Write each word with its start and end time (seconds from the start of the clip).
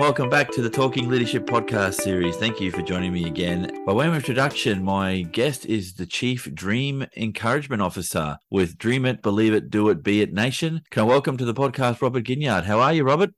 Welcome 0.00 0.30
back 0.30 0.50
to 0.52 0.62
the 0.62 0.70
Talking 0.70 1.10
Leadership 1.10 1.44
podcast 1.44 2.00
series. 2.00 2.34
Thank 2.34 2.58
you 2.58 2.70
for 2.70 2.80
joining 2.80 3.12
me 3.12 3.26
again. 3.26 3.84
By 3.84 3.92
way 3.92 4.08
of 4.08 4.14
introduction, 4.14 4.82
my 4.82 5.20
guest 5.20 5.66
is 5.66 5.92
the 5.92 6.06
Chief 6.06 6.52
Dream 6.54 7.04
Encouragement 7.18 7.82
Officer 7.82 8.38
with 8.50 8.78
Dream 8.78 9.04
It, 9.04 9.20
Believe 9.20 9.52
It, 9.52 9.68
Do 9.68 9.90
It, 9.90 10.02
Be 10.02 10.22
It 10.22 10.32
Nation. 10.32 10.80
Can 10.90 11.02
I 11.02 11.04
welcome 11.04 11.36
to 11.36 11.44
the 11.44 11.52
podcast 11.52 12.00
Robert 12.00 12.24
Ginyard? 12.24 12.64
How 12.64 12.80
are 12.80 12.94
you, 12.94 13.04
Robert? 13.04 13.34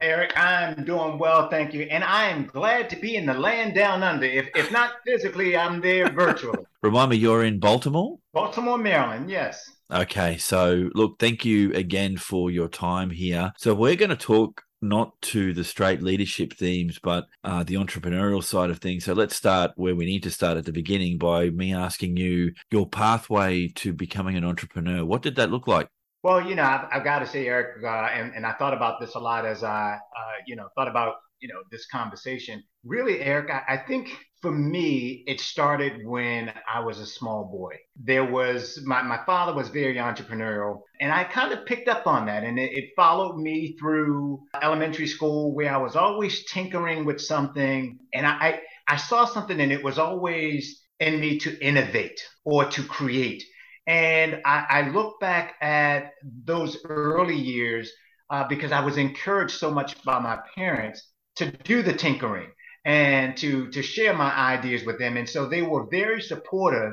Eric, 0.00 0.32
I'm 0.34 0.82
doing 0.86 1.18
well, 1.18 1.50
thank 1.50 1.74
you. 1.74 1.82
And 1.82 2.02
I 2.02 2.30
am 2.30 2.46
glad 2.46 2.88
to 2.88 2.96
be 2.96 3.16
in 3.16 3.26
the 3.26 3.34
land 3.34 3.74
down 3.74 4.02
under. 4.02 4.24
If, 4.24 4.48
if 4.56 4.72
not 4.72 4.92
physically, 5.04 5.58
I'm 5.58 5.82
there 5.82 6.08
virtually. 6.08 6.64
Remind 6.82 7.10
me, 7.10 7.18
you're 7.18 7.44
in 7.44 7.60
Baltimore? 7.60 8.16
Baltimore, 8.32 8.78
Maryland, 8.78 9.30
yes. 9.30 9.62
Okay, 9.92 10.38
so 10.38 10.88
look, 10.94 11.18
thank 11.18 11.44
you 11.44 11.74
again 11.74 12.16
for 12.16 12.50
your 12.50 12.68
time 12.68 13.10
here. 13.10 13.52
So 13.58 13.74
we're 13.74 13.96
going 13.96 14.08
to 14.08 14.16
talk 14.16 14.62
not 14.80 15.20
to 15.22 15.52
the 15.52 15.64
straight 15.64 16.02
leadership 16.02 16.52
themes, 16.52 16.98
but 17.02 17.26
uh, 17.44 17.62
the 17.62 17.74
entrepreneurial 17.74 18.42
side 18.42 18.70
of 18.70 18.78
things. 18.78 19.04
So 19.04 19.12
let's 19.12 19.36
start 19.36 19.72
where 19.76 19.94
we 19.94 20.06
need 20.06 20.22
to 20.22 20.30
start 20.30 20.56
at 20.56 20.64
the 20.64 20.72
beginning 20.72 21.18
by 21.18 21.50
me 21.50 21.74
asking 21.74 22.16
you 22.16 22.52
your 22.70 22.88
pathway 22.88 23.68
to 23.76 23.92
becoming 23.92 24.36
an 24.36 24.44
entrepreneur. 24.44 25.04
What 25.04 25.22
did 25.22 25.36
that 25.36 25.50
look 25.50 25.66
like? 25.66 25.88
Well, 26.22 26.44
you 26.44 26.56
know, 26.56 26.64
I've, 26.64 26.88
I've 26.92 27.04
got 27.04 27.20
to 27.20 27.26
say, 27.26 27.46
Eric, 27.46 27.82
uh, 27.84 27.88
and, 27.88 28.34
and 28.34 28.44
I 28.44 28.52
thought 28.52 28.74
about 28.74 29.00
this 29.00 29.14
a 29.14 29.20
lot 29.20 29.46
as 29.46 29.62
I, 29.62 29.94
uh, 29.94 30.32
you 30.46 30.56
know, 30.56 30.68
thought 30.74 30.88
about, 30.88 31.14
you 31.40 31.48
know, 31.48 31.60
this 31.70 31.86
conversation. 31.86 32.62
Really, 32.84 33.20
Eric, 33.20 33.50
I, 33.50 33.74
I 33.74 33.76
think 33.76 34.10
for 34.40 34.52
me, 34.52 35.24
it 35.26 35.40
started 35.40 36.04
when 36.04 36.52
I 36.72 36.80
was 36.80 37.00
a 37.00 37.06
small 37.06 37.44
boy. 37.44 37.76
There 37.96 38.24
was 38.24 38.80
my, 38.84 39.02
my 39.02 39.20
father 39.26 39.54
was 39.54 39.68
very 39.68 39.96
entrepreneurial, 39.96 40.80
and 41.00 41.12
I 41.12 41.24
kind 41.24 41.52
of 41.52 41.66
picked 41.66 41.88
up 41.88 42.06
on 42.06 42.26
that. 42.26 42.44
And 42.44 42.58
it, 42.58 42.72
it, 42.72 42.84
followed 42.96 43.36
me 43.38 43.76
through 43.78 44.40
elementary 44.60 45.06
school 45.06 45.54
where 45.54 45.72
I 45.72 45.78
was 45.78 45.96
always 45.96 46.44
tinkering 46.44 47.04
with 47.04 47.20
something. 47.20 47.98
And 48.12 48.26
I, 48.26 48.30
I, 48.30 48.60
I 48.88 48.96
saw 48.96 49.24
something, 49.24 49.60
and 49.60 49.72
it 49.72 49.82
was 49.82 49.98
always 49.98 50.82
in 51.00 51.20
me 51.20 51.38
to 51.40 51.58
innovate 51.64 52.20
or 52.44 52.64
to 52.64 52.82
create. 52.82 53.42
And 53.86 54.40
I, 54.44 54.66
I 54.68 54.88
look 54.90 55.18
back 55.20 55.54
at 55.60 56.12
those 56.44 56.76
early 56.84 57.36
years 57.36 57.90
uh, 58.30 58.46
because 58.46 58.72
I 58.72 58.80
was 58.80 58.96
encouraged 58.96 59.52
so 59.52 59.70
much 59.70 60.02
by 60.04 60.18
my 60.18 60.38
parents 60.54 61.08
to 61.38 61.50
do 61.64 61.82
the 61.82 61.92
tinkering 61.92 62.50
and 62.84 63.36
to 63.38 63.70
to 63.70 63.82
share 63.82 64.14
my 64.14 64.32
ideas 64.32 64.84
with 64.84 64.98
them. 64.98 65.16
And 65.16 65.28
so 65.28 65.46
they 65.46 65.62
were 65.62 65.86
very 65.90 66.20
supportive. 66.20 66.92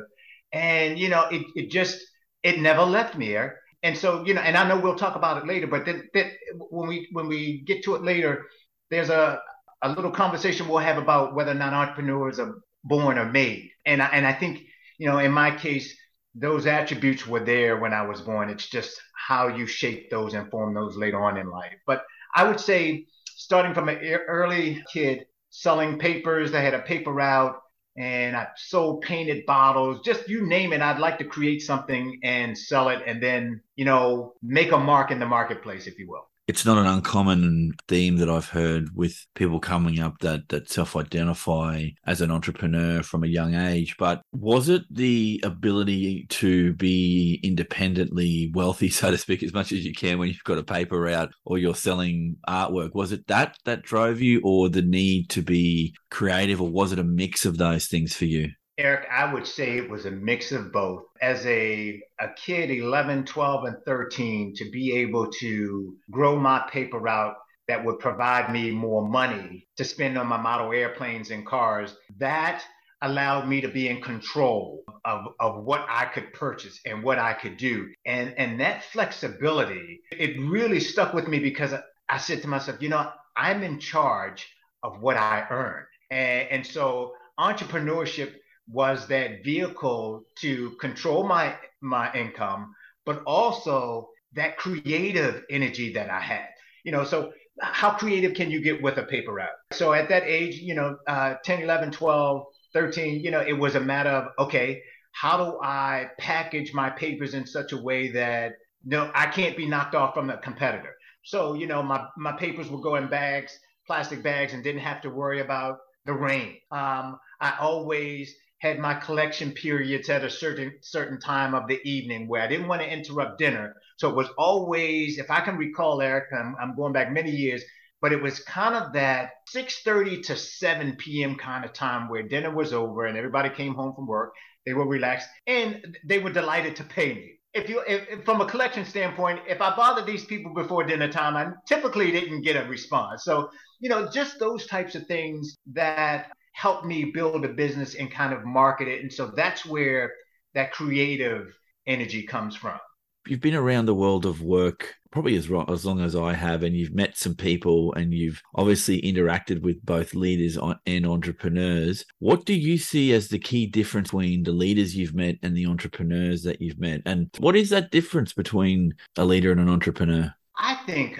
And 0.52 0.98
you 0.98 1.10
know, 1.10 1.28
it, 1.30 1.44
it 1.56 1.72
just 1.72 2.00
it 2.44 2.60
never 2.60 2.84
left 2.84 3.16
me 3.18 3.30
there. 3.30 3.60
And 3.84 3.98
so 3.98 4.26
you 4.26 4.34
know, 4.34 4.42
and 4.42 4.58
I 4.58 4.68
know 4.68 4.80
we'll 4.80 4.96
talk 4.96 5.16
about 5.16 5.38
it 5.38 5.48
later. 5.48 5.68
But 5.68 5.86
then, 5.86 6.08
then 6.14 6.32
when 6.70 6.88
we 6.88 7.08
when 7.12 7.28
we 7.28 7.64
get 7.66 7.84
to 7.84 7.96
it 7.96 8.04
later, 8.04 8.46
there's 8.90 9.10
a 9.10 9.40
a 9.82 9.90
little 9.90 10.12
conversation 10.12 10.68
we'll 10.68 10.80
have 10.80 10.98
about 10.98 11.36
whether 11.36 11.52
or 11.52 11.56
not 11.56 11.74
entrepreneurs 11.74 12.40
are 12.40 12.56
born 12.84 13.18
or 13.18 13.26
made. 13.26 13.70
And 13.86 14.02
I, 14.02 14.08
and 14.08 14.26
I 14.26 14.34
think 14.34 14.62
you 14.98 15.08
know, 15.08 15.20
in 15.20 15.32
my 15.32 15.56
case 15.56 15.96
those 16.36 16.66
attributes 16.68 17.26
were 17.26 17.40
there 17.40 17.78
when 17.80 17.94
I 17.94 18.02
was 18.02 18.22
born. 18.22 18.50
It's 18.50 18.68
just 18.68 19.00
how 19.28 19.48
you 19.48 19.66
shape 19.66 20.10
those 20.10 20.34
and 20.34 20.50
form 20.52 20.74
those 20.74 20.98
later 20.98 21.24
on 21.24 21.38
in 21.38 21.50
life. 21.50 21.78
But 21.88 22.04
I 22.36 22.44
would 22.44 22.60
say, 22.60 23.06
starting 23.46 23.76
from 23.76 23.90
an 23.90 24.00
early 24.28 24.84
kid, 24.92 25.28
selling 25.52 26.00
papers, 26.00 26.54
I 26.56 26.62
had 26.62 26.74
a 26.74 26.80
paper 26.80 27.14
route 27.14 27.56
and 27.96 28.36
I 28.36 28.48
sold 28.58 29.04
painted 29.04 29.46
bottles, 29.46 30.02
just 30.04 30.28
you 30.28 30.46
name 30.46 30.74
it. 30.74 30.82
I'd 30.82 31.00
like 31.00 31.20
to 31.20 31.26
create 31.26 31.62
something 31.62 32.20
and 32.24 32.58
sell 32.58 32.90
it 32.90 33.04
and 33.06 33.22
then, 33.22 33.62
you 33.76 33.86
know, 33.86 34.34
make 34.42 34.72
a 34.72 34.78
mark 34.78 35.12
in 35.12 35.20
the 35.20 35.28
marketplace, 35.28 35.86
if 35.86 36.00
you 36.00 36.10
will 36.10 36.28
it's 36.48 36.66
not 36.66 36.78
an 36.78 36.86
uncommon 36.86 37.74
theme 37.88 38.18
that 38.18 38.30
I've 38.30 38.50
heard 38.50 38.96
with 38.96 39.26
people 39.34 39.60
coming 39.60 40.00
up 40.00 40.20
that 40.20 40.48
that 40.50 40.70
self-identify 40.70 41.88
as 42.06 42.22
an 42.22 42.30
entrepreneur 42.30 43.02
from 43.02 43.24
a 43.24 43.28
young 43.28 43.56
age. 43.56 43.96
But 43.98 44.22
was 44.32 44.70
it 44.70 44.84
the 44.92 45.42
ability 45.44 46.28
to 46.30 46.74
be 46.74 47.40
independently 47.44 48.52
wealthy, 48.54 48.90
so 48.90 49.12
to 49.12 49.18
speak, 49.18 49.42
as 49.42 49.54
much 49.54 49.72
as 49.72 49.86
you 49.86 49.94
can 49.94 50.20
when 50.20 50.28
you've 50.28 50.44
got 50.44 50.60
a 50.60 50.64
paper 50.64 51.00
route 51.00 51.32
or 51.46 51.58
you're 51.58 51.76
selling 51.76 52.38
artwork? 52.48 52.94
Was 52.94 53.12
it 53.12 53.26
that 53.28 53.58
that 53.66 53.82
drove 53.84 54.22
you, 54.22 54.42
or 54.44 54.70
the 54.70 54.84
need 54.84 55.30
to 55.32 55.42
be 55.42 55.96
creative, 56.12 56.62
or 56.62 56.70
was 56.70 56.92
it 56.92 57.00
a 57.00 57.04
mix 57.04 57.46
of 57.46 57.58
those 57.58 57.88
things 57.88 58.16
for 58.16 58.26
you? 58.26 58.52
Eric, 58.78 59.08
I 59.10 59.32
would 59.34 59.48
say 59.48 59.78
it 59.78 59.90
was 59.90 60.06
a 60.06 60.12
mix 60.12 60.52
of 60.52 60.72
both. 60.74 61.04
As 61.22 61.46
a, 61.46 62.02
a 62.20 62.30
kid, 62.36 62.72
11, 62.72 63.26
12, 63.26 63.66
and 63.66 63.78
13, 63.86 64.54
to 64.56 64.70
be 64.70 64.98
able 64.98 65.32
to 65.32 65.96
grow 66.12 66.38
my 66.38 66.68
paper 66.70 67.00
route 67.00 67.36
that 67.68 67.84
would 67.84 68.00
provide 68.00 68.52
me 68.52 68.72
more 68.72 69.08
money 69.08 69.68
to 69.78 69.84
spend 69.86 70.18
on 70.18 70.28
my 70.28 70.38
model 70.38 70.72
airplanes 70.74 71.32
and 71.32 71.46
cars, 71.46 71.96
that 72.18 72.64
allowed 73.02 73.48
me 73.48 73.62
to 73.62 73.68
be 73.68 73.88
in 73.88 74.02
control 74.02 74.84
of, 75.06 75.28
of 75.40 75.64
what 75.64 75.86
I 75.90 76.06
could 76.06 76.34
purchase 76.34 76.80
and 76.86 77.02
what 77.02 77.18
I 77.18 77.34
could 77.34 77.58
do. 77.58 77.88
And, 78.06 78.34
and 78.38 78.60
that 78.60 78.84
flexibility, 78.84 80.02
it 80.12 80.40
really 80.40 80.80
stuck 80.80 81.14
with 81.14 81.28
me 81.28 81.40
because 81.40 81.74
I 82.10 82.18
said 82.18 82.42
to 82.42 82.48
myself, 82.48 82.82
you 82.82 82.90
know, 82.90 83.10
I'm 83.38 83.64
in 83.64 83.80
charge 83.80 84.48
of 84.84 85.02
what 85.02 85.18
I 85.18 85.46
earn. 85.50 85.86
And, 86.12 86.50
and 86.50 86.66
so 86.66 87.14
entrepreneurship 87.40 88.34
was 88.68 89.08
that 89.08 89.44
vehicle 89.44 90.24
to 90.40 90.72
control 90.82 91.28
my 91.28 91.56
my 91.82 92.12
income, 92.14 92.74
but 93.06 93.24
also 93.26 94.10
that 94.34 94.58
creative 94.58 95.44
energy 95.50 95.94
that 95.94 96.10
I 96.10 96.20
had. 96.20 96.48
You 96.84 96.92
know, 96.92 97.04
so 97.04 97.32
how 97.62 97.92
creative 97.92 98.34
can 98.34 98.52
you 98.52 98.62
get 98.62 98.82
with 98.82 98.98
a 98.98 99.04
paper 99.04 99.34
route? 99.34 99.50
So 99.72 99.94
at 99.94 100.10
that 100.10 100.24
age, 100.24 100.58
you 100.58 100.76
know, 100.76 100.98
uh, 101.08 101.36
10, 101.44 101.62
11, 101.62 101.92
12, 101.92 102.46
13, 102.74 103.22
you 103.22 103.32
know, 103.32 103.40
it 103.40 103.54
was 103.58 103.76
a 103.76 103.80
matter 103.80 104.10
of, 104.10 104.32
okay, 104.38 104.82
how 105.14 105.38
do 105.38 105.58
I 105.64 106.08
package 106.20 106.74
my 106.74 106.90
papers 106.90 107.34
in 107.34 107.48
such 107.48 107.72
a 107.72 107.78
way 107.78 108.12
that 108.12 108.54
no, 108.84 109.10
I 109.16 109.28
can't 109.28 109.58
be 109.58 109.66
knocked 109.66 109.96
off 109.96 110.14
from 110.14 110.30
a 110.30 110.38
competitor. 110.38 110.96
So, 111.24 111.54
you 111.56 111.66
know, 111.66 111.82
my, 111.82 112.06
my 112.18 112.34
papers 112.34 112.70
would 112.70 112.84
go 112.84 112.96
in 112.98 113.08
bags, 113.08 113.58
plastic 113.88 114.22
bags, 114.22 114.54
and 114.54 114.64
didn't 114.64 114.82
have 114.82 115.02
to 115.02 115.10
worry 115.10 115.40
about 115.42 115.80
the 116.06 116.14
rain. 116.14 116.58
Um, 116.72 117.18
I 117.42 117.56
always 117.60 118.36
had 118.66 118.80
my 118.80 118.96
collection 118.96 119.52
periods 119.52 120.10
at 120.10 120.24
a 120.24 120.30
certain 120.30 120.74
certain 120.82 121.20
time 121.20 121.54
of 121.54 121.68
the 121.68 121.80
evening 121.88 122.28
where 122.28 122.42
I 122.42 122.48
didn't 122.48 122.68
want 122.68 122.82
to 122.82 122.92
interrupt 122.92 123.38
dinner. 123.38 123.76
So 123.98 124.10
it 124.10 124.16
was 124.16 124.28
always, 124.40 125.20
if 125.20 125.30
I 125.30 125.42
can 125.42 125.56
recall, 125.58 126.02
Eric, 126.02 126.26
I'm, 126.38 126.56
I'm 126.60 126.76
going 126.76 126.92
back 126.92 127.12
many 127.12 127.30
years, 127.30 127.64
but 128.02 128.12
it 128.12 128.22
was 128.22 128.40
kind 128.40 128.74
of 128.74 128.94
that 128.94 129.30
6:30 129.56 130.24
to 130.24 130.36
7 130.36 130.96
p.m. 130.96 131.36
kind 131.36 131.64
of 131.64 131.74
time 131.74 132.10
where 132.10 132.24
dinner 132.24 132.54
was 132.54 132.74
over 132.74 133.06
and 133.06 133.16
everybody 133.16 133.50
came 133.50 133.76
home 133.76 133.94
from 133.94 134.08
work. 134.08 134.34
They 134.66 134.74
were 134.74 134.88
relaxed 134.88 135.30
and 135.46 135.98
they 136.04 136.18
were 136.18 136.34
delighted 136.34 136.76
to 136.78 136.84
pay 136.84 137.14
me. 137.14 137.32
If 137.54 137.70
you, 137.70 137.84
if, 137.88 138.10
if 138.10 138.26
from 138.26 138.42
a 138.42 138.48
collection 138.48 138.84
standpoint, 138.84 139.42
if 139.48 139.62
I 139.62 139.76
bothered 139.76 140.08
these 140.08 140.26
people 140.26 140.54
before 140.56 140.84
dinner 140.84 141.10
time, 141.10 141.38
I 141.38 141.54
typically 141.68 142.12
didn't 142.12 142.42
get 142.42 142.58
a 142.58 142.68
response. 142.68 143.24
So, 143.24 143.50
you 143.80 143.90
know, 143.90 144.10
just 144.10 144.40
those 144.40 144.66
types 144.66 144.96
of 144.96 145.06
things 145.06 145.56
that 145.74 146.32
helped 146.56 146.86
me 146.86 147.12
build 147.14 147.44
a 147.44 147.50
business 147.50 147.96
and 147.96 148.10
kind 148.10 148.34
of 148.34 148.46
market 148.46 148.88
it. 148.88 149.02
And 149.02 149.12
so 149.12 149.28
that's 149.28 149.66
where 149.66 150.14
that 150.54 150.72
creative 150.72 151.54
energy 151.86 152.24
comes 152.24 152.56
from. 152.56 152.80
You've 153.28 153.42
been 153.42 153.56
around 153.56 153.88
the 153.88 153.94
world 153.94 154.26
of 154.26 154.42
work 154.42 154.96
probably 155.12 155.36
as, 155.36 155.50
as 155.70 155.86
long 155.86 156.02
as 156.02 156.16
I 156.16 156.34
have, 156.34 156.64
and 156.64 156.76
you've 156.76 156.94
met 156.94 157.18
some 157.18 157.36
people 157.36 157.94
and 157.94 158.14
you've 158.14 158.42
obviously 158.54 159.02
interacted 159.02 159.62
with 159.62 159.84
both 159.86 160.14
leaders 160.14 160.58
and 160.86 161.06
entrepreneurs. 161.06 162.06
What 162.20 162.46
do 162.46 162.54
you 162.54 162.78
see 162.78 163.14
as 163.14 163.30
the 163.30 163.40
key 163.40 163.66
difference 163.66 164.10
between 164.10 164.44
the 164.44 164.52
leaders 164.52 164.96
you've 164.96 165.16
met 165.16 165.36
and 165.42 165.56
the 165.56 165.66
entrepreneurs 165.66 166.44
that 166.44 166.62
you've 166.62 166.80
met? 166.80 167.02
And 167.06 167.30
what 167.40 167.56
is 167.56 167.70
that 167.70 167.92
difference 167.92 168.34
between 168.34 168.94
a 169.18 169.26
leader 169.26 169.52
and 169.52 169.60
an 169.60 169.70
entrepreneur? 169.70 170.34
I 170.58 170.76
think 170.86 171.20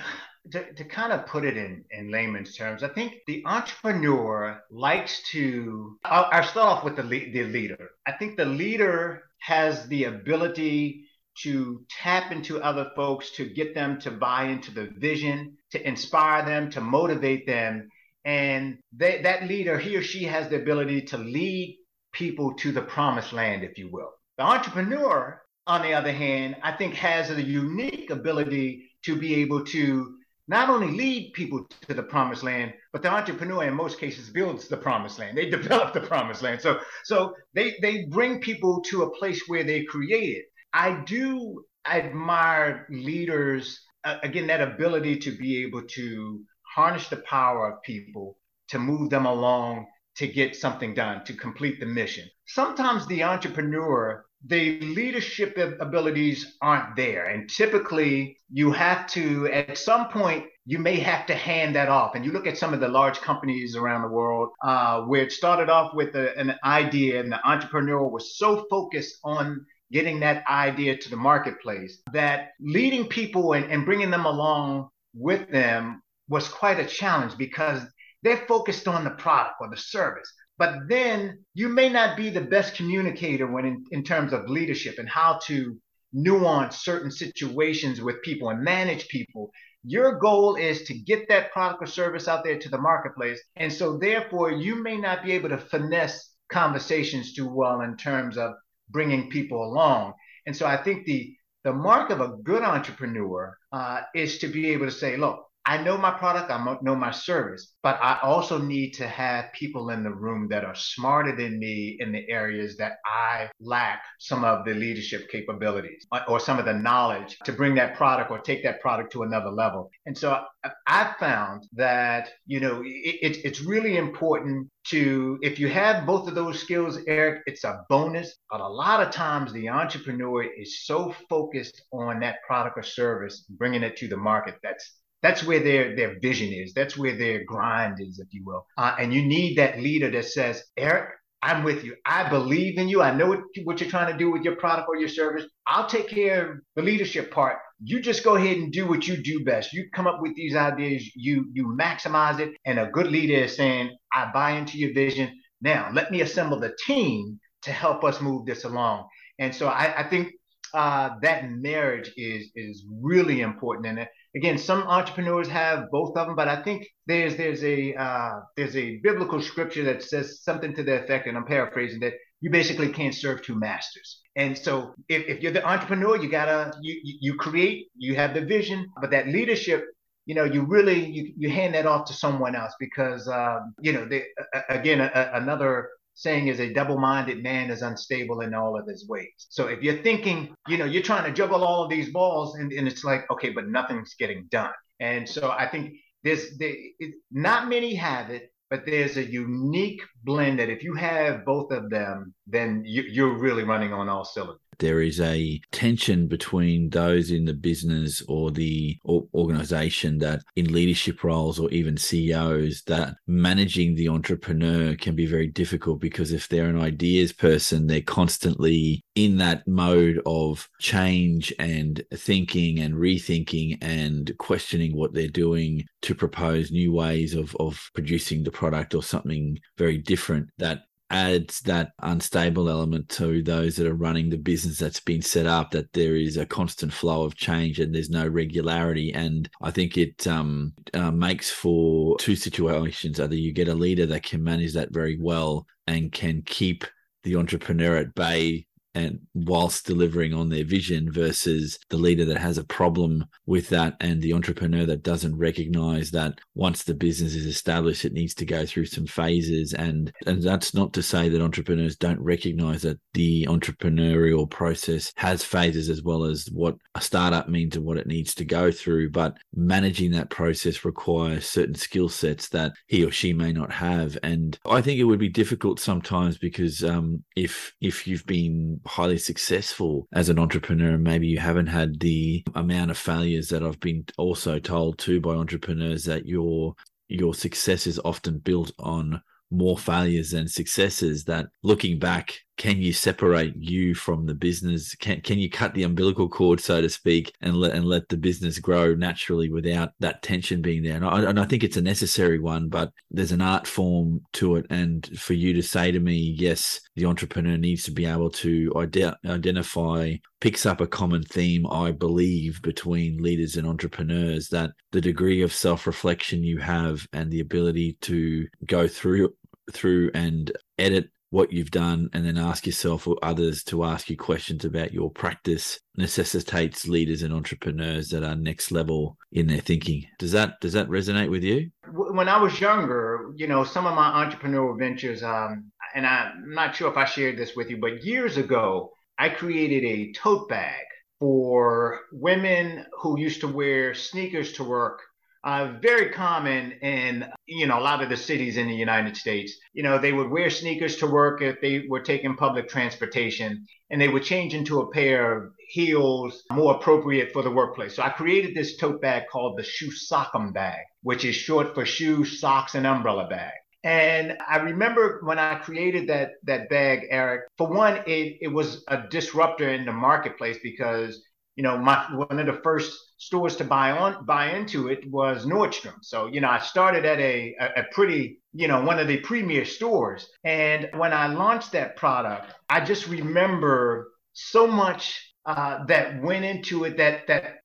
to, 0.52 0.74
to 0.74 0.84
kind 0.84 1.12
of 1.12 1.26
put 1.26 1.46
it 1.46 1.58
in, 1.58 1.84
in 1.92 2.12
layman's 2.12 2.56
terms, 2.56 2.84
I 2.84 2.90
think 2.90 3.14
the 3.28 3.44
entrepreneur 3.46 4.62
likes 4.72 5.22
to, 5.32 5.98
I'll, 6.04 6.28
I'll 6.32 6.44
start 6.44 6.78
off 6.78 6.84
with 6.84 6.96
the, 6.96 7.04
the 7.04 7.44
leader. 7.44 7.90
I 8.06 8.14
think 8.14 8.38
the 8.38 8.46
leader 8.46 9.24
has 9.40 9.88
the 9.88 10.06
ability 10.06 11.06
to 11.44 11.84
tap 11.90 12.32
into 12.32 12.62
other 12.62 12.92
folks, 12.96 13.32
to 13.32 13.46
get 13.46 13.76
them 13.76 14.00
to 14.02 14.12
buy 14.12 14.46
into 14.46 14.72
the 14.72 14.90
vision, 14.98 15.58
to 15.72 15.88
inspire 15.88 16.46
them, 16.46 16.70
to 16.72 16.82
motivate 16.82 17.46
them. 17.46 17.90
And 18.24 18.78
they, 18.96 19.22
that 19.24 19.48
leader, 19.48 19.78
he 19.78 19.98
or 19.98 20.02
she 20.02 20.24
has 20.24 20.50
the 20.50 20.62
ability 20.62 21.02
to 21.04 21.18
lead 21.18 21.78
people 22.14 22.54
to 22.56 22.72
the 22.72 22.82
promised 22.82 23.34
land, 23.34 23.64
if 23.64 23.78
you 23.78 23.90
will. 23.92 24.12
The 24.38 24.44
entrepreneur, 24.44 25.42
on 25.68 25.82
the 25.82 25.94
other 25.94 26.12
hand, 26.12 26.56
I 26.64 26.72
think 26.72 26.94
has 26.96 27.30
a 27.30 27.42
unique 27.42 28.10
ability 28.10 28.92
to 29.04 29.16
be 29.16 29.36
able 29.36 29.66
to 29.66 30.16
not 30.48 30.70
only 30.70 30.92
lead 30.96 31.34
people 31.34 31.68
to 31.82 31.94
the 31.94 32.04
promised 32.04 32.44
land, 32.44 32.74
but 32.94 33.02
the 33.02 33.12
entrepreneur 33.12 33.64
in 33.64 33.74
most 33.74 34.00
cases 34.00 34.30
builds 34.30 34.68
the 34.68 34.78
promised 34.78 35.20
land. 35.20 35.38
They 35.38 35.50
develop 35.50 35.94
the 35.94 36.02
promised 36.02 36.42
land. 36.42 36.62
So, 36.62 36.80
so 37.04 37.34
they, 37.54 37.76
they 37.82 38.06
bring 38.06 38.42
people 38.42 38.82
to 38.90 39.04
a 39.04 39.16
place 39.18 39.44
where 39.48 39.64
they 39.64 39.84
create 39.84 40.38
it. 40.38 40.46
I 40.74 41.04
do 41.06 41.64
admire 41.88 42.86
leaders, 42.90 43.80
uh, 44.04 44.18
again, 44.24 44.48
that 44.48 44.62
ability 44.62 45.18
to 45.20 45.32
be 45.32 45.64
able 45.64 45.84
to 45.84 46.42
harness 46.76 47.08
the 47.08 47.18
power 47.18 47.72
of 47.72 47.82
people 47.84 48.38
to 48.68 48.80
move 48.80 49.10
them 49.10 49.26
along 49.26 49.86
to 50.16 50.28
get 50.28 50.56
something 50.56 50.94
done, 50.94 51.24
to 51.26 51.34
complete 51.34 51.80
the 51.80 51.86
mission. 51.86 52.28
Sometimes 52.48 53.06
the 53.08 53.24
entrepreneur, 53.24 54.26
the 54.48 54.80
leadership 54.80 55.58
abilities 55.58 56.58
aren't 56.62 56.96
there. 56.96 57.26
And 57.26 57.50
typically, 57.50 58.38
you 58.52 58.72
have 58.72 59.08
to, 59.08 59.48
at 59.48 59.78
some 59.78 60.10
point, 60.10 60.46
you 60.66 60.78
may 60.78 60.98
have 60.98 61.26
to 61.28 61.36
hand 61.36 61.76
that 61.76 61.90
off. 61.90 62.16
And 62.16 62.24
you 62.24 62.32
look 62.32 62.48
at 62.48 62.58
some 62.58 62.74
of 62.74 62.80
the 62.80 62.88
large 62.88 63.20
companies 63.22 63.76
around 63.76 64.04
the 64.04 64.08
world 64.08 64.50
uh, 64.64 65.02
where 65.02 65.24
it 65.24 65.32
started 65.32 65.70
off 65.70 65.94
with 65.96 66.16
a, 66.16 66.38
an 66.38 66.56
idea, 66.64 67.20
and 67.20 67.32
the 67.32 67.48
entrepreneur 67.48 68.08
was 68.08 68.38
so 68.38 68.66
focused 68.70 69.18
on 69.24 69.66
getting 69.92 70.20
that 70.20 70.44
idea 70.48 70.98
to 70.98 71.10
the 71.10 71.16
marketplace 71.16 72.02
that 72.12 72.50
leading 72.60 73.08
people 73.08 73.54
and, 73.54 73.72
and 73.72 73.86
bringing 73.86 74.10
them 74.10 74.26
along 74.26 74.90
with 75.14 75.50
them 75.50 76.02
was 76.28 76.48
quite 76.48 76.80
a 76.80 76.86
challenge 76.86 77.38
because 77.38 77.82
they're 78.24 78.46
focused 78.48 78.88
on 78.88 79.04
the 79.04 79.12
product 79.12 79.56
or 79.62 79.70
the 79.70 79.78
service. 79.78 80.32
But 80.58 80.88
then 80.88 81.44
you 81.54 81.70
may 81.70 81.90
not 81.90 82.16
be 82.16 82.30
the 82.30 82.42
best 82.42 82.76
communicator 82.76 83.48
when 83.48 83.66
in, 83.66 83.84
in 83.92 84.04
terms 84.04 84.32
of 84.34 84.50
leadership 84.50 84.98
and 84.98 85.10
how 85.10 85.40
to 85.46 85.78
nuance 86.14 86.78
certain 86.78 87.12
situations 87.12 88.02
with 88.02 88.22
people 88.22 88.50
and 88.50 88.64
manage 88.64 89.08
people. 89.10 89.52
Your 89.84 90.18
goal 90.18 90.56
is 90.56 90.84
to 90.84 90.98
get 90.98 91.28
that 91.28 91.52
product 91.52 91.84
or 91.84 91.88
service 91.88 92.28
out 92.28 92.44
there 92.44 92.58
to 92.58 92.70
the 92.70 92.78
marketplace. 92.78 93.40
And 93.58 93.72
so, 93.72 93.98
therefore, 93.98 94.52
you 94.52 94.82
may 94.82 94.98
not 94.98 95.24
be 95.24 95.34
able 95.34 95.50
to 95.50 95.58
finesse 95.58 96.34
conversations 96.50 97.34
too 97.34 97.48
well 97.48 97.82
in 97.82 97.98
terms 97.98 98.38
of 98.38 98.54
bringing 98.90 99.30
people 99.30 99.64
along. 99.64 100.14
And 100.48 100.56
so, 100.56 100.66
I 100.66 100.78
think 100.78 101.06
the 101.06 101.36
the 101.66 101.74
mark 101.74 102.12
of 102.12 102.22
a 102.22 102.38
good 102.44 102.62
entrepreneur 102.62 103.58
uh, 103.72 104.02
is 104.14 104.38
to 104.38 104.48
be 104.48 104.70
able 104.70 104.86
to 104.86 104.92
say, 104.92 105.18
look, 105.18 105.44
I 105.68 105.78
know 105.82 105.98
my 105.98 106.12
product, 106.12 106.52
I 106.52 106.78
know 106.84 106.96
my 106.96 107.10
service, 107.12 107.74
but 107.82 107.98
I 108.02 108.20
also 108.22 108.60
need 108.60 108.92
to 108.96 109.08
have 109.08 109.52
people 109.54 109.90
in 109.90 110.04
the 110.04 110.14
room 110.14 110.48
that 110.50 110.64
are 110.64 110.76
smarter 110.76 111.36
than 111.36 111.58
me 111.58 111.98
in 112.00 112.12
the 112.12 112.30
areas 112.30 112.78
that 112.78 112.98
I 113.04 113.50
lack 113.60 114.04
some 114.20 114.44
of 114.44 114.64
the 114.66 114.76
leadership 114.76 115.28
capabilities 115.30 116.06
uh, 116.12 116.22
or 116.28 116.40
some 116.40 116.60
of 116.60 116.66
the 116.66 116.74
knowledge 116.74 117.38
to 117.46 117.52
bring 117.52 117.74
that 117.76 117.96
product 117.96 118.30
or 118.30 118.40
take 118.40 118.64
that 118.64 118.80
product 118.80 119.12
to 119.14 119.24
another 119.24 119.50
level. 119.50 119.90
And 120.06 120.16
so 120.16 120.34
uh, 120.64 120.70
I 120.88 121.16
found 121.20 121.64
that, 121.74 122.30
you 122.46 122.60
know, 122.60 122.84
it, 122.86 123.38
it's 123.44 123.62
really 123.62 123.98
important 123.98 124.70
to, 124.90 125.40
if 125.42 125.60
you 125.60 125.68
have 125.70 126.06
both 126.06 126.28
of 126.28 126.36
those 126.36 126.62
skills, 126.62 127.00
Eric, 127.08 127.42
it's 127.48 127.64
a 127.64 127.84
bonus. 127.90 128.36
But 128.52 128.62
a 128.62 128.68
lot 128.68 129.02
of 129.02 129.12
times 129.12 129.52
the 129.52 129.70
entrepreneur 129.70 130.44
is 130.44 130.86
so 130.86 131.16
focused 131.28 131.82
on 131.92 132.20
that 132.20 132.44
product 132.46 132.78
or 132.78 132.84
service, 132.84 133.46
bringing 133.50 133.82
it 133.82 133.98
to 133.98 134.08
the 134.08 134.18
market, 134.18 134.56
that's 134.62 134.94
that's 135.26 135.44
where 135.44 135.60
their 135.60 135.96
their 135.96 136.20
vision 136.20 136.54
is. 136.54 136.74
That's 136.74 136.96
where 136.96 137.18
their 137.18 137.44
grind 137.46 138.00
is, 138.00 138.20
if 138.20 138.28
you 138.32 138.44
will. 138.46 138.64
Uh, 138.78 138.96
and 139.00 139.12
you 139.12 139.24
need 139.26 139.58
that 139.58 139.80
leader 139.80 140.12
that 140.12 140.26
says, 140.26 140.64
Eric, 140.78 141.10
I'm 141.42 141.64
with 141.64 141.84
you. 141.84 141.96
I 142.06 142.30
believe 142.30 142.78
in 142.78 142.88
you. 142.88 143.02
I 143.02 143.12
know 143.12 143.30
what, 143.30 143.40
what 143.64 143.82
you're 143.82 143.90
trying 143.90 144.12
to 144.12 144.20
do 144.20 144.30
with 144.32 144.44
your 144.44 144.56
product 144.58 144.88
or 144.88 144.98
your 144.98 145.10
service. 145.10 145.46
I'll 145.66 145.88
take 145.88 146.10
care 146.10 146.52
of 146.52 146.58
the 146.76 146.84
leadership 146.84 147.32
part. 147.32 147.58
You 147.84 148.02
just 148.02 148.24
go 148.24 148.36
ahead 148.36 148.58
and 148.58 148.72
do 148.72 148.88
what 148.88 149.08
you 149.08 149.18
do 149.18 149.44
best. 149.44 149.74
You 149.74 149.90
come 149.96 150.06
up 150.06 150.22
with 150.22 150.36
these 150.36 150.56
ideas, 150.56 151.02
you 151.16 151.50
you 151.54 151.76
maximize 151.76 152.40
it, 152.40 152.56
and 152.66 152.78
a 152.78 152.92
good 152.92 153.08
leader 153.08 153.40
is 153.46 153.56
saying, 153.56 153.98
I 154.14 154.30
buy 154.32 154.52
into 154.52 154.78
your 154.78 154.94
vision. 154.94 155.28
Now 155.60 155.90
let 155.92 156.12
me 156.12 156.22
assemble 156.22 156.60
the 156.60 156.76
team 156.86 157.40
to 157.64 157.72
help 157.72 158.04
us 158.04 158.22
move 158.22 158.46
this 158.46 158.64
along. 158.64 159.08
And 159.40 159.56
so 159.56 159.70
I, 159.70 160.02
I 160.02 160.04
think 160.08 160.34
uh, 160.76 161.16
that 161.22 161.50
marriage 161.50 162.12
is 162.16 162.52
is 162.56 162.86
really 163.02 163.42
important. 163.42 163.88
And 163.88 164.08
again, 164.36 164.58
some 164.58 164.84
entrepreneurs 164.84 165.48
have 165.48 165.90
both 165.92 166.16
of 166.18 166.28
them, 166.28 166.36
but 166.36 166.48
I 166.48 166.62
think 166.64 166.88
there's 167.08 167.36
there's 167.36 167.64
a 167.64 167.94
uh, 167.96 168.40
there's 168.56 168.76
a 168.76 168.98
biblical 168.98 169.42
scripture 169.42 169.84
that 169.86 170.04
says 170.04 170.44
something 170.44 170.74
to 170.76 170.84
the 170.84 171.04
effect, 171.04 171.28
and 171.28 171.38
I'm 171.38 171.46
paraphrasing 171.46 172.00
that 172.02 172.14
you 172.42 172.50
basically 172.50 172.92
can't 172.92 173.16
serve 173.16 173.42
two 173.42 173.58
masters. 173.58 174.22
And 174.36 174.58
so 174.58 174.94
if, 175.08 175.26
if 175.28 175.42
you're 175.42 175.54
the 175.54 175.66
entrepreneur, 175.66 176.18
you 176.18 176.30
gotta 176.30 176.74
you 176.82 177.00
you 177.04 177.36
create, 177.36 177.88
you 177.96 178.16
have 178.16 178.34
the 178.34 178.42
vision, 178.46 178.88
but 179.02 179.12
that 179.12 179.28
leadership 179.28 179.86
you 180.26 180.34
know, 180.34 180.44
you 180.44 180.64
really 180.64 181.06
you, 181.06 181.34
you 181.38 181.50
hand 181.50 181.76
that 181.76 181.86
off 181.86 182.06
to 182.08 182.14
someone 182.14 182.56
else 182.56 182.74
because 182.80 183.28
um, 183.28 183.74
you 183.80 183.94
know, 183.94 184.06
they, 184.06 184.26
again, 184.70 185.00
a, 185.00 185.32
another 185.34 185.90
saying 186.16 186.48
is 186.48 186.60
a 186.60 186.74
double-minded 186.74 187.44
man 187.44 187.70
is 187.70 187.82
unstable 187.82 188.42
in 188.42 188.54
all 188.54 188.80
of 188.80 188.88
his 188.88 189.08
ways. 189.08 189.48
So 189.50 189.68
if 189.68 189.84
you're 189.84 190.02
thinking, 190.02 190.56
you 190.68 190.78
know, 190.78 190.86
you're 190.86 191.04
trying 191.04 191.26
to 191.26 191.34
juggle 191.34 191.64
all 191.64 191.84
of 191.84 191.90
these 191.90 192.12
balls 192.12 192.56
and, 192.56 192.72
and 192.72 192.88
it's 192.88 193.04
like, 193.04 193.30
okay, 193.30 193.50
but 193.50 193.68
nothing's 193.68 194.16
getting 194.16 194.48
done. 194.50 194.72
And 195.00 195.28
so 195.28 195.52
I 195.52 195.68
think 195.68 195.94
there's 196.24 196.58
there, 196.58 196.74
it, 197.00 197.16
not 197.32 197.68
many 197.68 197.96
have 197.96 198.30
it, 198.30 198.52
but 198.70 198.86
there's 198.86 199.18
a 199.18 199.24
unique 199.24 200.02
blend 200.24 200.60
that 200.60 200.70
if 200.70 200.84
you 200.84 200.96
have 200.96 201.46
both 201.46 201.72
of 201.72 201.90
them, 201.90 202.34
then 202.48 202.84
you, 202.86 203.04
you're 203.04 203.38
really 203.38 203.64
running 203.64 203.94
on 203.94 204.10
all 204.10 204.26
cylinders 204.26 204.65
there 204.80 205.02
is 205.02 205.20
a 205.20 205.60
tension 205.72 206.28
between 206.28 206.90
those 206.90 207.32
in 207.32 207.46
the 207.46 207.54
business 207.54 208.22
or 208.28 208.52
the 208.52 208.98
organization 209.06 210.18
that 210.20 210.42
in 210.56 210.72
leadership 210.72 211.24
roles 211.24 211.60
or 211.60 211.70
even 211.72 211.98
CEOs 211.98 212.84
that 212.84 213.16
managing 213.28 213.96
the 213.96 214.10
entrepreneur 214.10 214.96
can 214.96 215.16
be 215.16 215.26
very 215.26 215.48
difficult 215.48 216.00
because 216.00 216.32
if 216.32 216.48
they're 216.48 216.70
an 216.70 216.80
ideas 216.80 217.32
person, 217.32 217.88
they're 217.88 218.02
constantly 218.02 219.04
in 219.16 219.38
that 219.38 219.68
mode 219.68 220.22
of 220.26 220.70
change 220.80 221.54
and 221.60 222.04
thinking 222.14 222.80
and 222.80 222.96
rethinking 222.96 223.78
and 223.82 224.38
questioning 224.38 224.96
what 224.96 225.14
they're 225.14 225.28
doing 225.28 225.86
to 226.02 226.14
propose 226.14 226.72
new 226.72 226.94
ways 226.94 227.34
of, 227.34 227.56
of 227.60 227.90
producing 227.94 228.44
the 228.44 228.52
product 228.52 228.94
or 228.94 229.04
something 229.04 229.58
very 229.78 229.98
different 229.98 230.50
that 230.58 230.84
adds 231.10 231.62
that 231.62 231.92
unstable 232.02 232.70
element 232.70 233.08
to 233.10 233.44
those 233.44 233.76
that 233.76 233.88
are 233.88 233.96
running 233.96 234.30
the 234.30 234.38
business 234.38 234.80
that's 234.80 235.00
been 235.00 235.22
set 235.22 235.46
up 235.46 235.72
that 235.72 235.92
there 235.94 236.16
is 236.16 236.38
a 236.38 236.46
constant 236.46 236.92
flow 236.92 237.24
of 237.24 237.36
change 237.36 237.80
and 237.80 237.94
there's 237.94 238.10
no 238.10 238.28
regularity. 238.28 239.14
And 239.14 239.50
i 239.62 239.72
think 239.72 239.98
it 239.98 240.26
um, 240.28 240.74
uh, 240.94 241.12
makes 241.12 241.52
for 241.52 242.18
two 242.18 242.36
situations. 242.36 243.20
Either 243.20 243.36
you 243.36 243.52
get 243.52 243.68
a 243.68 243.74
leader 243.74 244.06
that 244.08 244.24
can 244.24 244.44
manage 244.44 244.74
that 244.74 244.94
very 244.94 245.18
well 245.20 245.68
and 245.88 246.12
can 246.12 246.42
keep 246.42 246.86
the 247.24 247.36
entrepreneur 247.36 247.98
at 247.98 248.16
bay 248.16 248.66
and 248.96 249.20
whilst 249.34 249.86
delivering 249.86 250.34
on 250.34 250.50
their 250.50 250.64
vision 250.64 251.12
versus 251.12 251.78
the 251.90 251.98
leader 251.98 252.26
that 252.26 252.38
has 252.38 252.58
a 252.58 252.64
problem 252.64 253.26
with 253.46 253.70
that 253.70 253.96
and 254.00 254.22
the 254.22 254.34
entrepreneur 254.34 254.86
that 254.86 255.04
doesn't 255.04 255.38
recognize 255.38 256.12
that 256.12 256.40
once 256.56 256.84
the 256.84 256.94
business 256.94 257.36
is 257.36 257.46
established 257.46 258.06
it 258.06 258.14
needs 258.14 258.34
to 258.34 258.46
go 258.46 258.66
through 258.66 258.86
some 258.86 259.06
phases. 259.06 259.74
And 259.74 260.12
and 260.26 260.42
that's 260.42 260.74
not 260.74 260.94
to 260.94 261.04
say 261.04 261.30
that 261.30 261.42
entrepreneurs 261.42 261.98
don't 261.98 262.20
recognize 262.22 262.82
that 262.84 263.00
the 263.14 263.46
entrepreneurial 263.46 264.50
process 264.50 265.12
has 265.18 265.44
phases 265.44 265.90
as 265.90 266.02
well 266.02 266.24
as 266.24 266.48
what 266.52 266.76
a 266.96 267.02
startup 267.02 267.50
means 267.50 267.76
and 267.76 267.86
what 267.86 267.98
it 267.98 268.08
needs 268.08 268.34
to 268.36 268.46
go 268.46 268.72
through 268.72 269.10
but 269.10 269.38
managing 269.54 270.12
that 270.12 270.30
process 270.30 270.86
requires 270.86 271.46
certain 271.46 271.76
skill 271.76 272.08
sets 272.08 272.50
that 272.50 272.72
he 272.88 273.04
or 273.04 273.12
she 273.12 273.34
may 273.34 273.52
not 273.52 273.72
have. 273.72 274.18
And 274.24 274.58
i 274.66 274.82
think 274.82 275.00
it 275.00 275.04
would 275.04 275.20
be 275.20 275.30
difficult 275.30 275.80
sometimes 275.80 276.38
because 276.38 276.84
um, 276.84 277.24
if 277.36 277.74
if 277.82 278.08
you've 278.08 278.26
been 278.26 278.80
highly 278.88 279.18
successful 279.18 280.08
as 280.14 280.30
an 280.30 280.40
entrepreneur, 280.40 280.98
maybe 280.98 281.28
you 281.28 281.40
haven't 281.40 281.68
had 281.68 282.00
the 282.00 282.44
amount 282.56 282.92
of 282.92 282.98
failures 282.98 283.50
that 283.50 283.64
I've 283.64 283.80
been 283.80 284.06
also 284.18 284.60
told 284.60 285.00
too 285.00 285.20
by 285.20 285.32
entrepreneurs 285.32 286.04
that 286.06 286.26
your 286.26 286.74
your 287.08 287.34
success 287.36 287.86
is 287.86 288.00
often 288.04 288.40
built 288.40 288.72
on 288.80 289.22
more 289.52 289.78
failures 289.78 290.32
than 290.32 290.48
successes 290.48 291.24
that 291.26 291.48
looking 291.64 292.00
back 292.00 292.40
can 292.58 292.78
you 292.78 292.94
separate 292.94 293.56
you 293.58 293.94
from 293.96 294.26
the 294.26 294.34
business? 294.34 294.96
Can 294.96 295.22
can 295.22 295.40
you 295.40 295.50
cut 295.50 295.74
the 295.74 295.84
umbilical 295.84 296.30
cord 296.30 296.60
so 296.60 296.82
to 296.82 296.90
speak 296.90 297.34
and 297.42 297.56
let 297.58 297.74
and 297.74 297.86
let 297.86 298.08
the 298.10 298.18
business 298.18 298.60
grow 298.60 298.96
naturally 298.96 299.50
without 299.50 299.92
that 300.00 300.22
tension 300.22 300.62
being 300.62 300.84
there? 300.84 300.96
And 300.96 301.06
I, 301.06 301.30
and 301.30 301.40
I 301.40 301.46
think 301.46 301.64
it's 301.64 301.78
a 301.78 301.82
necessary 301.82 302.40
one 302.40 302.70
but 302.70 302.92
there's 303.12 303.32
an 303.32 303.42
art 303.42 303.68
form 303.68 304.22
to 304.34 304.56
it. 304.56 304.66
And 304.70 305.06
for 305.20 305.34
you 305.34 305.54
to 305.54 305.62
say 305.62 305.92
to 305.92 306.00
me 306.00 306.36
yes 306.38 306.80
the 306.96 307.06
entrepreneur 307.06 307.58
needs 307.58 307.84
to 307.84 307.92
be 307.92 308.06
able 308.06 308.30
to 308.30 308.72
ide- 308.76 309.16
identify 309.26 310.16
picks 310.40 310.66
up 310.66 310.80
a 310.82 310.88
common 310.88 311.24
theme 311.24 311.66
i 311.68 311.92
believe 311.92 312.62
between 312.62 313.22
leaders 313.22 313.56
and 313.56 313.68
entrepreneurs 313.68 314.50
that 314.50 314.72
the 314.92 315.02
degree 315.02 315.42
of 315.42 315.52
self-reflection 315.52 316.44
you 316.44 316.60
have 316.60 317.08
and 317.14 317.32
the 317.32 317.40
ability 317.40 317.98
to 318.02 318.46
go 318.66 318.88
through 318.88 319.34
through 319.72 320.12
and 320.14 320.52
edit 320.78 321.10
what 321.30 321.52
you've 321.52 321.72
done 321.72 322.10
and 322.14 322.26
then 322.26 322.38
ask 322.38 322.66
yourself 322.66 323.08
or 323.08 323.18
others 323.22 323.64
to 323.64 323.84
ask 323.84 324.10
you 324.10 324.18
questions 324.18 324.64
about 324.64 324.94
your 324.94 325.12
practice 325.12 325.80
necessitates 325.98 326.88
leaders 326.88 327.22
and 327.22 327.34
entrepreneurs 327.34 328.10
that 328.10 328.24
are 328.24 328.36
next 328.36 328.72
level 328.72 329.18
in 329.32 329.48
their 329.48 329.60
thinking. 329.60 330.06
Does 330.20 330.32
that 330.32 330.60
does 330.62 330.74
that 330.74 330.88
resonate 330.88 331.30
with 331.30 331.44
you? 331.44 331.72
When 331.92 332.30
i 332.30 332.38
was 332.38 332.60
younger 332.60 333.32
you 333.36 333.48
know 333.48 333.64
some 333.64 333.86
of 333.86 333.96
my 333.96 334.26
entrepreneurial 334.26 334.78
ventures 334.78 335.24
um, 335.24 335.72
and 335.94 336.06
i'm 336.06 336.54
not 336.54 336.76
sure 336.76 336.90
if 336.90 336.98
i 336.98 337.06
shared 337.06 337.38
this 337.38 337.56
with 337.56 337.70
you 337.70 337.78
but 337.78 338.04
years 338.04 338.38
ago 338.38 338.92
i 339.18 339.30
created 339.30 339.84
a 339.84 340.12
tote 340.14 340.48
bag 340.50 340.84
for 341.20 342.02
women 342.12 342.86
who 343.02 343.20
used 343.20 343.42
to 343.42 343.48
wear 343.48 343.94
sneakers 343.94 344.54
to 344.54 344.64
work 344.64 345.02
uh, 345.46 345.74
very 345.80 346.10
common 346.10 346.72
in 346.82 347.24
you 347.46 347.68
know 347.68 347.78
a 347.78 347.82
lot 347.82 348.02
of 348.02 348.10
the 348.10 348.18
cities 348.18 348.58
in 348.58 348.68
the 348.68 348.76
United 348.76 349.16
States. 349.16 349.54
You 349.74 349.84
know, 349.84 350.00
they 350.00 350.12
would 350.12 350.30
wear 350.30 350.50
sneakers 350.50 350.98
to 350.98 351.08
work 351.08 351.42
if 351.42 351.62
they 351.62 351.86
were 351.88 352.02
taking 352.02 352.36
public 352.36 352.68
transportation, 352.68 353.66
and 353.92 354.02
they 354.02 354.08
would 354.08 354.24
change 354.24 354.56
into 354.56 354.82
a 354.82 354.92
pair 354.92 355.38
of 355.38 355.54
heels 355.70 356.44
more 356.52 356.76
appropriate 356.76 357.32
for 357.32 357.44
the 357.44 357.52
workplace. 357.52 357.96
So 357.96 358.02
I 358.02 358.10
created 358.10 358.56
this 358.56 358.78
tote 358.78 359.02
bag 359.02 359.24
called 359.32 359.58
the 359.58 359.64
Shoe 359.64 359.92
Sockum 359.92 360.52
bag, 360.52 360.82
which 361.04 361.24
is 361.24 361.36
short 361.36 361.76
for 361.76 361.86
shoe, 361.86 362.26
socks, 362.26 362.74
and 362.74 362.88
umbrella 362.88 363.28
bag. 363.30 363.54
And 363.84 364.36
I 364.50 364.58
remember 364.58 365.22
when 365.24 365.38
I 365.38 365.56
created 365.60 366.10
that 366.10 366.32
that 366.46 366.70
bag, 366.70 367.02
Eric. 367.12 367.44
For 367.60 367.68
one, 367.68 367.98
it 368.08 368.38
it 368.42 368.52
was 368.52 368.84
a 368.88 369.04
disruptor 369.12 369.70
in 369.70 369.86
the 369.86 369.94
marketplace 369.94 370.58
because 370.64 371.22
you 371.56 371.64
know 371.64 371.78
my 371.78 372.06
one 372.14 372.40
of 372.40 372.46
the 372.46 372.62
first 372.64 372.98
stores 373.18 373.56
to 373.58 373.64
buy 373.64 373.92
on 373.92 374.26
buy 374.26 374.52
into 374.52 374.90
it 374.90 375.10
was 375.10 375.46
Nordstrom. 375.46 375.96
So 376.02 376.28
you 376.28 376.42
know 376.42 376.50
I 376.50 376.60
started 376.60 377.06
at 377.06 377.20
a 377.20 377.56
a, 377.60 377.82
a 377.82 377.84
pretty 377.92 378.40
you 378.54 378.68
know 378.68 378.84
one 378.84 379.00
of 379.00 379.08
the 379.08 379.18
premier 379.18 379.66
stores, 379.66 380.28
and 380.44 380.90
when 380.94 381.14
I 381.14 381.28
launched 381.28 381.72
that 381.74 381.96
product, 381.96 382.54
I 382.70 382.84
just 382.84 383.08
remember 383.08 384.12
so 384.34 384.68
much 384.68 385.34
uh, 385.46 385.86
that 385.86 386.22
went 386.22 386.46
into 386.46 386.84
it 386.84 386.98
that 386.98 387.28
that 387.28 387.60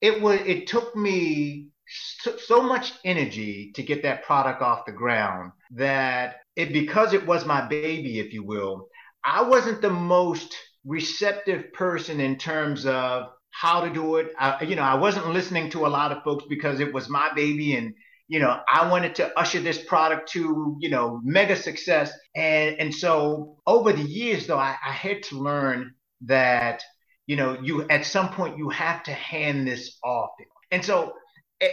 it 0.00 0.20
was 0.20 0.40
it 0.44 0.66
took 0.66 0.96
me 0.96 1.68
so, 1.88 2.36
so 2.36 2.62
much 2.62 2.92
energy 3.04 3.72
to 3.74 3.82
get 3.82 4.02
that 4.02 4.24
product 4.24 4.62
off 4.62 4.86
the 4.86 4.92
ground 4.92 5.52
that 5.72 6.36
it 6.56 6.72
because 6.72 7.12
it 7.12 7.26
was 7.26 7.46
my 7.46 7.66
baby, 7.66 8.18
if 8.18 8.32
you 8.32 8.42
will, 8.44 8.88
I 9.24 9.42
wasn't 9.42 9.80
the 9.80 9.90
most 9.90 10.54
receptive 10.84 11.72
person 11.72 12.20
in 12.20 12.36
terms 12.36 12.86
of 12.86 13.28
how 13.50 13.84
to 13.84 13.92
do 13.92 14.16
it. 14.16 14.32
I, 14.38 14.62
you 14.64 14.76
know, 14.76 14.82
I 14.82 14.94
wasn't 14.94 15.28
listening 15.28 15.70
to 15.70 15.86
a 15.86 15.88
lot 15.88 16.12
of 16.12 16.22
folks 16.22 16.44
because 16.48 16.80
it 16.80 16.92
was 16.92 17.08
my 17.08 17.30
baby 17.34 17.74
and 17.76 17.94
you 18.28 18.38
know, 18.38 18.60
I 18.66 18.88
wanted 18.88 19.16
to 19.16 19.38
usher 19.38 19.60
this 19.60 19.76
product 19.84 20.30
to, 20.32 20.76
you 20.80 20.88
know, 20.88 21.20
mega 21.22 21.54
success. 21.54 22.10
And 22.34 22.76
and 22.80 22.94
so 22.94 23.58
over 23.66 23.92
the 23.92 24.02
years 24.02 24.46
though, 24.46 24.58
I, 24.58 24.74
I 24.82 24.90
had 24.90 25.22
to 25.24 25.38
learn 25.38 25.92
that, 26.22 26.82
you 27.26 27.36
know, 27.36 27.58
you 27.62 27.86
at 27.90 28.06
some 28.06 28.30
point 28.30 28.56
you 28.56 28.70
have 28.70 29.02
to 29.02 29.12
hand 29.12 29.68
this 29.68 29.98
off. 30.02 30.30
And 30.70 30.82
so 30.82 31.12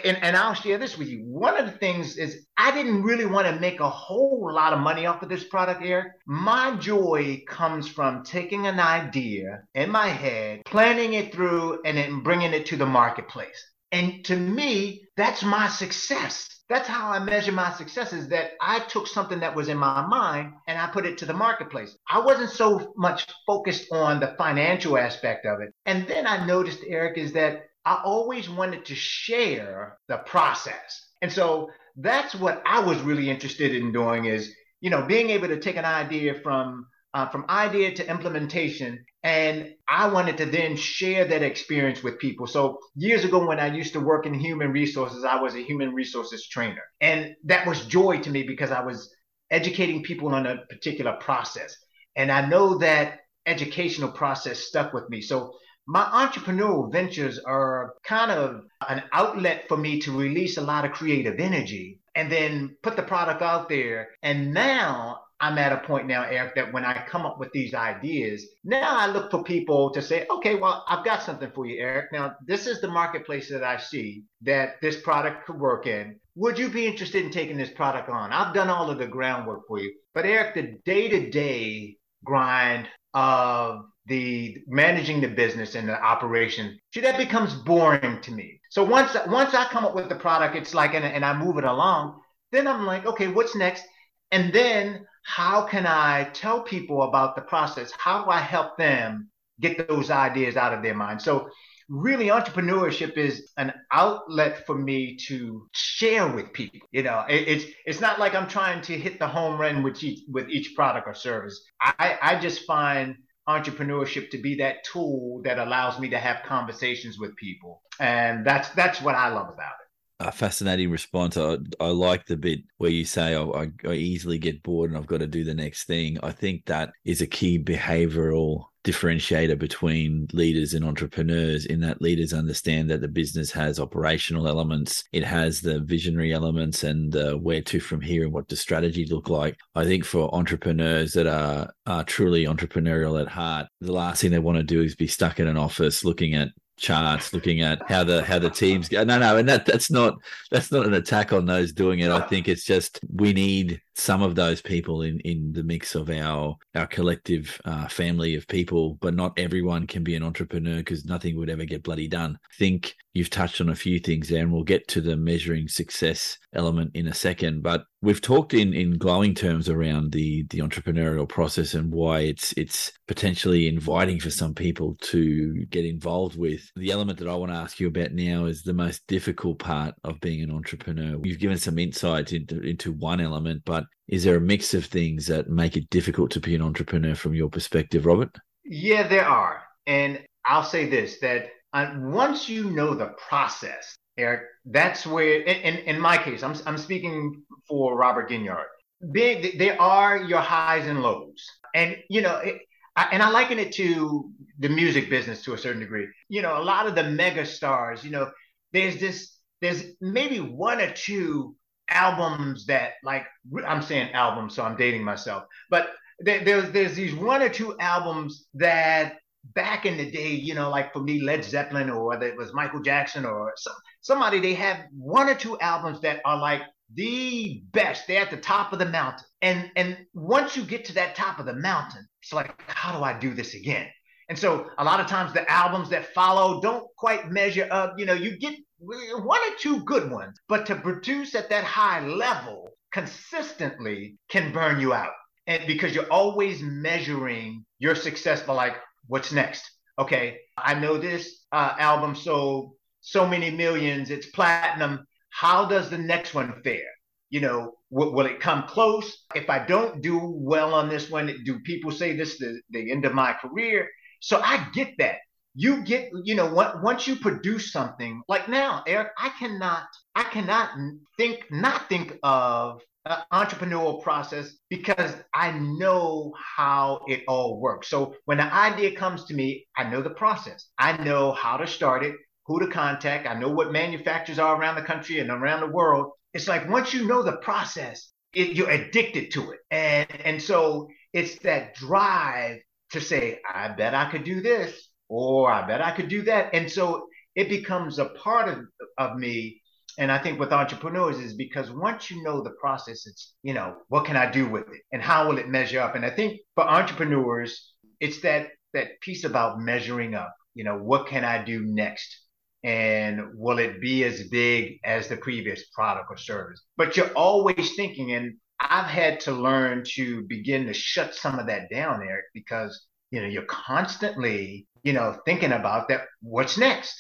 and, 0.05 0.17
and 0.21 0.37
I'll 0.37 0.53
share 0.53 0.77
this 0.77 0.97
with 0.97 1.07
you. 1.07 1.23
One 1.23 1.57
of 1.57 1.65
the 1.65 1.77
things 1.77 2.17
is 2.17 2.45
I 2.57 2.71
didn't 2.71 3.03
really 3.03 3.25
want 3.25 3.47
to 3.47 3.59
make 3.59 3.79
a 3.79 3.89
whole 3.89 4.51
lot 4.53 4.73
of 4.73 4.79
money 4.79 5.05
off 5.05 5.23
of 5.23 5.29
this 5.29 5.43
product, 5.43 5.81
Eric. 5.83 6.13
My 6.25 6.75
joy 6.75 7.43
comes 7.47 7.87
from 7.87 8.23
taking 8.23 8.67
an 8.67 8.79
idea 8.79 9.63
in 9.73 9.89
my 9.89 10.07
head, 10.07 10.61
planning 10.65 11.13
it 11.13 11.33
through, 11.33 11.81
and 11.85 11.97
then 11.97 12.21
bringing 12.21 12.53
it 12.53 12.67
to 12.67 12.77
the 12.77 12.85
marketplace. 12.85 13.65
And 13.91 14.23
to 14.25 14.35
me, 14.35 15.07
that's 15.17 15.43
my 15.43 15.67
success. 15.67 16.47
That's 16.69 16.87
how 16.87 17.09
I 17.09 17.17
measure 17.17 17.51
my 17.51 17.71
success 17.71 18.13
is 18.13 18.29
that 18.29 18.51
I 18.61 18.79
took 18.81 19.07
something 19.07 19.39
that 19.39 19.55
was 19.55 19.69
in 19.69 19.77
my 19.77 20.05
mind 20.05 20.53
and 20.67 20.77
I 20.77 20.85
put 20.85 21.07
it 21.07 21.17
to 21.17 21.25
the 21.25 21.33
marketplace. 21.33 21.97
I 22.07 22.19
wasn't 22.19 22.51
so 22.51 22.93
much 22.95 23.25
focused 23.47 23.87
on 23.91 24.19
the 24.19 24.35
financial 24.37 24.95
aspect 24.95 25.47
of 25.47 25.61
it. 25.61 25.73
And 25.87 26.07
then 26.07 26.27
I 26.27 26.45
noticed, 26.45 26.81
Eric, 26.87 27.17
is 27.17 27.33
that 27.33 27.68
I 27.85 28.01
always 28.03 28.49
wanted 28.49 28.85
to 28.85 28.95
share 28.95 29.97
the 30.07 30.17
process. 30.17 31.09
And 31.21 31.31
so 31.31 31.69
that's 31.95 32.35
what 32.35 32.61
I 32.65 32.79
was 32.81 32.99
really 33.01 33.29
interested 33.29 33.75
in 33.75 33.91
doing 33.91 34.25
is, 34.25 34.53
you 34.81 34.89
know, 34.89 35.05
being 35.05 35.29
able 35.29 35.47
to 35.47 35.59
take 35.59 35.77
an 35.77 35.85
idea 35.85 36.33
from 36.35 36.87
uh, 37.13 37.27
from 37.27 37.45
idea 37.49 37.93
to 37.95 38.09
implementation. 38.09 39.03
And 39.23 39.73
I 39.87 40.07
wanted 40.07 40.37
to 40.37 40.45
then 40.45 40.77
share 40.77 41.25
that 41.25 41.41
experience 41.41 42.03
with 42.03 42.19
people. 42.19 42.45
So 42.47 42.77
years 42.95 43.25
ago, 43.25 43.45
when 43.45 43.59
I 43.59 43.73
used 43.73 43.93
to 43.93 43.99
work 43.99 44.25
in 44.25 44.33
human 44.33 44.71
resources, 44.71 45.23
I 45.23 45.41
was 45.41 45.55
a 45.55 45.63
human 45.63 45.93
resources 45.93 46.47
trainer. 46.47 46.83
And 47.01 47.35
that 47.45 47.65
was 47.67 47.85
joy 47.85 48.19
to 48.19 48.29
me 48.29 48.43
because 48.43 48.71
I 48.71 48.81
was 48.81 49.13
educating 49.49 50.03
people 50.03 50.29
on 50.29 50.45
a 50.45 50.57
particular 50.69 51.13
process. 51.19 51.75
And 52.15 52.31
I 52.31 52.47
know 52.47 52.77
that 52.77 53.19
educational 53.45 54.11
process 54.11 54.59
stuck 54.59 54.93
with 54.93 55.09
me. 55.09 55.21
So 55.21 55.55
my 55.89 56.03
entrepreneurial 56.03 56.91
ventures 56.91 57.39
are 57.39 57.95
kind 58.03 58.29
of 58.29 58.61
an 58.87 59.01
outlet 59.11 59.65
for 59.67 59.75
me 59.75 59.99
to 59.99 60.15
release 60.15 60.57
a 60.57 60.61
lot 60.61 60.85
of 60.85 60.91
creative 60.91 61.39
energy 61.39 61.99
and 62.13 62.31
then 62.31 62.77
put 62.83 62.95
the 62.95 63.01
product 63.01 63.41
out 63.41 63.67
there. 63.69 64.09
And 64.21 64.53
now 64.53 65.21
I'm 65.39 65.57
at 65.57 65.71
a 65.71 65.87
point 65.87 66.05
now, 66.05 66.25
Eric, 66.25 66.53
that 66.55 66.71
when 66.71 66.85
I 66.85 67.03
come 67.07 67.25
up 67.25 67.39
with 67.39 67.51
these 67.53 67.73
ideas, 67.73 68.45
now 68.63 68.99
I 68.99 69.07
look 69.07 69.31
for 69.31 69.43
people 69.43 69.89
to 69.93 70.01
say, 70.03 70.27
okay, 70.29 70.53
well, 70.53 70.85
I've 70.87 71.03
got 71.03 71.23
something 71.23 71.49
for 71.55 71.65
you, 71.65 71.81
Eric. 71.81 72.11
Now, 72.13 72.35
this 72.45 72.67
is 72.67 72.81
the 72.81 72.87
marketplace 72.87 73.49
that 73.49 73.63
I 73.63 73.77
see 73.77 74.25
that 74.43 74.75
this 74.83 75.01
product 75.01 75.47
could 75.47 75.59
work 75.59 75.87
in. 75.87 76.19
Would 76.35 76.59
you 76.59 76.69
be 76.69 76.85
interested 76.85 77.25
in 77.25 77.31
taking 77.31 77.57
this 77.57 77.71
product 77.71 78.09
on? 78.09 78.31
I've 78.31 78.53
done 78.53 78.69
all 78.69 78.91
of 78.91 78.99
the 78.99 79.07
groundwork 79.07 79.61
for 79.67 79.79
you. 79.79 79.91
But, 80.13 80.27
Eric, 80.27 80.53
the 80.53 80.77
day 80.85 81.09
to 81.09 81.31
day 81.31 81.97
grind 82.23 82.87
of 83.15 83.85
the 84.09 84.57
managing 84.67 85.21
the 85.21 85.27
business 85.27 85.75
and 85.75 85.87
the 85.87 86.01
operation, 86.01 86.77
see, 86.93 87.01
that 87.01 87.17
becomes 87.17 87.53
boring 87.53 88.19
to 88.21 88.31
me. 88.31 88.59
So 88.69 88.83
once 88.83 89.15
once 89.27 89.53
I 89.53 89.65
come 89.65 89.85
up 89.85 89.95
with 89.95 90.09
the 90.09 90.15
product, 90.15 90.55
it's 90.55 90.73
like 90.73 90.93
and, 90.93 91.05
and 91.05 91.23
I 91.23 91.37
move 91.37 91.57
it 91.57 91.63
along, 91.63 92.19
then 92.51 92.67
I'm 92.67 92.85
like, 92.85 93.05
okay, 93.05 93.27
what's 93.27 93.55
next? 93.55 93.83
And 94.31 94.51
then 94.51 95.05
how 95.23 95.65
can 95.65 95.85
I 95.85 96.29
tell 96.33 96.63
people 96.63 97.03
about 97.03 97.35
the 97.35 97.41
process? 97.41 97.91
How 97.97 98.23
do 98.23 98.29
I 98.29 98.39
help 98.39 98.77
them 98.77 99.29
get 99.61 99.87
those 99.87 100.09
ideas 100.09 100.57
out 100.57 100.73
of 100.73 100.83
their 100.83 100.95
mind? 100.95 101.21
So 101.21 101.49
really 101.89 102.27
entrepreneurship 102.27 103.17
is 103.17 103.51
an 103.57 103.73
outlet 103.91 104.65
for 104.67 104.77
me 104.77 105.17
to 105.27 105.67
share 105.73 106.27
with 106.27 106.53
people 106.53 106.79
you 106.91 107.01
know 107.01 107.25
it, 107.27 107.47
it's 107.47 107.65
it's 107.85 107.99
not 107.99 108.19
like 108.19 108.35
i'm 108.35 108.47
trying 108.47 108.79
to 108.79 108.95
hit 108.95 109.17
the 109.17 109.27
home 109.27 109.59
run 109.59 109.81
with 109.81 110.01
each 110.03 110.19
with 110.29 110.47
each 110.49 110.75
product 110.75 111.07
or 111.07 111.15
service 111.15 111.59
i 111.81 112.17
i 112.21 112.39
just 112.39 112.63
find 112.67 113.15
entrepreneurship 113.49 114.29
to 114.29 114.37
be 114.37 114.55
that 114.55 114.83
tool 114.83 115.41
that 115.43 115.59
allows 115.59 115.99
me 115.99 116.09
to 116.09 116.19
have 116.19 116.43
conversations 116.45 117.17
with 117.17 117.35
people 117.35 117.81
and 117.99 118.45
that's 118.45 118.69
that's 118.69 119.01
what 119.01 119.15
i 119.15 119.27
love 119.27 119.49
about 119.49 119.73
it 119.81 119.89
a 120.21 120.33
fascinating 120.33 120.91
response. 120.91 121.37
I, 121.37 121.57
I 121.79 121.87
like 121.87 122.25
the 122.25 122.35
bit 122.35 122.59
where 122.77 122.91
you 122.91 123.05
say 123.05 123.35
oh, 123.35 123.51
I, 123.53 123.71
I, 123.87 123.93
easily 123.93 124.37
get 124.37 124.61
bored 124.63 124.91
and 124.91 124.97
I've 124.97 125.07
got 125.07 125.19
to 125.19 125.27
do 125.27 125.45
the 125.45 125.53
next 125.53 125.85
thing. 125.85 126.17
I 126.21 126.33
think 126.33 126.65
that 126.65 126.91
is 127.05 127.21
a 127.21 127.27
key 127.27 127.57
behavioral 127.57 128.65
differentiator 128.89 129.57
between 129.57 130.27
leaders 130.33 130.73
and 130.73 130.83
entrepreneurs 130.83 131.65
in 131.65 131.79
that 131.81 132.01
leaders 132.01 132.33
understand 132.33 132.89
that 132.89 133.01
the 133.01 133.07
business 133.07 133.51
has 133.51 133.79
operational 133.79 134.47
elements 134.47 135.03
it 135.11 135.23
has 135.23 135.61
the 135.61 135.79
visionary 135.79 136.33
elements 136.33 136.83
and 136.83 137.15
uh, 137.15 137.33
where 137.33 137.61
to 137.61 137.79
from 137.79 138.01
here 138.01 138.23
and 138.23 138.33
what 138.33 138.47
does 138.47 138.59
strategy 138.59 139.05
look 139.05 139.29
like. 139.29 139.57
I 139.75 139.85
think 139.85 140.05
for 140.05 140.33
entrepreneurs 140.33 141.13
that 141.13 141.27
are, 141.27 141.69
are 141.85 142.03
truly 142.03 142.45
entrepreneurial 142.45 143.21
at 143.21 143.27
heart 143.27 143.67
the 143.81 143.91
last 143.91 144.21
thing 144.21 144.31
they 144.31 144.39
want 144.39 144.57
to 144.57 144.63
do 144.63 144.81
is 144.81 144.95
be 144.95 145.07
stuck 145.07 145.39
in 145.39 145.47
an 145.47 145.57
office 145.57 146.03
looking 146.03 146.33
at 146.33 146.49
charts, 146.79 147.33
looking 147.33 147.61
at 147.61 147.81
how 147.89 148.03
the 148.03 148.23
how 148.23 148.39
the 148.39 148.49
teams 148.49 148.89
go. 148.89 149.03
No, 149.03 149.19
no, 149.19 149.37
and 149.37 149.47
that 149.47 149.65
that's 149.65 149.91
not 149.91 150.15
that's 150.51 150.71
not 150.71 150.85
an 150.85 150.93
attack 150.93 151.33
on 151.33 151.45
those 151.45 151.71
doing 151.71 151.99
it. 151.99 152.09
I 152.09 152.21
think 152.21 152.47
it's 152.47 152.65
just 152.65 152.99
we 153.13 153.33
need 153.33 153.81
some 153.95 154.21
of 154.21 154.35
those 154.35 154.61
people 154.61 155.01
in 155.01 155.19
in 155.21 155.51
the 155.53 155.63
mix 155.63 155.95
of 155.95 156.09
our 156.09 156.55
our 156.75 156.87
collective 156.87 157.59
uh, 157.65 157.87
family 157.87 158.35
of 158.35 158.47
people, 158.47 158.95
but 159.01 159.13
not 159.13 159.37
everyone 159.37 159.85
can 159.85 160.03
be 160.03 160.15
an 160.15 160.23
entrepreneur 160.23 160.77
because 160.77 161.05
nothing 161.05 161.35
would 161.37 161.49
ever 161.49 161.65
get 161.65 161.83
bloody 161.83 162.07
done. 162.07 162.39
I 162.43 162.55
think 162.57 162.95
you've 163.13 163.29
touched 163.29 163.61
on 163.61 163.69
a 163.69 163.75
few 163.75 163.99
things 163.99 164.29
there, 164.29 164.43
and 164.43 164.51
we'll 164.51 164.63
get 164.63 164.87
to 164.89 165.01
the 165.01 165.17
measuring 165.17 165.67
success 165.67 166.37
element 166.53 166.91
in 166.93 167.07
a 167.07 167.13
second. 167.13 167.63
But 167.63 167.83
we've 168.01 168.21
talked 168.21 168.53
in 168.53 168.73
in 168.73 168.97
glowing 168.97 169.35
terms 169.35 169.69
around 169.69 170.11
the 170.11 170.45
the 170.49 170.59
entrepreneurial 170.59 171.27
process 171.27 171.73
and 171.73 171.91
why 171.91 172.21
it's 172.21 172.53
it's 172.53 172.91
potentially 173.07 173.67
inviting 173.67 174.19
for 174.19 174.29
some 174.29 174.53
people 174.53 174.95
to 175.01 175.65
get 175.65 175.85
involved 175.85 176.37
with. 176.37 176.61
The 176.75 176.91
element 176.91 177.19
that 177.19 177.27
I 177.27 177.35
want 177.35 177.51
to 177.51 177.57
ask 177.57 177.79
you 177.79 177.87
about 177.87 178.13
now 178.13 178.45
is 178.45 178.63
the 178.63 178.73
most 178.73 179.05
difficult 179.07 179.59
part 179.59 179.95
of 180.03 180.19
being 180.19 180.41
an 180.41 180.51
entrepreneur. 180.51 181.19
You've 181.23 181.39
given 181.39 181.57
some 181.57 181.79
insights 181.79 182.31
into 182.31 182.61
into 182.61 182.91
one 182.91 183.21
element, 183.21 183.63
but 183.65 183.85
is 184.07 184.23
there 184.23 184.37
a 184.37 184.41
mix 184.41 184.73
of 184.73 184.85
things 184.85 185.27
that 185.27 185.49
make 185.49 185.77
it 185.77 185.89
difficult 185.89 186.31
to 186.31 186.39
be 186.39 186.55
an 186.55 186.61
entrepreneur 186.61 187.15
from 187.15 187.33
your 187.33 187.49
perspective, 187.49 188.05
Robert? 188.05 188.35
Yeah, 188.63 189.07
there 189.07 189.27
are. 189.27 189.61
And 189.85 190.23
I'll 190.45 190.63
say 190.63 190.89
this 190.89 191.19
that 191.19 191.47
uh, 191.73 191.93
once 191.97 192.49
you 192.49 192.71
know 192.71 192.95
the 192.95 193.13
process, 193.29 193.95
Eric, 194.19 194.41
that's 194.65 195.05
where, 195.07 195.41
in, 195.41 195.77
in 195.77 195.99
my 195.99 196.17
case, 196.17 196.43
I'm, 196.43 196.55
I'm 196.65 196.77
speaking 196.77 197.43
for 197.67 197.97
Robert 197.97 198.29
Ginyard. 198.29 198.65
They, 199.01 199.55
there 199.57 199.81
are 199.81 200.17
your 200.17 200.41
highs 200.41 200.87
and 200.87 201.01
lows. 201.01 201.43
And, 201.73 201.97
you 202.09 202.21
know, 202.21 202.37
it, 202.37 202.61
I, 202.95 203.09
and 203.11 203.23
I 203.23 203.29
liken 203.29 203.59
it 203.59 203.71
to 203.73 204.31
the 204.59 204.69
music 204.69 205.09
business 205.09 205.43
to 205.43 205.53
a 205.53 205.57
certain 205.57 205.79
degree. 205.79 206.07
You 206.27 206.41
know, 206.41 206.61
a 206.61 206.63
lot 206.63 206.87
of 206.87 206.95
the 206.95 207.03
mega 207.03 207.45
stars, 207.45 208.03
you 208.03 208.11
know, 208.11 208.29
there's 208.73 208.99
this, 208.99 209.37
there's 209.61 209.83
maybe 210.01 210.39
one 210.39 210.79
or 210.79 210.91
two 210.91 211.55
albums 211.89 212.65
that 212.67 212.93
like 213.03 213.25
I'm 213.65 213.81
saying 213.81 214.11
albums, 214.11 214.55
so 214.55 214.63
I'm 214.63 214.77
dating 214.77 215.03
myself, 215.03 215.43
but 215.69 215.89
there, 216.19 216.43
there's 216.43 216.71
there's 216.71 216.95
these 216.95 217.15
one 217.15 217.41
or 217.41 217.49
two 217.49 217.77
albums 217.79 218.45
that 218.55 219.17
back 219.55 219.85
in 219.85 219.97
the 219.97 220.09
day, 220.09 220.29
you 220.29 220.53
know, 220.53 220.69
like 220.69 220.93
for 220.93 220.99
me, 220.99 221.21
Led 221.21 221.43
Zeppelin 221.43 221.89
or 221.89 222.05
whether 222.05 222.27
it 222.27 222.37
was 222.37 222.53
Michael 222.53 222.81
Jackson 222.81 223.25
or 223.25 223.53
some, 223.55 223.73
somebody, 224.01 224.39
they 224.39 224.53
have 224.53 224.77
one 224.91 225.29
or 225.29 225.35
two 225.35 225.59
albums 225.59 226.01
that 226.01 226.21
are 226.25 226.37
like 226.37 226.61
the 226.93 227.61
best. 227.71 228.07
They're 228.07 228.21
at 228.21 228.31
the 228.31 228.37
top 228.37 228.73
of 228.73 228.79
the 228.79 228.85
mountain. 228.85 229.25
And 229.41 229.71
and 229.75 229.97
once 230.13 230.57
you 230.57 230.63
get 230.63 230.85
to 230.85 230.93
that 230.93 231.15
top 231.15 231.39
of 231.39 231.45
the 231.45 231.53
mountain, 231.53 232.05
it's 232.21 232.33
like, 232.33 232.53
how 232.67 232.97
do 232.97 233.03
I 233.03 233.17
do 233.17 233.33
this 233.33 233.53
again? 233.53 233.87
And 234.27 234.37
so 234.37 234.67
a 234.77 234.83
lot 234.83 234.99
of 234.99 235.07
times 235.07 235.33
the 235.33 235.49
albums 235.49 235.89
that 235.89 236.13
follow 236.13 236.61
don't 236.61 236.85
quite 236.97 237.31
measure 237.31 237.67
up. 237.71 237.95
You 237.97 238.05
know, 238.05 238.13
you 238.13 238.37
get 238.37 238.55
one 238.79 239.39
or 239.39 239.55
two 239.57 239.83
good 239.85 240.11
ones, 240.11 240.37
but 240.47 240.65
to 240.67 240.75
produce 240.75 241.35
at 241.35 241.49
that 241.49 241.63
high 241.63 242.05
level 242.05 242.69
consistently 242.91 244.17
can 244.29 244.51
burn 244.51 244.79
you 244.79 244.93
out. 244.93 245.13
And 245.47 245.65
because 245.65 245.95
you're 245.95 246.11
always 246.11 246.61
measuring 246.61 247.65
your 247.79 247.95
success 247.95 248.43
by 248.43 248.53
like, 248.53 248.75
what's 249.09 249.31
next? 249.33 249.63
Okay, 249.97 250.39
I 250.57 250.75
know 250.75 250.97
this 250.97 251.43
uh, 251.51 251.75
album 251.77 252.15
sold 252.15 252.73
so 253.01 253.27
many 253.27 253.49
millions, 253.51 254.09
it's 254.09 254.27
platinum. 254.27 255.05
How 255.31 255.65
does 255.65 255.89
the 255.89 255.97
next 255.97 256.33
one 256.33 256.61
fare? 256.63 256.91
You 257.29 257.41
know, 257.41 257.73
w- 257.91 258.13
will 258.13 258.25
it 258.25 258.39
come 258.39 258.63
close? 258.63 259.25
If 259.35 259.49
I 259.49 259.65
don't 259.65 260.01
do 260.01 260.19
well 260.23 260.73
on 260.73 260.89
this 260.89 261.09
one, 261.09 261.33
do 261.43 261.59
people 261.61 261.91
say 261.91 262.15
this 262.15 262.33
is 262.33 262.39
the, 262.39 262.61
the 262.69 262.91
end 262.91 263.05
of 263.05 263.13
my 263.13 263.33
career? 263.33 263.87
So 264.21 264.39
I 264.41 264.67
get 264.73 264.93
that. 264.99 265.17
You 265.55 265.83
get, 265.83 266.11
you 266.23 266.35
know, 266.35 266.53
once 266.81 267.07
you 267.07 267.15
produce 267.15 267.71
something 267.71 268.21
like 268.29 268.47
now, 268.47 268.83
Eric, 268.87 269.09
I 269.17 269.29
cannot, 269.29 269.87
I 270.15 270.23
cannot 270.23 270.69
think, 271.17 271.45
not 271.51 271.89
think 271.89 272.17
of 272.23 272.81
an 273.05 273.17
entrepreneurial 273.31 274.01
process 274.01 274.53
because 274.69 275.13
I 275.33 275.51
know 275.51 276.33
how 276.37 277.01
it 277.07 277.23
all 277.27 277.59
works. 277.59 277.89
So 277.89 278.15
when 278.25 278.37
the 278.37 278.53
idea 278.53 278.95
comes 278.95 279.25
to 279.25 279.33
me, 279.33 279.67
I 279.77 279.89
know 279.89 280.01
the 280.01 280.09
process. 280.09 280.65
I 280.77 280.97
know 281.03 281.31
how 281.31 281.57
to 281.57 281.67
start 281.67 282.03
it, 282.03 282.15
who 282.45 282.59
to 282.59 282.67
contact. 282.67 283.27
I 283.27 283.39
know 283.39 283.49
what 283.49 283.71
manufacturers 283.71 284.39
are 284.39 284.59
around 284.59 284.75
the 284.75 284.81
country 284.81 285.19
and 285.19 285.29
around 285.29 285.61
the 285.61 285.73
world. 285.73 286.11
It's 286.33 286.47
like 286.47 286.69
once 286.69 286.93
you 286.93 287.07
know 287.07 287.23
the 287.23 287.37
process, 287.37 288.11
it, 288.33 288.55
you're 288.55 288.69
addicted 288.69 289.31
to 289.31 289.51
it. 289.51 289.59
And 289.71 290.09
and 290.23 290.41
so 290.41 290.89
it's 291.13 291.39
that 291.39 291.75
drive 291.75 292.59
to 292.91 293.01
say, 293.01 293.39
I 293.51 293.69
bet 293.69 293.93
I 293.93 294.09
could 294.11 294.23
do 294.23 294.41
this, 294.41 294.89
or 295.07 295.51
I 295.51 295.65
bet 295.67 295.81
I 295.81 295.91
could 295.95 296.09
do 296.09 296.23
that. 296.23 296.53
And 296.53 296.71
so 296.71 297.07
it 297.35 297.49
becomes 297.49 297.99
a 297.99 298.05
part 298.05 298.49
of, 298.49 298.59
of 298.97 299.17
me. 299.17 299.61
And 299.99 300.13
I 300.13 300.17
think 300.17 300.39
with 300.39 300.53
entrepreneurs 300.53 301.19
is 301.19 301.33
because 301.33 301.69
once 301.69 302.09
you 302.09 302.23
know 302.23 302.41
the 302.41 302.51
process, 302.51 303.05
it's, 303.05 303.33
you 303.43 303.53
know, 303.53 303.75
what 303.89 304.05
can 304.05 304.15
I 304.15 304.31
do 304.31 304.47
with 304.47 304.63
it 304.69 304.81
and 304.93 305.01
how 305.01 305.27
will 305.27 305.37
it 305.37 305.49
measure 305.49 305.81
up? 305.81 305.93
And 305.93 306.05
I 306.05 306.09
think 306.09 306.39
for 306.55 306.63
entrepreneurs, 306.63 307.73
it's 307.99 308.21
that 308.21 308.47
that 308.73 309.01
piece 309.01 309.25
about 309.25 309.59
measuring 309.59 310.15
up. 310.15 310.33
You 310.55 310.63
know, 310.63 310.77
what 310.77 311.07
can 311.07 311.25
I 311.25 311.43
do 311.43 311.65
next? 311.65 312.15
And 312.63 313.19
will 313.33 313.59
it 313.59 313.81
be 313.81 314.05
as 314.05 314.29
big 314.29 314.79
as 314.85 315.09
the 315.09 315.17
previous 315.17 315.65
product 315.75 316.07
or 316.09 316.17
service? 316.17 316.63
But 316.77 316.95
you're 316.95 317.11
always 317.13 317.75
thinking, 317.75 318.13
and 318.13 318.37
I've 318.61 318.89
had 318.89 319.19
to 319.21 319.33
learn 319.33 319.83
to 319.95 320.23
begin 320.29 320.65
to 320.67 320.73
shut 320.73 321.13
some 321.13 321.39
of 321.39 321.47
that 321.47 321.69
down, 321.69 322.01
Eric, 322.01 322.25
because 322.33 322.87
you 323.11 323.21
know 323.21 323.27
you're 323.27 323.43
constantly 323.43 324.65
you 324.83 324.93
know 324.93 325.19
thinking 325.25 325.51
about 325.51 325.89
that. 325.89 326.03
What's 326.21 326.57
next? 326.57 326.95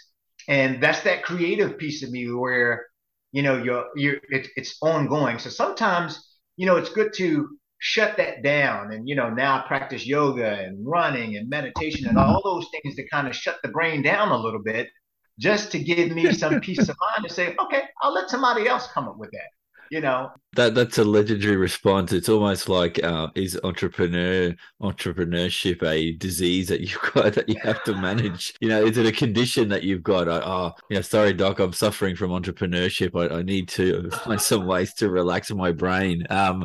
And 0.49 0.83
that's 0.83 1.03
that 1.03 1.23
creative 1.23 1.77
piece 1.77 2.03
of 2.03 2.11
me 2.11 2.29
where 2.31 2.88
you 3.31 3.41
know 3.41 3.61
you're 3.61 3.85
you're 3.95 4.17
it, 4.29 4.47
it's 4.55 4.77
ongoing. 4.81 5.39
So 5.39 5.49
sometimes 5.49 6.37
you 6.57 6.65
know 6.65 6.77
it's 6.77 6.89
good 6.89 7.13
to 7.15 7.49
shut 7.79 8.17
that 8.17 8.43
down. 8.43 8.91
And 8.91 9.07
you 9.07 9.15
know 9.15 9.29
now 9.29 9.57
I 9.57 9.67
practice 9.67 10.05
yoga 10.05 10.59
and 10.59 10.85
running 10.85 11.37
and 11.37 11.49
meditation 11.49 12.07
and 12.07 12.17
all 12.17 12.41
those 12.43 12.67
things 12.71 12.95
to 12.95 13.07
kind 13.09 13.27
of 13.27 13.35
shut 13.35 13.57
the 13.63 13.69
brain 13.69 14.01
down 14.01 14.29
a 14.29 14.37
little 14.37 14.61
bit, 14.63 14.87
just 15.39 15.71
to 15.71 15.79
give 15.79 16.11
me 16.11 16.31
some 16.33 16.59
peace 16.61 16.89
of 16.89 16.95
mind 16.99 17.27
to 17.27 17.33
say, 17.33 17.55
okay, 17.59 17.83
I'll 18.01 18.13
let 18.13 18.29
somebody 18.29 18.67
else 18.67 18.87
come 18.93 19.07
up 19.07 19.17
with 19.17 19.31
that 19.31 19.49
you 19.89 20.01
know? 20.01 20.31
That 20.55 20.73
that's 20.73 20.97
a 20.97 21.03
legendary 21.03 21.57
response. 21.57 22.11
It's 22.11 22.29
almost 22.29 22.69
like 22.69 23.03
uh, 23.03 23.27
is 23.35 23.59
entrepreneur 23.63 24.55
entrepreneurship 24.81 25.83
a 25.83 26.13
disease 26.13 26.67
that 26.69 26.81
you've 26.81 26.99
got 27.13 27.33
that 27.33 27.47
you 27.49 27.55
have 27.61 27.83
to 27.83 27.95
manage? 27.95 28.55
You 28.59 28.69
know 28.69 28.83
is 28.83 28.97
it 28.97 29.05
a 29.05 29.11
condition 29.11 29.69
that 29.69 29.83
you've 29.83 30.03
got? 30.03 30.27
Oh 30.27 30.73
you 30.89 30.95
know 30.95 31.01
sorry 31.01 31.33
doc 31.33 31.59
i'm 31.59 31.73
suffering 31.73 32.15
from 32.15 32.31
entrepreneurship. 32.31 33.15
I, 33.15 33.37
I 33.37 33.41
need 33.43 33.69
to 33.69 34.09
find 34.09 34.41
some 34.41 34.65
ways 34.65 34.93
to 34.95 35.09
relax 35.09 35.51
my 35.51 35.71
brain. 35.71 36.25
Um 36.29 36.63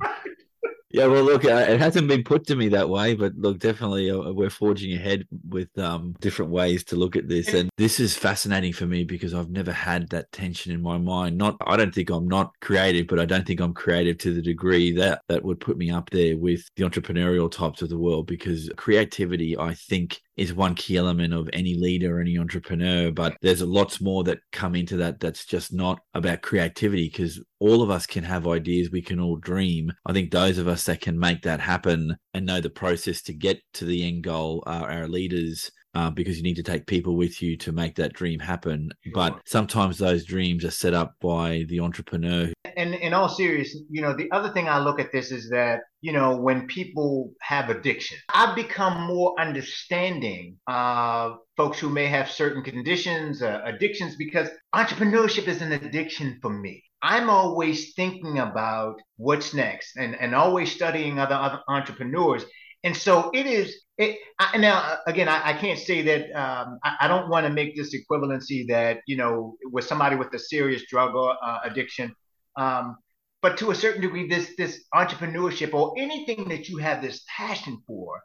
yeah, 0.95 1.07
well, 1.07 1.25
look, 1.25 1.45
uh, 1.45 1.67
it 1.69 1.81
hasn't 1.81 2.07
been 2.07 2.23
put 2.23 2.47
to 2.47 2.55
me 2.55 2.69
that 2.69 2.89
way, 2.89 3.15
but 3.15 3.35
look, 3.37 3.59
definitely 3.59 4.13
uh, 4.13 4.31
we're 4.31 4.49
forging 4.49 4.95
ahead 4.95 5.27
with 5.49 5.77
um, 5.77 6.15
different 6.21 6.53
ways 6.53 6.85
to 6.85 6.95
look 6.95 7.17
at 7.17 7.29
this, 7.29 7.53
and 7.53 7.69
this 7.77 7.99
is 7.99 8.17
fascinating 8.17 8.73
for 8.73 8.87
me 8.87 9.03
because 9.03 9.35
I've 9.35 9.51
never 9.51 9.73
had 9.73 10.09
that 10.11 10.31
tension 10.31 10.71
in 10.71 10.81
my 10.81 10.97
mind. 10.97 11.37
Not, 11.37 11.57
I 11.67 11.77
don't 11.77 11.93
think 11.93 12.11
I'm 12.11 12.29
not 12.29 12.53
creative, 12.61 13.09
but 13.09 13.19
I 13.19 13.25
don't 13.25 13.45
think 13.45 13.59
I'm 13.59 13.75
creative 13.75 14.19
to 14.19 14.33
the 14.33 14.41
degree 14.41 14.93
that 14.93 15.23
that 15.29 15.45
would 15.45 15.59
put 15.59 15.77
me 15.77 15.91
up 15.91 16.11
there 16.11 16.37
with 16.37 16.63
the 16.77 16.85
entrepreneurial 16.85 17.51
types 17.51 17.83
of 17.83 17.89
the 17.89 17.99
world. 17.99 18.29
Because 18.29 18.71
creativity, 18.77 19.59
I 19.59 19.75
think, 19.75 20.21
is 20.37 20.53
one 20.53 20.75
key 20.75 20.97
element 20.97 21.33
of 21.33 21.49
any 21.53 21.75
leader, 21.75 22.21
any 22.21 22.39
entrepreneur. 22.39 23.11
But 23.11 23.37
there's 23.41 23.61
a 23.61 23.67
lots 23.67 24.01
more 24.01 24.25
that 24.25 24.39
come 24.53 24.75
into 24.75 24.97
that 24.99 25.21
that's 25.21 25.45
just 25.45 25.73
not 25.73 26.01
about 26.15 26.43
creativity 26.43 27.09
because 27.09 27.43
all 27.61 27.83
of 27.83 27.91
us 27.91 28.07
can 28.07 28.25
have 28.25 28.47
ideas, 28.47 28.91
we 28.91 29.03
can 29.03 29.21
all 29.21 29.37
dream. 29.37 29.93
I 30.07 30.13
think 30.13 30.31
those 30.31 30.59
of 30.59 30.69
us 30.69 30.85
that 30.85 31.01
can 31.01 31.19
make 31.19 31.43
that 31.43 31.61
happen 31.61 32.17
and 32.33 32.47
know 32.47 32.61
the 32.61 32.71
process 32.71 33.23
to 33.23 33.33
get 33.33 33.61
to 33.75 33.85
the 33.85 34.05
end 34.05 34.25
goal 34.25 34.63
are 34.67 34.91
our 34.91 35.09
leaders 35.09 35.71
uh, 35.95 36.11
because 36.11 36.37
you 36.37 36.43
need 36.43 36.57
to 36.57 36.63
take 36.63 36.87
people 36.87 37.17
with 37.17 37.41
you 37.43 37.57
to 37.59 37.73
make 37.73 37.95
that 37.97 38.13
dream 38.13 38.41
happen. 38.41 38.91
But 39.13 39.41
sometimes 39.47 39.99
those 39.99 40.25
dreams 40.25 40.65
are 40.65 40.71
set 40.71 40.95
up 40.95 41.15
by 41.21 41.65
the 41.69 41.81
entrepreneur. 41.81 42.53
And 42.77 42.95
in 42.95 43.15
all 43.15 43.29
seriousness, 43.29 43.85
you 43.89 44.03
know, 44.03 44.17
the 44.17 44.31
other 44.33 44.53
thing 44.53 44.69
I 44.69 44.79
look 44.79 44.99
at 44.99 45.13
this 45.13 45.31
is 45.31 45.49
that, 45.51 45.81
you 46.01 46.13
know, 46.13 46.37
when 46.37 46.67
people 46.67 47.33
have 47.41 47.71
addiction, 47.71 48.19
I've 48.29 48.57
become 48.57 49.03
more 49.03 49.35
understanding 49.39 50.57
of 50.67 51.37
folks 51.57 51.79
who 51.79 51.89
may 51.89 52.07
have 52.07 52.31
certain 52.31 52.63
conditions, 52.63 53.43
uh, 53.43 53.61
addictions, 53.65 54.17
because 54.17 54.49
entrepreneurship 54.75 55.47
is 55.47 55.63
an 55.63 55.73
addiction 55.73 56.39
for 56.43 56.51
me. 56.51 56.83
I'm 57.03 57.29
always 57.29 57.93
thinking 57.95 58.39
about 58.39 58.97
what's 59.17 59.53
next 59.53 59.97
and, 59.97 60.17
and 60.19 60.35
always 60.35 60.73
studying 60.73 61.19
other, 61.19 61.35
other 61.35 61.61
entrepreneurs. 61.69 62.45
And 62.85 62.97
so 62.97 63.31
it 63.33 63.47
is 63.47 63.75
it, 63.97 64.19
I, 64.39 64.59
now, 64.59 64.99
again, 65.07 65.29
I, 65.29 65.51
I, 65.51 65.53
can't 65.53 65.79
say 65.79 66.03
that 66.03 66.33
um, 66.33 66.79
I, 66.83 66.97
I, 67.03 67.09
don't 67.09 67.29
want 67.29 67.47
to 67.47 67.53
make 67.53 67.77
this 67.77 67.95
equivalency 67.95 68.67
that 68.69 69.01
you 69.07 69.17
know 69.17 69.57
with 69.71 69.85
somebody 69.85 70.17
with 70.17 70.35
a 70.35 70.39
serious 70.39 70.83
drug 70.89 71.15
or 71.15 71.37
uh, 71.43 71.61
addiction, 71.63 72.13
um, 72.57 72.97
but 73.41 73.57
to 73.59 73.71
a 73.71 73.75
certain 73.75 74.03
degree, 74.03 74.29
this 74.29 74.55
this 74.59 74.85
entrepreneurship 74.93 75.73
or 75.73 75.95
anything 75.97 76.49
that 76.49 76.69
you 76.69 76.79
have 76.79 77.03
this 77.03 77.25
passion 77.37 77.81
for 77.87 78.21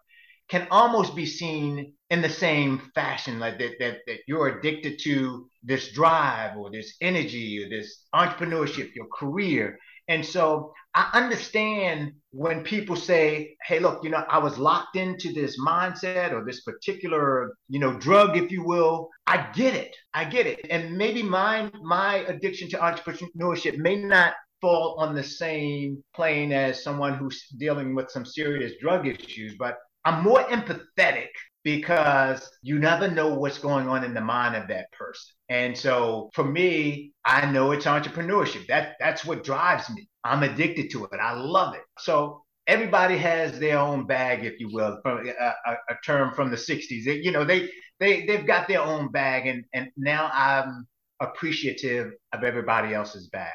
can 0.50 0.67
almost 0.72 1.15
be 1.15 1.28
seen 1.28 1.93
in 2.10 2.24
the 2.24 2.30
same 2.30 2.82
fashion, 2.95 3.38
like 3.38 3.60
that 3.60 3.78
that, 3.80 4.00
that 4.08 4.19
you're 4.28 4.58
addicted 4.58 5.00
to 5.04 5.48
this 5.62 5.91
drive 5.91 6.58
or 6.58 6.72
this 6.72 6.95
energy 7.00 7.63
or 7.63 7.69
this 7.69 8.06
entrepreneurship, 8.15 8.95
your 8.95 9.08
career, 9.13 9.78
and 10.10 10.26
so 10.26 10.74
I 10.95 11.10
understand 11.13 12.13
when 12.32 12.63
people 12.63 12.95
say, 12.95 13.56
hey, 13.65 13.80
look, 13.80 14.04
you 14.04 14.10
know, 14.10 14.26
I 14.28 14.39
was 14.39 14.58
locked 14.58 14.95
into 14.95 15.32
this 15.32 15.60
mindset 15.60 16.32
or 16.32 16.43
this 16.43 16.62
particular, 16.62 17.54
you 17.69 17.80
know, 17.80 17.93
drug, 17.93 18.36
if 18.36 18.52
you 18.52 18.63
will. 18.63 19.10
I 19.28 19.48
get 19.54 19.76
it. 19.76 19.95
I 20.15 20.26
get 20.26 20.48
it. 20.48 20.65
And 20.72 20.98
maybe 20.98 21.22
my 21.22 21.72
my 21.84 22.17
addiction 22.28 22.69
to 22.72 22.78
entrepreneurship 22.78 23.78
may 23.78 23.98
not 23.98 24.34
fall 24.62 24.95
on 25.00 25.13
the 25.13 25.24
same 25.24 26.04
plane 26.15 26.52
as 26.52 26.84
someone 26.84 27.13
who's 27.13 27.48
dealing 27.60 27.93
with 27.95 28.10
some 28.10 28.26
serious 28.26 28.74
drug 28.82 29.08
issues, 29.08 29.56
but 29.58 29.78
I'm 30.06 30.24
more 30.24 30.43
empathetic 30.45 31.30
because 31.63 32.50
you 32.62 32.80
never 32.80 33.10
know 33.10 33.34
what's 33.34 33.58
going 33.58 33.88
on 33.88 34.04
in 34.04 34.13
the 34.13 34.22
mind 34.22 34.56
of 34.56 34.67
that 34.69 34.91
person. 34.91 35.34
And 35.50 35.78
so 35.78 36.30
for 36.34 36.43
me, 36.43 37.12
I 37.26 37.50
know 37.52 37.72
it's 37.72 37.86
entrepreneurship. 37.86 38.67
That 38.67 38.95
that's 39.00 39.26
what 39.26 39.43
drives 39.43 39.89
me. 39.89 40.08
I'm 40.24 40.43
addicted 40.43 40.91
to 40.91 41.06
it. 41.06 41.19
I 41.22 41.34
love 41.34 41.76
it. 41.76 41.82
So 41.98 42.43
everybody 42.67 43.17
has 43.17 43.60
their 43.60 43.80
own 43.80 44.06
bag, 44.06 44.45
if 44.45 44.60
you 44.60 44.69
will, 44.72 45.00
from 45.02 45.28
a, 45.28 45.32
a, 45.32 45.74
a 45.89 45.95
term 46.06 46.34
from 46.34 46.50
the 46.50 46.58
'60s. 46.58 47.06
They, 47.06 47.17
you 47.17 47.32
know, 47.32 47.43
they 47.43 47.69
they 48.00 48.26
they've 48.26 48.45
got 48.45 48.67
their 48.67 48.82
own 48.82 49.12
bag, 49.12 49.48
and 49.48 49.65
and 49.74 49.89
now 49.98 50.30
I'm 50.34 50.88
appreciative 51.19 52.13
of 52.32 52.43
everybody 52.43 52.93
else's 52.93 53.28
bag. 53.28 53.52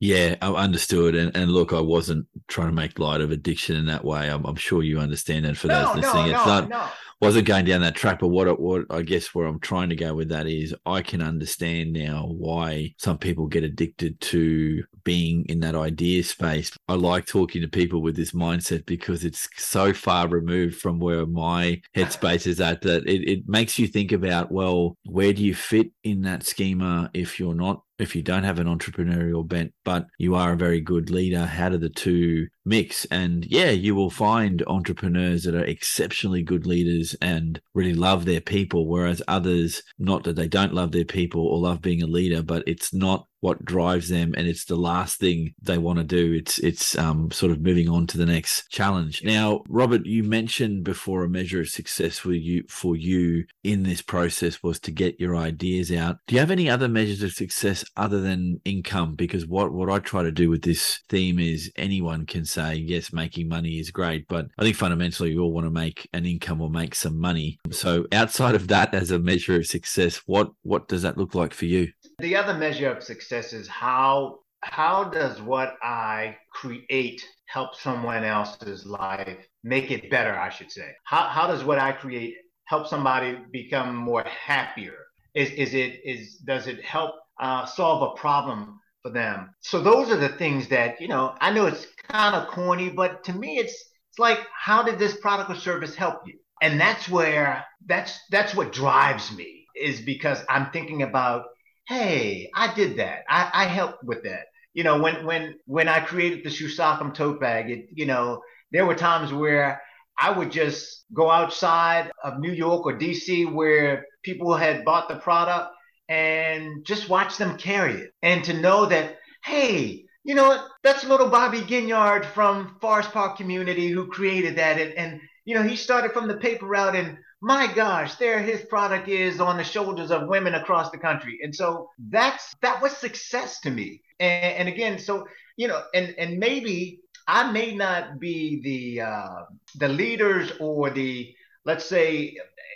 Yeah, 0.00 0.36
I 0.40 0.52
understood. 0.52 1.16
And, 1.16 1.36
and 1.36 1.50
look, 1.50 1.72
I 1.72 1.80
wasn't 1.80 2.26
trying 2.46 2.68
to 2.68 2.72
make 2.72 3.00
light 3.00 3.20
of 3.20 3.32
addiction 3.32 3.74
in 3.74 3.86
that 3.86 4.04
way. 4.04 4.30
I'm, 4.30 4.44
I'm 4.44 4.54
sure 4.54 4.84
you 4.84 5.00
understand 5.00 5.44
that 5.44 5.56
for 5.56 5.66
no, 5.66 5.86
those 5.86 5.96
listening. 5.96 6.30
No, 6.30 6.38
it's 6.38 6.46
no, 6.46 6.66
not 6.66 6.92
wasn't 7.20 7.46
going 7.46 7.64
down 7.64 7.80
that 7.80 7.96
track. 7.96 8.20
But 8.20 8.28
what 8.28 8.60
what 8.60 8.86
I 8.90 9.02
guess 9.02 9.34
where 9.34 9.46
I'm 9.46 9.60
trying 9.60 9.88
to 9.90 9.96
go 9.96 10.14
with 10.14 10.28
that 10.28 10.46
is 10.46 10.74
I 10.86 11.02
can 11.02 11.22
understand 11.22 11.92
now 11.92 12.26
why 12.26 12.94
some 12.98 13.18
people 13.18 13.46
get 13.46 13.64
addicted 13.64 14.20
to 14.20 14.84
being 15.04 15.44
in 15.46 15.60
that 15.60 15.74
idea 15.74 16.22
space. 16.22 16.70
I 16.88 16.94
like 16.94 17.26
talking 17.26 17.62
to 17.62 17.68
people 17.68 18.02
with 18.02 18.16
this 18.16 18.32
mindset 18.32 18.86
because 18.86 19.24
it's 19.24 19.48
so 19.56 19.92
far 19.92 20.28
removed 20.28 20.76
from 20.76 20.98
where 20.98 21.26
my 21.26 21.80
headspace 21.96 22.46
is 22.46 22.60
at 22.60 22.82
that 22.82 23.06
it, 23.06 23.28
it 23.28 23.48
makes 23.48 23.78
you 23.78 23.86
think 23.86 24.12
about 24.12 24.52
well, 24.52 24.96
where 25.06 25.32
do 25.32 25.42
you 25.42 25.54
fit 25.54 25.90
in 26.04 26.22
that 26.22 26.44
schema 26.44 27.10
if 27.14 27.40
you're 27.40 27.54
not 27.54 27.82
if 27.98 28.14
you 28.14 28.22
don't 28.22 28.44
have 28.44 28.60
an 28.60 28.66
entrepreneurial 28.66 29.46
bent, 29.46 29.72
but 29.84 30.06
you 30.18 30.34
are 30.36 30.52
a 30.52 30.56
very 30.56 30.80
good 30.80 31.10
leader, 31.10 31.44
how 31.44 31.68
do 31.68 31.78
the 31.78 31.88
two 31.88 32.46
mix? 32.68 33.04
And 33.06 33.44
yeah, 33.46 33.70
you 33.70 33.94
will 33.94 34.10
find 34.10 34.62
entrepreneurs 34.66 35.44
that 35.44 35.54
are 35.54 35.64
exceptionally 35.64 36.42
good 36.42 36.66
leaders 36.66 37.16
and 37.22 37.60
really 37.74 37.94
love 37.94 38.24
their 38.24 38.40
people, 38.40 38.88
whereas 38.88 39.22
others, 39.28 39.82
not 39.98 40.24
that 40.24 40.36
they 40.36 40.48
don't 40.48 40.74
love 40.74 40.92
their 40.92 41.04
people 41.04 41.46
or 41.46 41.58
love 41.58 41.80
being 41.80 42.02
a 42.02 42.06
leader, 42.06 42.42
but 42.42 42.62
it's 42.66 42.92
not 42.92 43.27
what 43.40 43.64
drives 43.64 44.08
them 44.08 44.34
and 44.36 44.46
it's 44.46 44.64
the 44.64 44.76
last 44.76 45.18
thing 45.20 45.54
they 45.60 45.78
want 45.78 45.98
to 45.98 46.04
do. 46.04 46.32
It's 46.32 46.58
it's 46.58 46.98
um, 46.98 47.30
sort 47.30 47.52
of 47.52 47.60
moving 47.60 47.88
on 47.88 48.06
to 48.08 48.18
the 48.18 48.26
next 48.26 48.68
challenge. 48.70 49.22
Now 49.24 49.62
robert 49.68 50.06
you 50.06 50.24
mentioned 50.24 50.84
before 50.84 51.24
a 51.24 51.28
measure 51.28 51.60
of 51.60 51.68
success 51.68 52.18
for 52.18 52.32
you 52.32 52.64
for 52.68 52.96
you 52.96 53.44
in 53.62 53.82
this 53.82 54.02
process 54.02 54.62
was 54.62 54.80
to 54.80 54.90
get 54.90 55.20
your 55.20 55.36
ideas 55.36 55.92
out. 55.92 56.18
Do 56.26 56.34
you 56.34 56.40
have 56.40 56.50
any 56.50 56.68
other 56.68 56.88
measures 56.88 57.22
of 57.22 57.32
success 57.32 57.84
other 57.96 58.20
than 58.20 58.60
income? 58.64 59.14
Because 59.14 59.46
what 59.46 59.72
what 59.72 59.90
i 59.90 59.98
try 59.98 60.22
to 60.22 60.32
do 60.32 60.50
with 60.50 60.62
this 60.62 61.00
theme 61.08 61.38
is 61.38 61.70
anyone 61.76 62.26
can 62.26 62.44
say 62.44 62.74
yes 62.74 63.12
making 63.12 63.48
money 63.48 63.78
is 63.78 63.90
great 63.90 64.26
but 64.28 64.46
i 64.58 64.62
think 64.62 64.76
fundamentally 64.76 65.32
you 65.32 65.40
all 65.40 65.52
want 65.52 65.66
to 65.66 65.70
make 65.70 66.08
an 66.12 66.26
income 66.26 66.60
or 66.60 66.70
make 66.70 66.94
some 66.94 67.18
money. 67.18 67.58
So 67.70 68.06
outside 68.12 68.54
of 68.54 68.68
that 68.68 68.94
as 68.94 69.10
a 69.10 69.18
measure 69.18 69.56
of 69.56 69.66
success 69.66 70.22
what 70.26 70.50
what 70.62 70.88
does 70.88 71.02
that 71.02 71.18
look 71.18 71.34
like 71.34 71.54
for 71.54 71.66
you 71.66 71.88
the 72.18 72.34
other 72.34 72.54
measure 72.54 72.90
of 72.90 73.02
success 73.02 73.52
is 73.52 73.68
how 73.68 74.40
how 74.62 75.04
does 75.04 75.40
what 75.40 75.76
I 75.82 76.36
create 76.52 77.24
help 77.46 77.76
someone 77.76 78.24
else's 78.24 78.84
life 78.84 79.38
make 79.62 79.92
it 79.92 80.10
better, 80.10 80.36
I 80.36 80.50
should 80.50 80.72
say. 80.72 80.92
How 81.04 81.28
how 81.28 81.46
does 81.46 81.62
what 81.62 81.78
I 81.78 81.92
create 81.92 82.34
help 82.64 82.88
somebody 82.88 83.38
become 83.52 83.94
more 83.94 84.24
happier? 84.24 84.96
Is 85.34 85.50
is 85.50 85.74
it 85.74 86.00
is 86.04 86.38
does 86.38 86.66
it 86.66 86.82
help 86.84 87.14
uh, 87.40 87.66
solve 87.66 88.02
a 88.02 88.20
problem 88.20 88.80
for 89.02 89.12
them? 89.12 89.50
So 89.60 89.80
those 89.80 90.10
are 90.10 90.16
the 90.16 90.30
things 90.30 90.66
that, 90.68 91.00
you 91.00 91.06
know, 91.06 91.36
I 91.40 91.52
know 91.52 91.66
it's 91.66 91.86
kind 92.08 92.34
of 92.34 92.48
corny, 92.48 92.90
but 92.90 93.22
to 93.24 93.32
me 93.32 93.58
it's 93.58 93.74
it's 94.10 94.18
like 94.18 94.40
how 94.52 94.82
did 94.82 94.98
this 94.98 95.16
product 95.18 95.50
or 95.50 95.54
service 95.54 95.94
help 95.94 96.22
you? 96.26 96.34
And 96.60 96.80
that's 96.80 97.08
where 97.08 97.64
that's 97.86 98.18
that's 98.32 98.56
what 98.56 98.72
drives 98.72 99.30
me 99.36 99.66
is 99.76 100.00
because 100.00 100.42
I'm 100.48 100.72
thinking 100.72 101.02
about 101.02 101.44
hey, 101.88 102.50
I 102.54 102.74
did 102.74 102.98
that. 102.98 103.24
I, 103.28 103.50
I 103.52 103.64
helped 103.64 104.04
with 104.04 104.22
that. 104.24 104.46
You 104.74 104.84
know, 104.84 105.00
when 105.00 105.24
when 105.26 105.54
when 105.66 105.88
I 105.88 106.00
created 106.00 106.44
the 106.44 106.50
Shusakam 106.50 107.14
tote 107.14 107.40
bag, 107.40 107.70
it 107.70 107.86
you 107.92 108.06
know, 108.06 108.42
there 108.70 108.86
were 108.86 108.94
times 108.94 109.32
where 109.32 109.80
I 110.18 110.30
would 110.30 110.52
just 110.52 111.04
go 111.12 111.30
outside 111.30 112.10
of 112.22 112.38
New 112.38 112.52
York 112.52 112.86
or 112.86 112.98
DC 112.98 113.50
where 113.52 114.04
people 114.22 114.54
had 114.54 114.84
bought 114.84 115.08
the 115.08 115.16
product 115.16 115.70
and 116.08 116.84
just 116.84 117.08
watch 117.08 117.36
them 117.36 117.56
carry 117.56 117.94
it. 117.94 118.10
And 118.22 118.44
to 118.44 118.52
know 118.52 118.86
that, 118.86 119.16
hey, 119.44 120.04
you 120.24 120.34
know 120.34 120.48
what? 120.48 120.66
That's 120.82 121.04
little 121.04 121.28
Bobby 121.28 121.60
Ginyard 121.60 122.24
from 122.24 122.76
Forest 122.80 123.12
Park 123.12 123.36
Community 123.36 123.88
who 123.88 124.08
created 124.08 124.56
that. 124.56 124.80
And, 124.80 124.92
and, 124.94 125.20
you 125.44 125.54
know, 125.54 125.62
he 125.62 125.76
started 125.76 126.12
from 126.12 126.28
the 126.28 126.36
paper 126.36 126.66
route 126.66 126.96
and 126.96 127.16
my 127.40 127.72
gosh, 127.72 128.16
there 128.16 128.40
his 128.40 128.62
product 128.62 129.08
is 129.08 129.40
on 129.40 129.56
the 129.56 129.64
shoulders 129.64 130.10
of 130.10 130.28
women 130.28 130.54
across 130.54 130.90
the 130.90 130.98
country. 130.98 131.38
And 131.42 131.54
so 131.54 131.88
that's 132.10 132.54
that 132.62 132.82
was 132.82 132.96
success 132.96 133.60
to 133.60 133.70
me. 133.70 134.02
And, 134.18 134.54
and 134.56 134.68
again, 134.68 134.98
so 134.98 135.26
you 135.56 135.68
know, 135.68 135.82
and 135.94 136.14
and 136.18 136.38
maybe 136.38 137.00
I 137.28 137.50
may 137.52 137.74
not 137.74 138.18
be 138.18 138.60
the 138.62 139.02
uh, 139.02 139.44
the 139.76 139.88
leaders 139.88 140.52
or 140.58 140.90
the 140.90 141.32
let's 141.64 141.84
say 141.84 142.34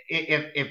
if 0.08 0.52
if 0.54 0.68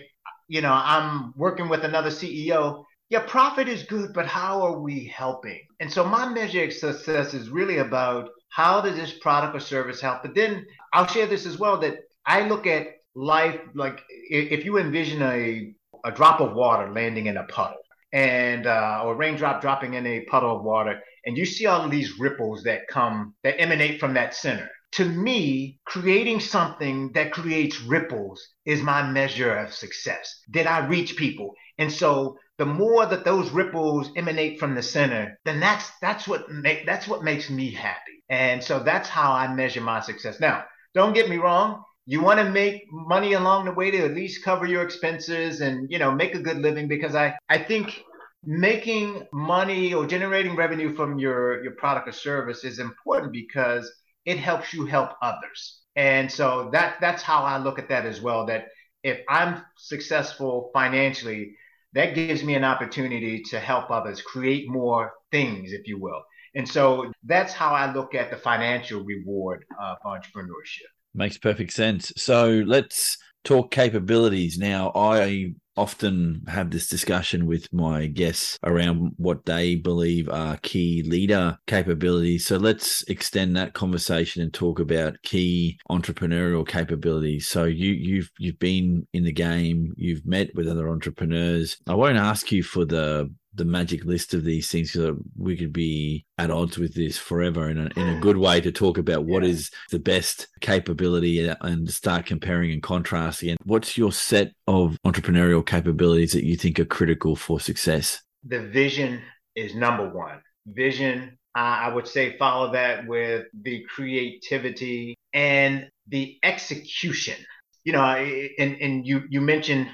you 0.47 0.62
know 0.62 0.73
I'm 0.73 1.34
working 1.36 1.67
with 1.67 1.84
another 1.84 2.10
CEO. 2.10 2.84
Yeah, 3.10 3.25
profit 3.27 3.67
is 3.67 3.84
good, 3.84 4.13
but 4.13 4.25
how 4.25 4.62
are 4.62 4.80
we 4.80 5.04
helping? 5.04 5.60
And 5.82 5.91
so 5.91 6.06
my 6.06 6.30
measure 6.30 6.63
of 6.63 6.71
success 6.71 7.34
is 7.34 7.49
really 7.49 7.80
about 7.80 8.30
how 8.47 8.80
does 8.80 8.95
this 8.95 9.19
product 9.19 9.54
or 9.54 9.60
service 9.60 9.99
help? 9.99 10.21
But 10.21 10.34
then 10.34 10.65
I'll 10.93 11.08
share 11.08 11.27
this 11.27 11.45
as 11.45 11.60
well 11.60 11.77
that 11.80 11.95
I 12.25 12.47
look 12.47 12.65
at 12.67 12.88
life 13.15 13.60
like 13.76 14.02
if 14.10 14.65
you 14.65 14.78
envision 14.78 15.21
a 15.21 15.74
a 16.06 16.12
drop 16.12 16.39
of 16.39 16.54
water 16.54 16.91
landing 16.91 17.28
in 17.28 17.38
a 17.38 17.43
puddle 17.43 17.78
and 18.13 18.65
uh, 18.67 19.02
or 19.04 19.13
a 19.13 19.15
raindrop 19.15 19.62
dropping 19.62 19.93
in 19.93 20.06
a 20.06 20.21
puddle 20.21 20.58
of 20.58 20.63
water 20.63 21.00
and 21.26 21.38
you 21.38 21.45
see 21.45 21.65
all 21.65 21.84
of 21.84 21.91
these 21.91 22.19
ripples 22.19 22.63
that 22.63 22.88
come 22.88 23.34
that 23.43 23.60
emanate 23.60 24.00
from 24.00 24.13
that 24.13 24.34
center 24.34 24.69
to 24.91 25.06
me 25.06 25.80
creating 25.86 26.39
something 26.39 27.12
that 27.13 27.32
creates 27.32 27.82
ripples 27.82 28.41
is 28.65 28.82
my 28.82 29.02
measure 29.10 29.54
of 29.56 29.74
success 29.74 30.41
did 30.50 30.67
i 30.67 30.86
reach 30.88 31.15
people. 31.15 31.54
And 31.78 31.91
so 31.91 32.38
the 32.58 32.65
more 32.65 33.06
that 33.08 33.26
those 33.26 33.50
ripples 33.50 34.12
emanate 34.15 34.60
from 34.60 34.76
the 34.76 34.84
center 34.84 35.38
then 35.45 35.60
that's 35.60 35.89
that's 36.02 36.28
what 36.28 36.50
make 36.50 36.86
that's 36.86 37.08
what 37.08 37.24
makes 37.24 37.50
me 37.50 37.71
happy. 37.71 38.24
And 38.30 38.63
so 38.63 38.80
that's 38.80 39.10
how 39.10 39.34
i 39.34 39.54
measure 39.54 39.82
my 39.82 40.00
success. 40.00 40.39
Now 40.39 40.65
don't 40.93 41.13
get 41.13 41.30
me 41.30 41.38
wrong 41.38 41.84
you 42.06 42.22
want 42.22 42.40
to 42.40 42.50
make 42.50 42.84
money 42.92 43.34
along 43.34 43.66
the 43.66 43.72
way 43.72 43.92
to 43.92 44.00
at 44.00 44.14
least 44.14 44.44
cover 44.44 44.66
your 44.66 44.84
expenses 44.84 45.62
and 45.62 45.90
you 45.92 46.00
know 46.00 46.12
make 46.12 46.36
a 46.36 46.40
good 46.40 46.58
living 46.58 46.88
because 46.88 47.16
i 47.16 47.36
i 47.50 47.58
think 47.58 48.04
making 48.44 49.28
money 49.32 49.94
or 49.94 50.08
generating 50.08 50.56
revenue 50.56 50.94
from 50.96 51.20
your 51.20 51.64
your 51.64 51.74
product 51.74 52.08
or 52.08 52.12
service 52.12 52.64
is 52.64 52.80
important 52.80 53.32
because 53.32 53.92
it 54.26 54.38
helps 54.38 54.74
you 54.74 54.86
help 54.86 55.12
others. 55.22 55.82
And 55.96 56.32
so 56.32 56.70
that 56.74 56.98
that's 57.02 57.22
how 57.22 57.44
i 57.44 57.58
look 57.58 57.78
at 57.78 57.90
that 57.90 58.06
as 58.06 58.22
well 58.22 58.46
that 58.48 58.68
if 59.04 59.20
i'm 59.30 59.64
successful 59.78 60.72
financially 60.74 61.56
that 61.94 62.16
gives 62.16 62.44
me 62.44 62.56
an 62.56 62.64
opportunity 62.64 63.44
to 63.44 63.60
help 63.60 63.92
others 63.92 64.22
create 64.22 64.70
more 64.70 65.12
things 65.32 65.74
if 65.74 65.88
you 65.88 66.00
will. 66.00 66.24
And 66.56 66.68
so 66.68 67.12
that's 67.24 67.54
how 67.54 67.74
i 67.74 67.94
look 67.94 68.16
at 68.16 68.32
the 68.32 68.38
financial 68.38 69.04
reward 69.04 69.66
of 69.80 69.98
entrepreneurship 70.06 70.92
Makes 71.13 71.38
perfect 71.39 71.74
sense. 71.74 72.13
So 72.15 72.63
let's 72.65 73.17
talk 73.43 73.71
capabilities. 73.71 74.58
Now, 74.58 74.91
I 74.95 75.54
often 75.78 76.43
have 76.47 76.69
this 76.69 76.88
discussion 76.88 77.45
with 77.45 77.71
my 77.74 78.06
guests 78.06 78.60
around 78.63 79.13
what 79.17 79.45
they 79.45 79.76
believe 79.76 80.30
are 80.30 80.58
key 80.58 81.04
leader 81.04 81.58
capabilities. 81.67 82.45
So 82.45 82.58
let's 82.58 83.04
extend 83.04 83.56
that 83.56 83.74
conversation 83.74 84.41
and 84.41 84.54
talk 84.54 84.80
about 84.80 85.21
key 85.24 85.80
entrepreneurial 85.89 86.67
capabilities. 86.67 87.47
So 87.47 87.63
you 87.65 87.91
you've 87.91 88.32
you've 88.38 88.60
been 88.60 89.08
in 89.13 89.24
the 89.24 89.32
game, 89.32 89.93
you've 89.97 90.26
met 90.26 90.50
with 90.56 90.67
other 90.67 90.89
entrepreneurs. 90.89 91.78
I 91.88 91.95
won't 91.95 92.17
ask 92.17 92.52
you 92.52 92.63
for 92.63 92.86
the 92.86 93.34
the 93.54 93.66
magic 93.66 94.06
list 94.06 94.34
of 94.34 94.44
these 94.44 94.70
things 94.70 94.94
so 94.94 95.18
we 95.38 95.58
could 95.58 95.74
be 95.74 96.26
at 96.38 96.52
odds 96.52 96.78
with 96.78 96.94
this 96.94 97.18
forever 97.18 97.70
in 97.70 97.78
a, 97.78 97.90
in 98.00 98.10
a 98.10 98.20
good 98.20 98.38
way 98.38 98.62
to 98.62 98.72
talk 98.72 98.98
about 98.98 99.26
what 99.26 99.44
yeah. 99.44 99.50
is 99.50 99.70
the 99.90 100.00
best 100.00 100.48
capability 100.62 101.48
and 101.48 101.90
start 101.90 102.26
comparing 102.26 102.72
and 102.72 102.84
contrasting. 102.84 103.50
And 103.50 103.60
what's 103.66 103.98
your 103.98 104.12
set 104.12 104.54
of 104.68 104.98
entrepreneurial 105.06 105.66
capabilities 105.66 106.32
that 106.32 106.46
you 106.46 106.56
think 106.56 106.80
are 106.80 106.86
critical 106.86 107.36
for 107.36 107.60
success? 107.60 108.22
The 108.46 108.68
vision 108.68 109.22
is 109.56 109.76
number 109.76 110.10
one. 110.10 110.42
Vision, 110.66 111.38
uh, 111.56 111.60
I 111.60 111.94
would 111.94 112.08
say, 112.08 112.38
follow 112.38 112.72
that 112.72 113.06
with 113.08 113.46
the 113.62 113.84
creativity 113.94 115.16
and 115.34 115.90
the 116.08 116.38
execution. 116.44 117.36
You 117.84 117.94
know, 117.94 118.04
and, 118.04 118.78
and 118.80 119.08
you 119.08 119.24
you 119.28 119.42
mentioned 119.42 119.88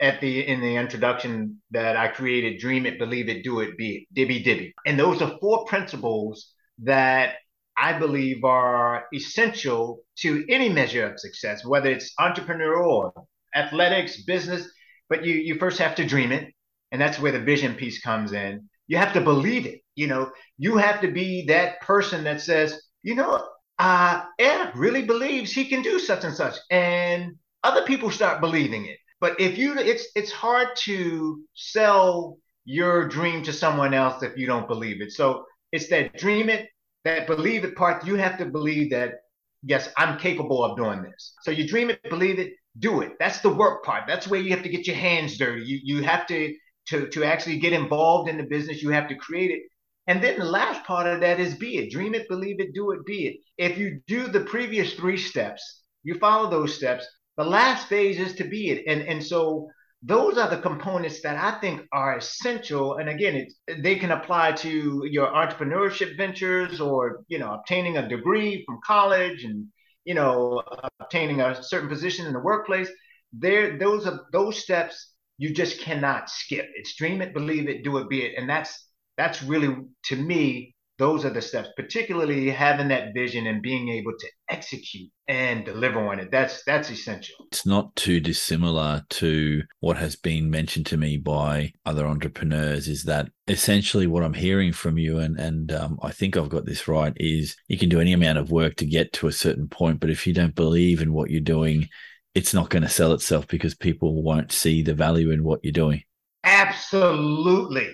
at 0.00 0.20
the 0.20 0.46
in 0.46 0.60
the 0.60 0.76
introduction 0.76 1.60
that 1.70 1.96
I 1.96 2.08
created 2.08 2.60
dream 2.60 2.86
it, 2.86 2.98
believe 2.98 3.28
it, 3.28 3.44
do 3.44 3.60
it, 3.60 3.76
be 3.76 4.06
it, 4.10 4.14
dibby 4.14 4.44
dibby. 4.44 4.72
And 4.86 4.98
those 4.98 5.22
are 5.22 5.38
four 5.40 5.64
principles 5.66 6.52
that 6.82 7.34
I 7.76 7.98
believe 7.98 8.44
are 8.44 9.04
essential 9.14 10.00
to 10.18 10.44
any 10.48 10.68
measure 10.68 11.06
of 11.06 11.20
success, 11.20 11.64
whether 11.64 11.90
it's 11.90 12.12
entrepreneurial 12.20 13.12
athletics, 13.54 14.22
business. 14.24 14.66
But 15.08 15.24
you 15.24 15.34
you 15.34 15.58
first 15.58 15.78
have 15.78 15.94
to 15.96 16.06
dream 16.06 16.32
it, 16.32 16.52
and 16.92 17.00
that's 17.00 17.18
where 17.18 17.32
the 17.32 17.40
vision 17.40 17.74
piece 17.74 18.00
comes 18.00 18.32
in. 18.32 18.68
You 18.86 18.98
have 18.98 19.12
to 19.14 19.20
believe 19.20 19.66
it. 19.66 19.80
You 19.94 20.06
know, 20.06 20.30
you 20.58 20.76
have 20.76 21.00
to 21.02 21.10
be 21.10 21.46
that 21.46 21.80
person 21.80 22.24
that 22.24 22.40
says, 22.40 22.80
you 23.02 23.14
know, 23.14 23.46
uh, 23.78 24.22
Ed 24.38 24.72
really 24.74 25.04
believes 25.04 25.52
he 25.52 25.66
can 25.66 25.82
do 25.82 25.98
such 25.98 26.24
and 26.24 26.34
such, 26.34 26.56
and 26.70 27.34
other 27.62 27.82
people 27.82 28.10
start 28.10 28.40
believing 28.40 28.86
it. 28.86 28.98
But 29.24 29.40
if 29.40 29.56
you, 29.56 29.78
it's 29.78 30.06
it's 30.14 30.30
hard 30.30 30.68
to 30.80 31.42
sell 31.54 32.36
your 32.66 33.08
dream 33.08 33.42
to 33.44 33.54
someone 33.54 33.94
else 33.94 34.22
if 34.22 34.36
you 34.36 34.46
don't 34.46 34.68
believe 34.68 35.00
it. 35.00 35.12
So 35.12 35.46
it's 35.72 35.88
that 35.88 36.18
dream 36.18 36.50
it, 36.50 36.68
that 37.06 37.26
believe 37.26 37.64
it 37.64 37.74
part. 37.74 38.04
You 38.04 38.16
have 38.16 38.36
to 38.36 38.44
believe 38.44 38.90
that 38.90 39.14
yes, 39.62 39.88
I'm 39.96 40.18
capable 40.18 40.62
of 40.62 40.76
doing 40.76 41.00
this. 41.00 41.32
So 41.40 41.50
you 41.50 41.66
dream 41.66 41.88
it, 41.88 42.02
believe 42.10 42.38
it, 42.38 42.52
do 42.78 43.00
it. 43.00 43.12
That's 43.18 43.40
the 43.40 43.48
work 43.48 43.82
part. 43.82 44.04
That's 44.06 44.28
where 44.28 44.42
you 44.42 44.50
have 44.50 44.62
to 44.62 44.68
get 44.68 44.86
your 44.86 44.96
hands 44.96 45.38
dirty. 45.38 45.64
You 45.64 45.80
you 45.82 46.02
have 46.02 46.26
to 46.26 46.54
to 46.88 47.08
to 47.08 47.24
actually 47.24 47.58
get 47.60 47.72
involved 47.72 48.28
in 48.28 48.36
the 48.36 48.50
business. 48.56 48.82
You 48.82 48.90
have 48.90 49.08
to 49.08 49.14
create 49.14 49.50
it. 49.52 49.62
And 50.06 50.22
then 50.22 50.38
the 50.38 50.44
last 50.44 50.84
part 50.84 51.06
of 51.06 51.20
that 51.20 51.40
is 51.40 51.54
be 51.54 51.78
it. 51.78 51.90
Dream 51.90 52.14
it, 52.14 52.28
believe 52.28 52.60
it, 52.60 52.74
do 52.74 52.90
it, 52.90 53.06
be 53.06 53.28
it. 53.28 53.36
If 53.56 53.78
you 53.78 54.02
do 54.06 54.28
the 54.28 54.44
previous 54.44 54.92
three 54.92 55.16
steps, 55.16 55.62
you 56.02 56.18
follow 56.18 56.50
those 56.50 56.74
steps, 56.74 57.06
the 57.36 57.44
last 57.44 57.88
phase 57.88 58.18
is 58.18 58.34
to 58.36 58.44
be 58.44 58.70
it. 58.70 58.84
And 58.86 59.02
and 59.02 59.24
so 59.24 59.68
those 60.06 60.36
are 60.36 60.50
the 60.50 60.58
components 60.60 61.22
that 61.22 61.36
I 61.36 61.58
think 61.60 61.82
are 61.90 62.18
essential. 62.18 62.96
And 62.96 63.08
again, 63.08 63.46
they 63.78 63.96
can 63.96 64.10
apply 64.10 64.52
to 64.52 65.02
your 65.10 65.28
entrepreneurship 65.28 66.18
ventures 66.18 66.78
or, 66.78 67.24
you 67.28 67.38
know, 67.38 67.54
obtaining 67.54 67.96
a 67.96 68.06
degree 68.06 68.62
from 68.66 68.80
college 68.86 69.44
and, 69.44 69.66
you 70.04 70.12
know, 70.12 70.62
obtaining 71.00 71.40
a 71.40 71.62
certain 71.62 71.88
position 71.88 72.26
in 72.26 72.34
the 72.34 72.40
workplace. 72.40 72.90
There, 73.32 73.78
those 73.78 74.06
are 74.06 74.26
those 74.30 74.58
steps 74.58 75.14
you 75.38 75.54
just 75.54 75.80
cannot 75.80 76.28
skip. 76.28 76.68
It's 76.74 76.94
dream 76.96 77.22
it, 77.22 77.32
believe 77.32 77.68
it, 77.68 77.82
do 77.82 77.96
it, 77.96 78.10
be 78.10 78.22
it. 78.24 78.34
And 78.36 78.48
that's 78.48 78.86
that's 79.16 79.42
really 79.42 79.74
to 80.04 80.16
me 80.16 80.73
those 80.98 81.24
are 81.24 81.30
the 81.30 81.42
steps 81.42 81.68
particularly 81.76 82.50
having 82.50 82.88
that 82.88 83.14
vision 83.14 83.46
and 83.46 83.62
being 83.62 83.88
able 83.88 84.12
to 84.18 84.28
execute 84.48 85.10
and 85.26 85.64
deliver 85.64 85.98
on 86.08 86.20
it. 86.20 86.30
That's 86.30 86.62
that's 86.64 86.90
essential. 86.90 87.34
It's 87.50 87.66
not 87.66 87.94
too 87.96 88.20
dissimilar 88.20 89.02
to 89.10 89.62
what 89.80 89.96
has 89.96 90.16
been 90.16 90.50
mentioned 90.50 90.86
to 90.86 90.96
me 90.96 91.16
by 91.16 91.72
other 91.84 92.06
entrepreneurs 92.06 92.88
is 92.88 93.04
that 93.04 93.28
essentially 93.46 94.06
what 94.06 94.22
i'm 94.22 94.32
hearing 94.32 94.72
from 94.72 94.96
you 94.96 95.18
and 95.18 95.38
and 95.38 95.70
um, 95.70 95.98
i 96.02 96.10
think 96.10 96.34
i've 96.34 96.48
got 96.48 96.64
this 96.64 96.88
right 96.88 97.12
is 97.18 97.54
you 97.68 97.76
can 97.76 97.90
do 97.90 98.00
any 98.00 98.14
amount 98.14 98.38
of 98.38 98.50
work 98.50 98.74
to 98.74 98.86
get 98.86 99.12
to 99.12 99.26
a 99.26 99.32
certain 99.32 99.68
point 99.68 100.00
but 100.00 100.08
if 100.08 100.26
you 100.26 100.32
don't 100.32 100.54
believe 100.54 101.02
in 101.02 101.12
what 101.12 101.30
you're 101.30 101.42
doing 101.42 101.86
it's 102.34 102.52
not 102.52 102.68
going 102.68 102.82
to 102.82 102.88
sell 102.88 103.12
itself 103.12 103.46
because 103.46 103.74
people 103.74 104.22
won't 104.22 104.52
see 104.52 104.82
the 104.82 104.94
value 104.94 105.30
in 105.30 105.44
what 105.44 105.60
you're 105.62 105.72
doing. 105.72 106.02
Absolutely. 106.42 107.88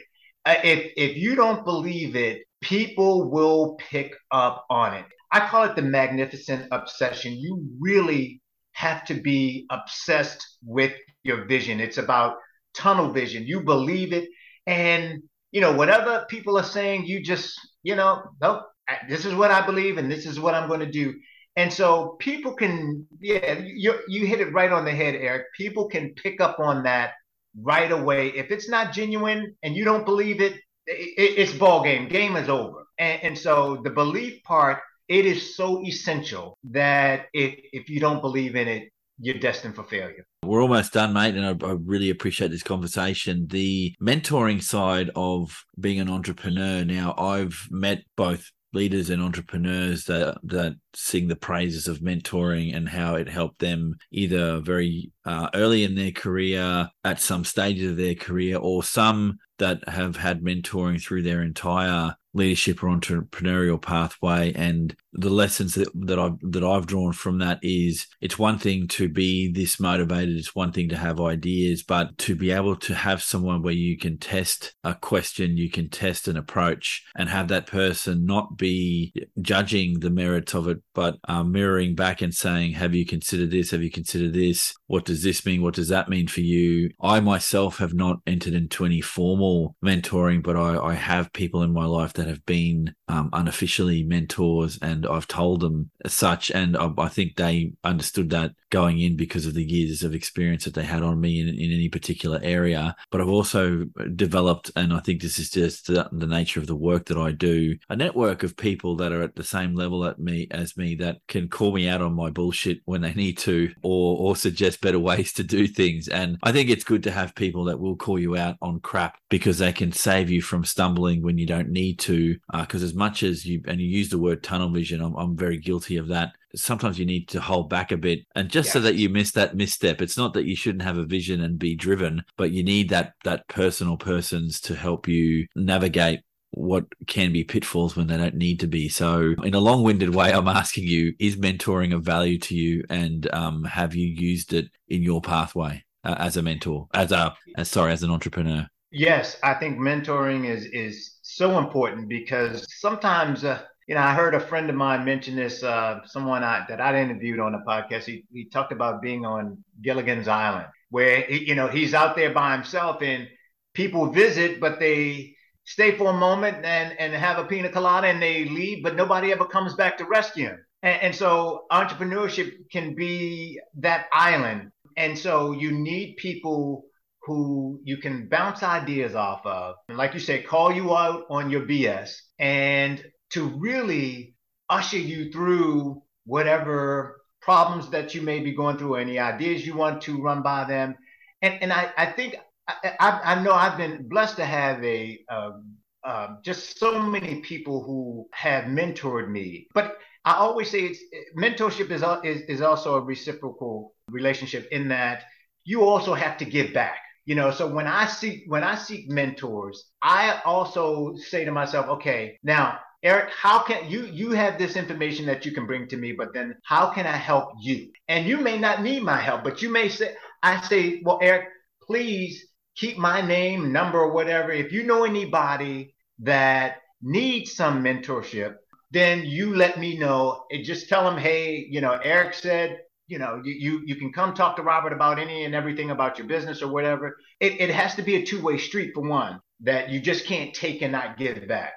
Uh, 0.44 0.54
if 0.64 0.92
if 0.96 1.16
you 1.16 1.34
don't 1.34 1.64
believe 1.64 2.16
it 2.16 2.42
people 2.60 3.30
will 3.30 3.76
pick 3.78 4.14
up 4.30 4.64
on 4.70 4.94
it. 4.94 5.04
I 5.32 5.48
call 5.48 5.64
it 5.64 5.76
the 5.76 5.82
magnificent 5.82 6.66
obsession. 6.70 7.34
You 7.34 7.64
really 7.80 8.40
have 8.72 9.04
to 9.06 9.14
be 9.14 9.66
obsessed 9.70 10.58
with 10.64 10.92
your 11.22 11.46
vision. 11.46 11.80
It's 11.80 11.98
about 11.98 12.36
tunnel 12.74 13.12
vision. 13.12 13.44
You 13.44 13.62
believe 13.62 14.12
it. 14.12 14.28
And, 14.66 15.22
you 15.52 15.60
know, 15.60 15.72
whatever 15.72 16.26
people 16.28 16.58
are 16.58 16.64
saying, 16.64 17.04
you 17.06 17.22
just, 17.22 17.58
you 17.82 17.94
know, 17.94 18.22
nope, 18.40 18.62
this 19.08 19.24
is 19.24 19.34
what 19.34 19.50
I 19.50 19.64
believe 19.64 19.98
and 19.98 20.10
this 20.10 20.26
is 20.26 20.40
what 20.40 20.54
I'm 20.54 20.68
going 20.68 20.80
to 20.80 20.90
do. 20.90 21.14
And 21.56 21.72
so 21.72 22.16
people 22.20 22.54
can, 22.54 23.06
yeah, 23.20 23.60
you, 23.64 23.94
you 24.08 24.26
hit 24.26 24.40
it 24.40 24.52
right 24.52 24.70
on 24.70 24.84
the 24.84 24.92
head, 24.92 25.14
Eric. 25.14 25.46
People 25.56 25.88
can 25.88 26.14
pick 26.14 26.40
up 26.40 26.58
on 26.58 26.84
that 26.84 27.12
right 27.60 27.90
away. 27.90 28.28
If 28.28 28.50
it's 28.50 28.68
not 28.68 28.92
genuine 28.92 29.56
and 29.62 29.74
you 29.74 29.84
don't 29.84 30.06
believe 30.06 30.40
it, 30.40 30.60
it, 30.90 31.38
it's 31.38 31.52
ball 31.52 31.82
game. 31.82 32.08
Game 32.08 32.36
is 32.36 32.48
over. 32.48 32.86
And, 32.98 33.22
and 33.22 33.38
so 33.38 33.80
the 33.82 33.90
belief 33.90 34.42
part, 34.44 34.78
it 35.08 35.26
is 35.26 35.56
so 35.56 35.84
essential 35.84 36.56
that 36.70 37.26
if 37.32 37.58
if 37.72 37.88
you 37.88 38.00
don't 38.00 38.20
believe 38.20 38.56
in 38.56 38.68
it, 38.68 38.90
you're 39.18 39.38
destined 39.38 39.74
for 39.74 39.84
failure. 39.84 40.24
We're 40.44 40.62
almost 40.62 40.94
done, 40.94 41.12
mate, 41.12 41.34
and 41.34 41.44
I, 41.44 41.66
I, 41.66 41.72
really 41.72 42.10
appreciate 42.10 42.50
this 42.50 42.62
conversation. 42.62 43.46
The 43.48 43.94
mentoring 44.00 44.62
side 44.62 45.10
of 45.14 45.64
being 45.78 46.00
an 46.00 46.08
entrepreneur. 46.08 46.84
Now, 46.84 47.14
I've 47.18 47.68
met 47.70 48.04
both 48.16 48.50
leaders 48.72 49.10
and 49.10 49.22
entrepreneurs 49.22 50.04
that 50.04 50.38
that 50.44 50.76
sing 50.94 51.28
the 51.28 51.36
praises 51.36 51.88
of 51.88 51.98
mentoring 51.98 52.74
and 52.74 52.88
how 52.88 53.14
it 53.14 53.28
helped 53.28 53.58
them 53.58 53.96
either 54.10 54.60
very 54.60 55.10
uh, 55.24 55.48
early 55.54 55.84
in 55.84 55.94
their 55.94 56.12
career, 56.12 56.88
at 57.04 57.20
some 57.20 57.44
stages 57.44 57.90
of 57.92 57.96
their 57.96 58.14
career, 58.14 58.58
or 58.58 58.82
some 58.82 59.38
that 59.58 59.86
have 59.88 60.16
had 60.16 60.42
mentoring 60.42 61.02
through 61.02 61.22
their 61.22 61.42
entire 61.42 62.14
leadership 62.32 62.82
or 62.82 62.88
entrepreneurial 62.88 63.80
pathway 63.80 64.52
and 64.54 64.94
the 65.12 65.30
lessons 65.30 65.74
that, 65.74 65.88
that 65.94 66.18
I've 66.18 66.38
that 66.42 66.62
I've 66.62 66.86
drawn 66.86 67.12
from 67.12 67.38
that 67.38 67.58
is 67.62 68.06
it's 68.20 68.38
one 68.38 68.58
thing 68.58 68.86
to 68.88 69.08
be 69.08 69.50
this 69.50 69.80
motivated, 69.80 70.36
it's 70.36 70.54
one 70.54 70.72
thing 70.72 70.88
to 70.90 70.96
have 70.96 71.20
ideas, 71.20 71.82
but 71.82 72.16
to 72.18 72.36
be 72.36 72.52
able 72.52 72.76
to 72.76 72.94
have 72.94 73.22
someone 73.22 73.62
where 73.62 73.72
you 73.72 73.98
can 73.98 74.18
test 74.18 74.74
a 74.84 74.94
question, 74.94 75.56
you 75.56 75.68
can 75.68 75.88
test 75.88 76.28
an 76.28 76.36
approach, 76.36 77.04
and 77.16 77.28
have 77.28 77.48
that 77.48 77.66
person 77.66 78.24
not 78.24 78.56
be 78.56 79.12
judging 79.40 79.98
the 79.98 80.10
merits 80.10 80.54
of 80.54 80.68
it, 80.68 80.78
but 80.94 81.16
um, 81.24 81.50
mirroring 81.50 81.94
back 81.96 82.22
and 82.22 82.32
saying, 82.34 82.74
"Have 82.74 82.94
you 82.94 83.04
considered 83.04 83.50
this? 83.50 83.72
Have 83.72 83.82
you 83.82 83.90
considered 83.90 84.32
this? 84.32 84.74
What 84.90 85.04
does 85.04 85.22
this 85.22 85.46
mean? 85.46 85.62
What 85.62 85.74
does 85.74 85.86
that 85.86 86.08
mean 86.08 86.26
for 86.26 86.40
you?" 86.40 86.90
I 87.00 87.20
myself 87.20 87.78
have 87.78 87.94
not 87.94 88.18
entered 88.26 88.54
into 88.54 88.84
any 88.84 89.00
formal 89.00 89.76
mentoring, 89.84 90.42
but 90.42 90.56
I, 90.56 90.76
I 90.78 90.94
have 90.94 91.32
people 91.32 91.62
in 91.62 91.72
my 91.72 91.84
life 91.84 92.12
that 92.14 92.26
have 92.26 92.44
been 92.44 92.96
um, 93.10 93.28
unofficially 93.32 94.04
mentors 94.04 94.78
and 94.80 95.04
I've 95.04 95.26
told 95.26 95.60
them 95.60 95.90
such, 96.06 96.50
and 96.50 96.76
I, 96.76 96.90
I, 96.96 97.08
think 97.08 97.34
they 97.34 97.72
understood 97.82 98.30
that 98.30 98.52
going 98.70 99.00
in 99.00 99.16
because 99.16 99.46
of 99.46 99.54
the 99.54 99.64
years 99.64 100.04
of 100.04 100.14
experience 100.14 100.64
that 100.64 100.74
they 100.74 100.84
had 100.84 101.02
on 101.02 101.20
me 101.20 101.40
in, 101.40 101.48
in 101.48 101.72
any 101.72 101.88
particular 101.88 102.38
area. 102.40 102.94
But 103.10 103.20
I've 103.20 103.28
also 103.28 103.86
developed, 104.14 104.70
and 104.76 104.92
I 104.92 105.00
think 105.00 105.20
this 105.20 105.40
is 105.40 105.50
just 105.50 105.88
the, 105.88 106.08
nature 106.30 106.60
of 106.60 106.68
the 106.68 106.76
work 106.76 107.06
that 107.06 107.18
I 107.18 107.32
do, 107.32 107.76
a 107.88 107.96
network 107.96 108.44
of 108.44 108.56
people 108.56 108.94
that 108.96 109.10
are 109.10 109.22
at 109.22 109.34
the 109.34 109.42
same 109.42 109.74
level 109.74 110.04
at 110.04 110.20
me 110.20 110.46
as 110.52 110.76
me 110.76 110.94
that 110.96 111.18
can 111.26 111.48
call 111.48 111.72
me 111.72 111.88
out 111.88 112.00
on 112.00 112.14
my 112.14 112.30
bullshit 112.30 112.78
when 112.84 113.00
they 113.00 113.12
need 113.14 113.36
to, 113.38 113.72
or 113.82 114.16
or 114.16 114.36
suggest 114.36 114.80
better 114.80 115.00
ways 115.00 115.32
to 115.32 115.42
do 115.42 115.66
things. 115.66 116.06
And 116.06 116.38
I 116.44 116.52
think 116.52 116.70
it's 116.70 116.84
good 116.84 117.02
to 117.02 117.10
have 117.10 117.34
people 117.34 117.64
that 117.64 117.80
will 117.80 117.96
call 117.96 118.20
you 118.20 118.36
out 118.36 118.56
on 118.62 118.78
crap 118.78 119.18
because 119.28 119.58
they 119.58 119.72
can 119.72 119.90
save 119.90 120.30
you 120.30 120.40
from 120.40 120.64
stumbling 120.64 121.22
when 121.22 121.36
you 121.36 121.46
don't 121.46 121.70
need 121.70 121.98
to. 122.00 122.36
Because 122.52 122.84
uh, 122.84 122.86
as 122.86 122.94
much 123.00 123.22
as 123.22 123.46
you 123.46 123.62
and 123.66 123.80
you 123.80 123.88
use 123.88 124.10
the 124.10 124.18
word 124.18 124.42
tunnel 124.42 124.70
vision. 124.70 125.00
I'm, 125.00 125.16
I'm 125.16 125.34
very 125.36 125.56
guilty 125.56 125.96
of 125.96 126.08
that. 126.08 126.34
Sometimes 126.54 126.98
you 126.98 127.06
need 127.06 127.28
to 127.28 127.40
hold 127.40 127.70
back 127.70 127.90
a 127.90 127.96
bit, 127.96 128.20
and 128.34 128.50
just 128.50 128.66
yes. 128.66 128.72
so 128.74 128.80
that 128.80 128.96
you 128.96 129.08
miss 129.08 129.32
that 129.32 129.56
misstep. 129.56 130.02
It's 130.02 130.18
not 130.18 130.34
that 130.34 130.44
you 130.44 130.54
shouldn't 130.54 130.82
have 130.82 130.98
a 130.98 131.06
vision 131.06 131.40
and 131.40 131.58
be 131.58 131.74
driven, 131.74 132.22
but 132.36 132.52
you 132.52 132.62
need 132.62 132.90
that 132.90 133.14
that 133.24 133.48
personal 133.48 133.96
persons 133.96 134.60
to 134.62 134.74
help 134.74 135.08
you 135.08 135.46
navigate 135.56 136.20
what 136.52 136.84
can 137.06 137.32
be 137.32 137.44
pitfalls 137.44 137.96
when 137.96 138.08
they 138.08 138.16
don't 138.16 138.34
need 138.34 138.60
to 138.60 138.66
be. 138.66 138.88
So, 138.88 139.34
in 139.42 139.54
a 139.54 139.60
long 139.60 139.82
winded 139.82 140.14
way, 140.14 140.32
I'm 140.32 140.48
asking 140.48 140.84
you: 140.84 141.14
Is 141.18 141.36
mentoring 141.36 141.94
of 141.94 142.02
value 142.02 142.38
to 142.38 142.54
you, 142.54 142.84
and 142.90 143.32
um, 143.32 143.64
have 143.64 143.94
you 143.94 144.06
used 144.06 144.52
it 144.52 144.66
in 144.88 145.02
your 145.02 145.22
pathway 145.22 145.82
uh, 146.04 146.16
as 146.18 146.36
a 146.36 146.42
mentor, 146.42 146.88
as 146.92 147.12
a 147.12 147.34
as, 147.56 147.70
sorry, 147.70 147.92
as 147.92 148.02
an 148.02 148.10
entrepreneur? 148.10 148.68
Yes, 148.92 149.38
I 149.42 149.54
think 149.54 149.78
mentoring 149.78 150.48
is 150.48 150.64
is 150.66 151.19
so 151.40 151.58
important 151.58 152.06
because 152.06 152.66
sometimes 152.86 153.44
uh, 153.44 153.58
you 153.88 153.94
know, 153.96 154.02
I 154.02 154.14
heard 154.14 154.34
a 154.36 154.40
friend 154.40 154.70
of 154.70 154.76
mine 154.76 155.04
mention 155.04 155.34
this. 155.34 155.64
Uh, 155.64 155.98
someone 156.04 156.44
I, 156.44 156.64
that 156.68 156.80
I 156.80 157.00
interviewed 157.00 157.40
on 157.40 157.52
the 157.52 157.62
podcast. 157.66 158.04
He 158.04 158.24
he 158.32 158.44
talked 158.44 158.72
about 158.72 159.02
being 159.02 159.24
on 159.26 159.64
Gilligan's 159.82 160.28
Island, 160.28 160.66
where 160.90 161.22
he, 161.22 161.38
you 161.48 161.56
know 161.56 161.66
he's 161.66 161.92
out 161.92 162.14
there 162.14 162.32
by 162.32 162.52
himself, 162.52 163.02
and 163.02 163.26
people 163.74 164.12
visit, 164.12 164.60
but 164.60 164.78
they 164.78 165.34
stay 165.64 165.90
for 165.98 166.10
a 166.10 166.18
moment 166.28 166.64
and 166.64 166.88
and 167.00 167.12
have 167.14 167.38
a 167.38 167.44
pina 167.44 167.70
colada, 167.70 168.06
and 168.06 168.22
they 168.22 168.44
leave, 168.44 168.84
but 168.84 168.94
nobody 168.94 169.32
ever 169.32 169.46
comes 169.46 169.74
back 169.74 169.98
to 169.98 170.04
rescue 170.04 170.46
him. 170.50 170.58
And, 170.84 171.02
and 171.04 171.14
so 171.14 171.64
entrepreneurship 171.72 172.48
can 172.70 172.94
be 172.94 173.58
that 173.86 174.06
island, 174.12 174.70
and 174.96 175.18
so 175.18 175.50
you 175.62 175.72
need 175.72 176.16
people 176.18 176.84
who 177.22 177.80
you 177.84 177.98
can 177.98 178.28
bounce 178.28 178.62
ideas 178.62 179.14
off 179.14 179.44
of. 179.44 179.76
And 179.88 179.98
like 179.98 180.14
you 180.14 180.20
say, 180.20 180.42
call 180.42 180.72
you 180.72 180.96
out 180.96 181.26
on 181.30 181.50
your 181.50 181.62
BS 181.62 182.16
and 182.38 183.04
to 183.30 183.46
really 183.46 184.34
usher 184.68 184.98
you 184.98 185.30
through 185.30 186.02
whatever 186.24 187.20
problems 187.42 187.90
that 187.90 188.14
you 188.14 188.22
may 188.22 188.40
be 188.40 188.52
going 188.52 188.78
through, 188.78 188.96
any 188.96 189.18
ideas 189.18 189.66
you 189.66 189.74
want 189.74 190.02
to 190.02 190.20
run 190.20 190.42
by 190.42 190.64
them. 190.64 190.96
And, 191.42 191.58
and 191.62 191.72
I, 191.72 191.90
I 191.96 192.06
think 192.06 192.36
I, 192.68 193.20
I, 193.24 193.42
know 193.42 193.52
I've 193.52 193.76
been 193.76 194.08
blessed 194.08 194.36
to 194.36 194.44
have 194.44 194.82
a 194.84 195.18
um, 195.28 195.76
uh, 196.04 196.28
just 196.44 196.78
so 196.78 197.02
many 197.02 197.40
people 197.40 197.82
who 197.82 198.28
have 198.32 198.64
mentored 198.64 199.28
me. 199.30 199.66
But 199.74 199.98
I 200.24 200.34
always 200.34 200.70
say 200.70 200.80
it's 200.80 201.00
mentorship 201.36 201.90
is, 201.90 202.02
is 202.24 202.42
is 202.48 202.60
also 202.60 202.96
a 202.96 203.00
reciprocal 203.00 203.94
relationship 204.08 204.68
in 204.70 204.88
that 204.88 205.24
you 205.64 205.82
also 205.82 206.14
have 206.14 206.36
to 206.38 206.44
give 206.44 206.72
back. 206.72 206.98
You 207.30 207.36
know, 207.36 207.52
so 207.52 207.68
when 207.68 207.86
I 207.86 208.08
seek 208.08 208.42
when 208.48 208.64
I 208.64 208.74
seek 208.74 209.08
mentors, 209.08 209.92
I 210.02 210.40
also 210.44 211.14
say 211.14 211.44
to 211.44 211.52
myself, 211.52 211.86
okay, 211.86 212.36
now 212.42 212.80
Eric, 213.04 213.30
how 213.30 213.62
can 213.62 213.88
you 213.88 214.06
you 214.06 214.32
have 214.32 214.58
this 214.58 214.74
information 214.74 215.26
that 215.26 215.46
you 215.46 215.52
can 215.52 215.64
bring 215.64 215.86
to 215.90 215.96
me, 215.96 216.10
but 216.10 216.34
then 216.34 216.56
how 216.64 216.90
can 216.90 217.06
I 217.06 217.16
help 217.16 217.50
you? 217.60 217.92
And 218.08 218.26
you 218.26 218.38
may 218.38 218.58
not 218.58 218.82
need 218.82 219.04
my 219.04 219.20
help, 219.20 219.44
but 219.44 219.62
you 219.62 219.68
may 219.68 219.88
say, 219.88 220.16
I 220.42 220.60
say, 220.62 221.02
well, 221.04 221.20
Eric, 221.22 221.46
please 221.86 222.46
keep 222.74 222.98
my 222.98 223.20
name, 223.20 223.70
number, 223.70 224.00
or 224.00 224.10
whatever. 224.10 224.50
If 224.50 224.72
you 224.72 224.82
know 224.82 225.04
anybody 225.04 225.94
that 226.18 226.78
needs 227.00 227.54
some 227.54 227.84
mentorship, 227.84 228.56
then 228.90 229.22
you 229.24 229.54
let 229.54 229.78
me 229.78 229.96
know 229.96 230.46
and 230.50 230.64
just 230.64 230.88
tell 230.88 231.04
them, 231.04 231.16
hey, 231.16 231.64
you 231.70 231.80
know, 231.80 231.92
Eric 232.02 232.34
said 232.34 232.80
you 233.10 233.18
know, 233.18 233.42
you, 233.44 233.82
you, 233.84 233.96
can 233.96 234.12
come 234.12 234.34
talk 234.34 234.54
to 234.56 234.62
Robert 234.62 234.92
about 234.92 235.18
any 235.18 235.44
and 235.44 235.52
everything 235.52 235.90
about 235.90 236.16
your 236.16 236.28
business 236.28 236.62
or 236.62 236.68
whatever. 236.68 237.16
It, 237.40 237.60
it 237.60 237.70
has 237.70 237.96
to 237.96 238.02
be 238.02 238.14
a 238.14 238.24
two 238.24 238.40
way 238.40 238.56
street 238.56 238.92
for 238.94 239.02
one, 239.02 239.40
that 239.60 239.90
you 239.90 240.00
just 240.00 240.26
can't 240.26 240.54
take 240.54 240.80
and 240.80 240.92
not 240.92 241.18
give 241.18 241.46
back. 241.48 241.72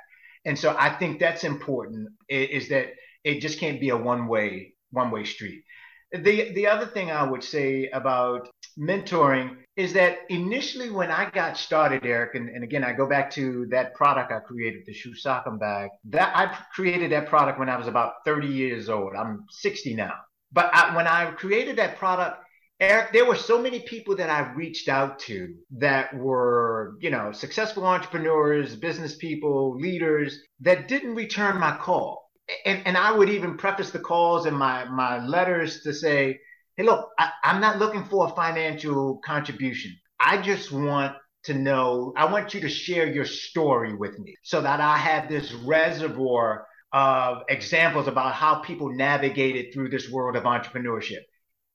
And 0.46 0.58
so 0.58 0.76
I 0.78 0.90
think 0.90 1.20
that's 1.20 1.44
important 1.44 2.10
is 2.30 2.70
that 2.70 2.94
it 3.24 3.40
just 3.42 3.60
can't 3.60 3.82
be 3.82 3.90
a 3.90 3.98
one 3.98 4.28
way, 4.28 4.76
one 4.92 5.10
way 5.10 5.24
street. 5.24 5.64
The, 6.12 6.54
the 6.54 6.68
other 6.68 6.86
thing 6.86 7.10
I 7.10 7.24
would 7.24 7.44
say 7.44 7.90
about 7.90 8.48
mentoring 8.78 9.58
is 9.76 9.94
that 9.94 10.20
initially 10.30 10.92
when 10.92 11.10
I 11.10 11.32
got 11.32 11.58
started, 11.58 12.06
Eric, 12.06 12.36
and, 12.36 12.48
and 12.50 12.64
again, 12.64 12.84
I 12.84 12.94
go 12.94 13.08
back 13.08 13.32
to 13.32 13.66
that 13.72 13.96
product 13.96 14.32
I 14.32 14.40
created, 14.40 14.84
the 14.86 14.94
Shusakam 14.94 15.60
bag, 15.60 15.90
that 16.12 16.32
I 16.36 16.56
created 16.76 17.12
that 17.12 17.28
product 17.28 17.58
when 17.58 17.70
I 17.70 17.78
was 17.78 17.88
about 17.88 18.24
30 18.24 18.48
years 18.48 18.88
old. 18.88 19.14
I'm 19.18 19.46
60 19.50 19.96
now. 19.96 20.14
But 20.54 20.70
I, 20.74 20.96
when 20.96 21.08
I 21.08 21.32
created 21.32 21.78
that 21.78 21.98
product, 21.98 22.38
Eric, 22.80 23.14
there 23.14 23.26
were 23.26 23.36
so 23.36 23.62
many 23.62 23.80
people 23.80 24.16
that 24.18 24.30
I 24.30 24.52
reached 24.54 24.88
out 24.90 25.20
to 25.20 25.56
that 25.78 26.14
were, 26.16 26.96
you 27.00 27.10
know, 27.10 27.32
successful 27.32 27.86
entrepreneurs, 27.86 28.76
business 28.76 29.16
people, 29.16 29.78
leaders 29.78 30.40
that 30.62 30.88
didn't 30.88 31.16
return 31.16 31.60
my 31.60 31.78
call. 31.78 32.30
And, 32.66 32.82
and 32.86 32.98
I 32.98 33.12
would 33.12 33.30
even 33.30 33.58
preface 33.58 33.92
the 33.92 34.00
calls 34.00 34.46
and 34.46 34.58
my, 34.58 34.86
my 34.86 35.26
letters 35.26 35.82
to 35.82 35.94
say, 35.94 36.40
hey, 36.76 36.84
look, 36.84 37.10
I, 37.18 37.30
I'm 37.44 37.62
not 37.62 37.80
looking 37.80 38.06
for 38.06 38.28
a 38.28 38.36
financial 38.36 39.22
contribution. 39.24 39.96
I 40.20 40.42
just 40.42 40.72
want 40.72 41.16
to 41.44 41.54
know, 41.54 42.14
I 42.18 42.26
want 42.26 42.54
you 42.54 42.62
to 42.62 42.70
share 42.70 43.08
your 43.08 43.26
story 43.26 43.96
with 43.96 44.20
me 44.20 44.36
so 44.44 44.62
that 44.62 44.82
I 44.82 44.98
have 44.98 45.30
this 45.30 45.54
reservoir 45.54 46.66
of 46.94 47.44
examples 47.50 48.08
about 48.08 48.34
how 48.34 48.56
people 48.56 48.94
navigated 48.94 49.74
through 49.74 49.90
this 49.90 50.10
world 50.10 50.36
of 50.36 50.44
entrepreneurship. 50.44 51.22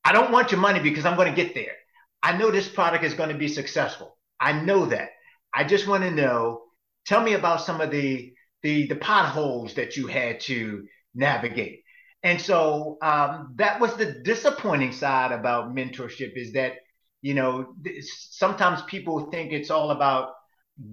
I 0.04 0.12
don't 0.12 0.30
want 0.30 0.52
your 0.52 0.60
money 0.60 0.80
because 0.80 1.04
I'm 1.04 1.16
going 1.16 1.34
to 1.34 1.44
get 1.44 1.54
there. 1.54 1.74
I 2.22 2.36
know 2.36 2.50
this 2.50 2.68
product 2.68 3.04
is 3.04 3.14
going 3.14 3.30
to 3.30 3.38
be 3.38 3.48
successful. 3.48 4.16
I 4.40 4.52
know 4.52 4.86
that. 4.86 5.10
I 5.54 5.64
just 5.64 5.86
want 5.86 6.04
to 6.04 6.10
know. 6.10 6.62
Tell 7.06 7.22
me 7.22 7.34
about 7.34 7.62
some 7.62 7.80
of 7.80 7.90
the 7.90 8.32
the 8.62 8.86
the 8.86 8.96
potholes 8.96 9.74
that 9.74 9.96
you 9.96 10.06
had 10.06 10.40
to 10.40 10.86
navigate. 11.14 11.82
And 12.22 12.40
so 12.40 12.98
um, 13.02 13.54
that 13.56 13.80
was 13.80 13.94
the 13.96 14.20
disappointing 14.24 14.92
side 14.92 15.32
about 15.32 15.74
mentorship 15.74 16.32
is 16.36 16.52
that 16.52 16.74
you 17.22 17.34
know 17.34 17.74
sometimes 18.30 18.82
people 18.82 19.30
think 19.30 19.52
it's 19.52 19.70
all 19.70 19.90
about 19.90 20.30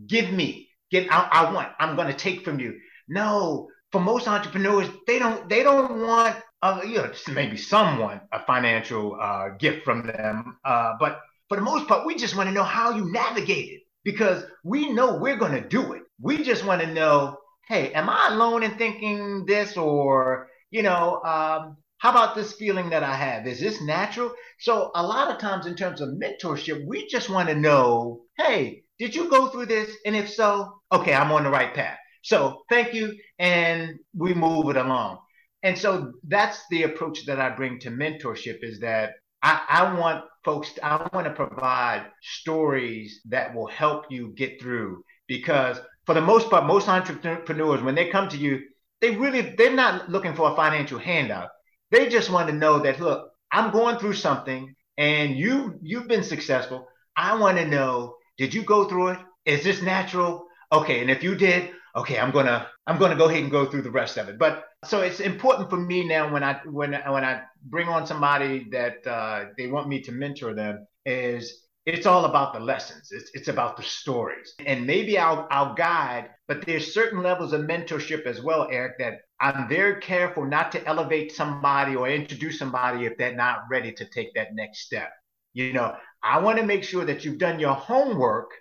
give 0.07 0.31
me, 0.31 0.69
give 0.91 1.07
I, 1.09 1.29
I 1.31 1.53
want, 1.53 1.69
I'm 1.79 1.95
going 1.95 2.07
to 2.07 2.17
take 2.17 2.43
from 2.43 2.59
you. 2.59 2.79
No, 3.07 3.67
for 3.95 4.01
most 4.01 4.27
entrepreneurs, 4.27 4.89
they 5.07 5.19
don't 5.19 5.47
they 5.47 5.63
don't 5.63 6.01
want 6.01 6.35
uh, 6.61 6.81
you 6.85 6.95
know 6.95 7.09
maybe 7.31 7.55
someone 7.55 8.19
a 8.33 8.43
financial 8.45 9.17
uh, 9.21 9.51
gift 9.57 9.85
from 9.85 10.05
them, 10.05 10.57
uh, 10.65 10.95
but 10.99 11.21
for 11.47 11.55
the 11.55 11.63
most 11.63 11.87
part, 11.87 12.05
we 12.05 12.13
just 12.13 12.35
want 12.35 12.49
to 12.49 12.53
know 12.53 12.65
how 12.65 12.91
you 12.91 13.09
navigate 13.09 13.69
it 13.69 13.83
because 14.03 14.43
we 14.65 14.91
know 14.91 15.17
we're 15.17 15.37
going 15.37 15.53
to 15.53 15.65
do 15.65 15.93
it. 15.93 16.01
We 16.19 16.43
just 16.43 16.65
want 16.65 16.81
to 16.81 16.93
know, 16.93 17.37
hey, 17.69 17.93
am 17.93 18.09
I 18.09 18.31
alone 18.31 18.63
in 18.63 18.77
thinking 18.77 19.45
this, 19.45 19.77
or 19.77 20.49
you 20.71 20.83
know, 20.83 21.21
um, 21.23 21.77
how 21.99 22.11
about 22.11 22.35
this 22.35 22.51
feeling 22.51 22.89
that 22.89 23.01
I 23.01 23.15
have? 23.15 23.47
Is 23.47 23.61
this 23.61 23.81
natural? 23.81 24.33
So 24.59 24.91
a 24.93 25.03
lot 25.07 25.31
of 25.31 25.37
times, 25.37 25.67
in 25.67 25.75
terms 25.75 26.01
of 26.01 26.09
mentorship, 26.09 26.85
we 26.85 27.07
just 27.07 27.29
want 27.29 27.47
to 27.47 27.55
know, 27.55 28.23
hey, 28.37 28.83
did 28.99 29.15
you 29.15 29.29
go 29.29 29.47
through 29.47 29.67
this? 29.67 29.95
And 30.05 30.17
if 30.17 30.29
so, 30.29 30.81
okay, 30.91 31.13
I'm 31.13 31.31
on 31.31 31.45
the 31.45 31.49
right 31.49 31.73
path. 31.73 31.97
So 32.25 32.63
thank 32.69 32.95
you, 32.95 33.15
and 33.37 33.99
we 34.17 34.33
move 34.33 34.69
it 34.71 34.77
along. 34.77 35.19
And 35.61 35.77
so 35.77 36.13
that's 36.27 36.59
the 36.71 36.81
approach 36.81 37.23
that 37.27 37.39
I 37.39 37.51
bring 37.51 37.77
to 37.81 37.91
mentorship 37.91 38.63
is 38.63 38.79
that 38.79 39.11
I, 39.43 39.61
I 39.69 39.99
want 39.99 40.25
folks, 40.43 40.71
I 40.81 41.07
want 41.13 41.27
to 41.27 41.33
provide 41.33 42.07
stories 42.23 43.21
that 43.29 43.53
will 43.53 43.67
help 43.67 44.05
you 44.09 44.33
get 44.35 44.59
through 44.59 45.03
because 45.27 45.79
for 46.07 46.15
the 46.15 46.21
most 46.21 46.49
part, 46.49 46.65
most 46.65 46.89
entrepreneurs, 46.89 47.83
when 47.83 47.93
they 47.93 48.09
come 48.09 48.27
to 48.29 48.37
you, 48.37 48.59
they 49.01 49.15
really, 49.15 49.53
they're 49.55 49.71
not 49.75 50.09
looking 50.09 50.33
for 50.33 50.51
a 50.51 50.55
financial 50.55 50.97
handout. 50.97 51.49
They 51.91 52.09
just 52.09 52.31
want 52.31 52.47
to 52.49 52.55
know 52.55 52.79
that, 52.79 52.99
look, 52.99 53.29
I'm 53.51 53.71
going 53.71 53.99
through 53.99 54.13
something 54.13 54.73
and 54.97 55.37
you, 55.37 55.77
you've 55.83 56.07
been 56.07 56.23
successful. 56.23 56.87
I 57.15 57.39
want 57.39 57.59
to 57.59 57.67
know, 57.67 58.15
did 58.39 58.51
you 58.51 58.63
go 58.63 58.85
through 58.85 59.09
it? 59.09 59.19
Is 59.45 59.63
this 59.63 59.83
natural? 59.83 60.47
Okay. 60.71 61.01
And 61.01 61.11
if 61.11 61.21
you 61.21 61.35
did, 61.35 61.69
okay, 61.95 62.19
I'm 62.19 62.31
gonna 62.31 62.67
I'm 62.87 62.97
gonna 62.97 63.15
go 63.15 63.25
ahead 63.29 63.41
and 63.41 63.51
go 63.51 63.65
through 63.65 63.83
the 63.83 63.91
rest 63.91 64.17
of 64.17 64.27
it. 64.29 64.37
But 64.37 64.65
so 64.83 65.01
it's 65.01 65.19
important 65.19 65.69
for 65.69 65.77
me 65.77 66.07
now 66.07 66.31
when 66.31 66.43
I 66.43 66.59
when 66.65 66.93
when 66.93 67.23
I 67.25 67.43
bring 67.63 67.87
on 67.87 68.05
somebody 68.05 68.67
that 68.71 69.05
uh, 69.07 69.45
they 69.57 69.67
want 69.67 69.87
me 69.87 70.01
to 70.01 70.11
mentor 70.11 70.53
them 70.53 70.85
is 71.05 71.65
it's 71.85 72.05
all 72.07 72.25
about 72.25 72.53
the 72.53 72.59
lessons. 72.59 73.11
It's 73.11 73.31
it's 73.33 73.47
about 73.47 73.77
the 73.77 73.83
stories, 73.83 74.53
and 74.65 74.85
maybe 74.85 75.17
I'll 75.17 75.47
I'll 75.51 75.73
guide. 75.73 76.29
But 76.47 76.65
there's 76.65 76.93
certain 76.93 77.23
levels 77.23 77.53
of 77.53 77.61
mentorship 77.61 78.25
as 78.25 78.41
well, 78.41 78.67
Eric, 78.71 78.99
that 78.99 79.21
I'm 79.39 79.67
very 79.67 79.99
careful 80.01 80.45
not 80.45 80.71
to 80.73 80.85
elevate 80.85 81.31
somebody 81.31 81.95
or 81.95 82.07
introduce 82.07 82.59
somebody 82.59 83.05
if 83.05 83.17
they're 83.17 83.35
not 83.35 83.61
ready 83.69 83.91
to 83.93 84.05
take 84.13 84.33
that 84.35 84.53
next 84.53 84.81
step. 84.85 85.11
You 85.53 85.73
know, 85.73 85.95
I 86.21 86.39
want 86.39 86.59
to 86.59 86.65
make 86.65 86.83
sure 86.83 87.05
that 87.05 87.23
you've 87.23 87.37
done 87.39 87.59
your 87.59 87.73
homework 87.73 88.51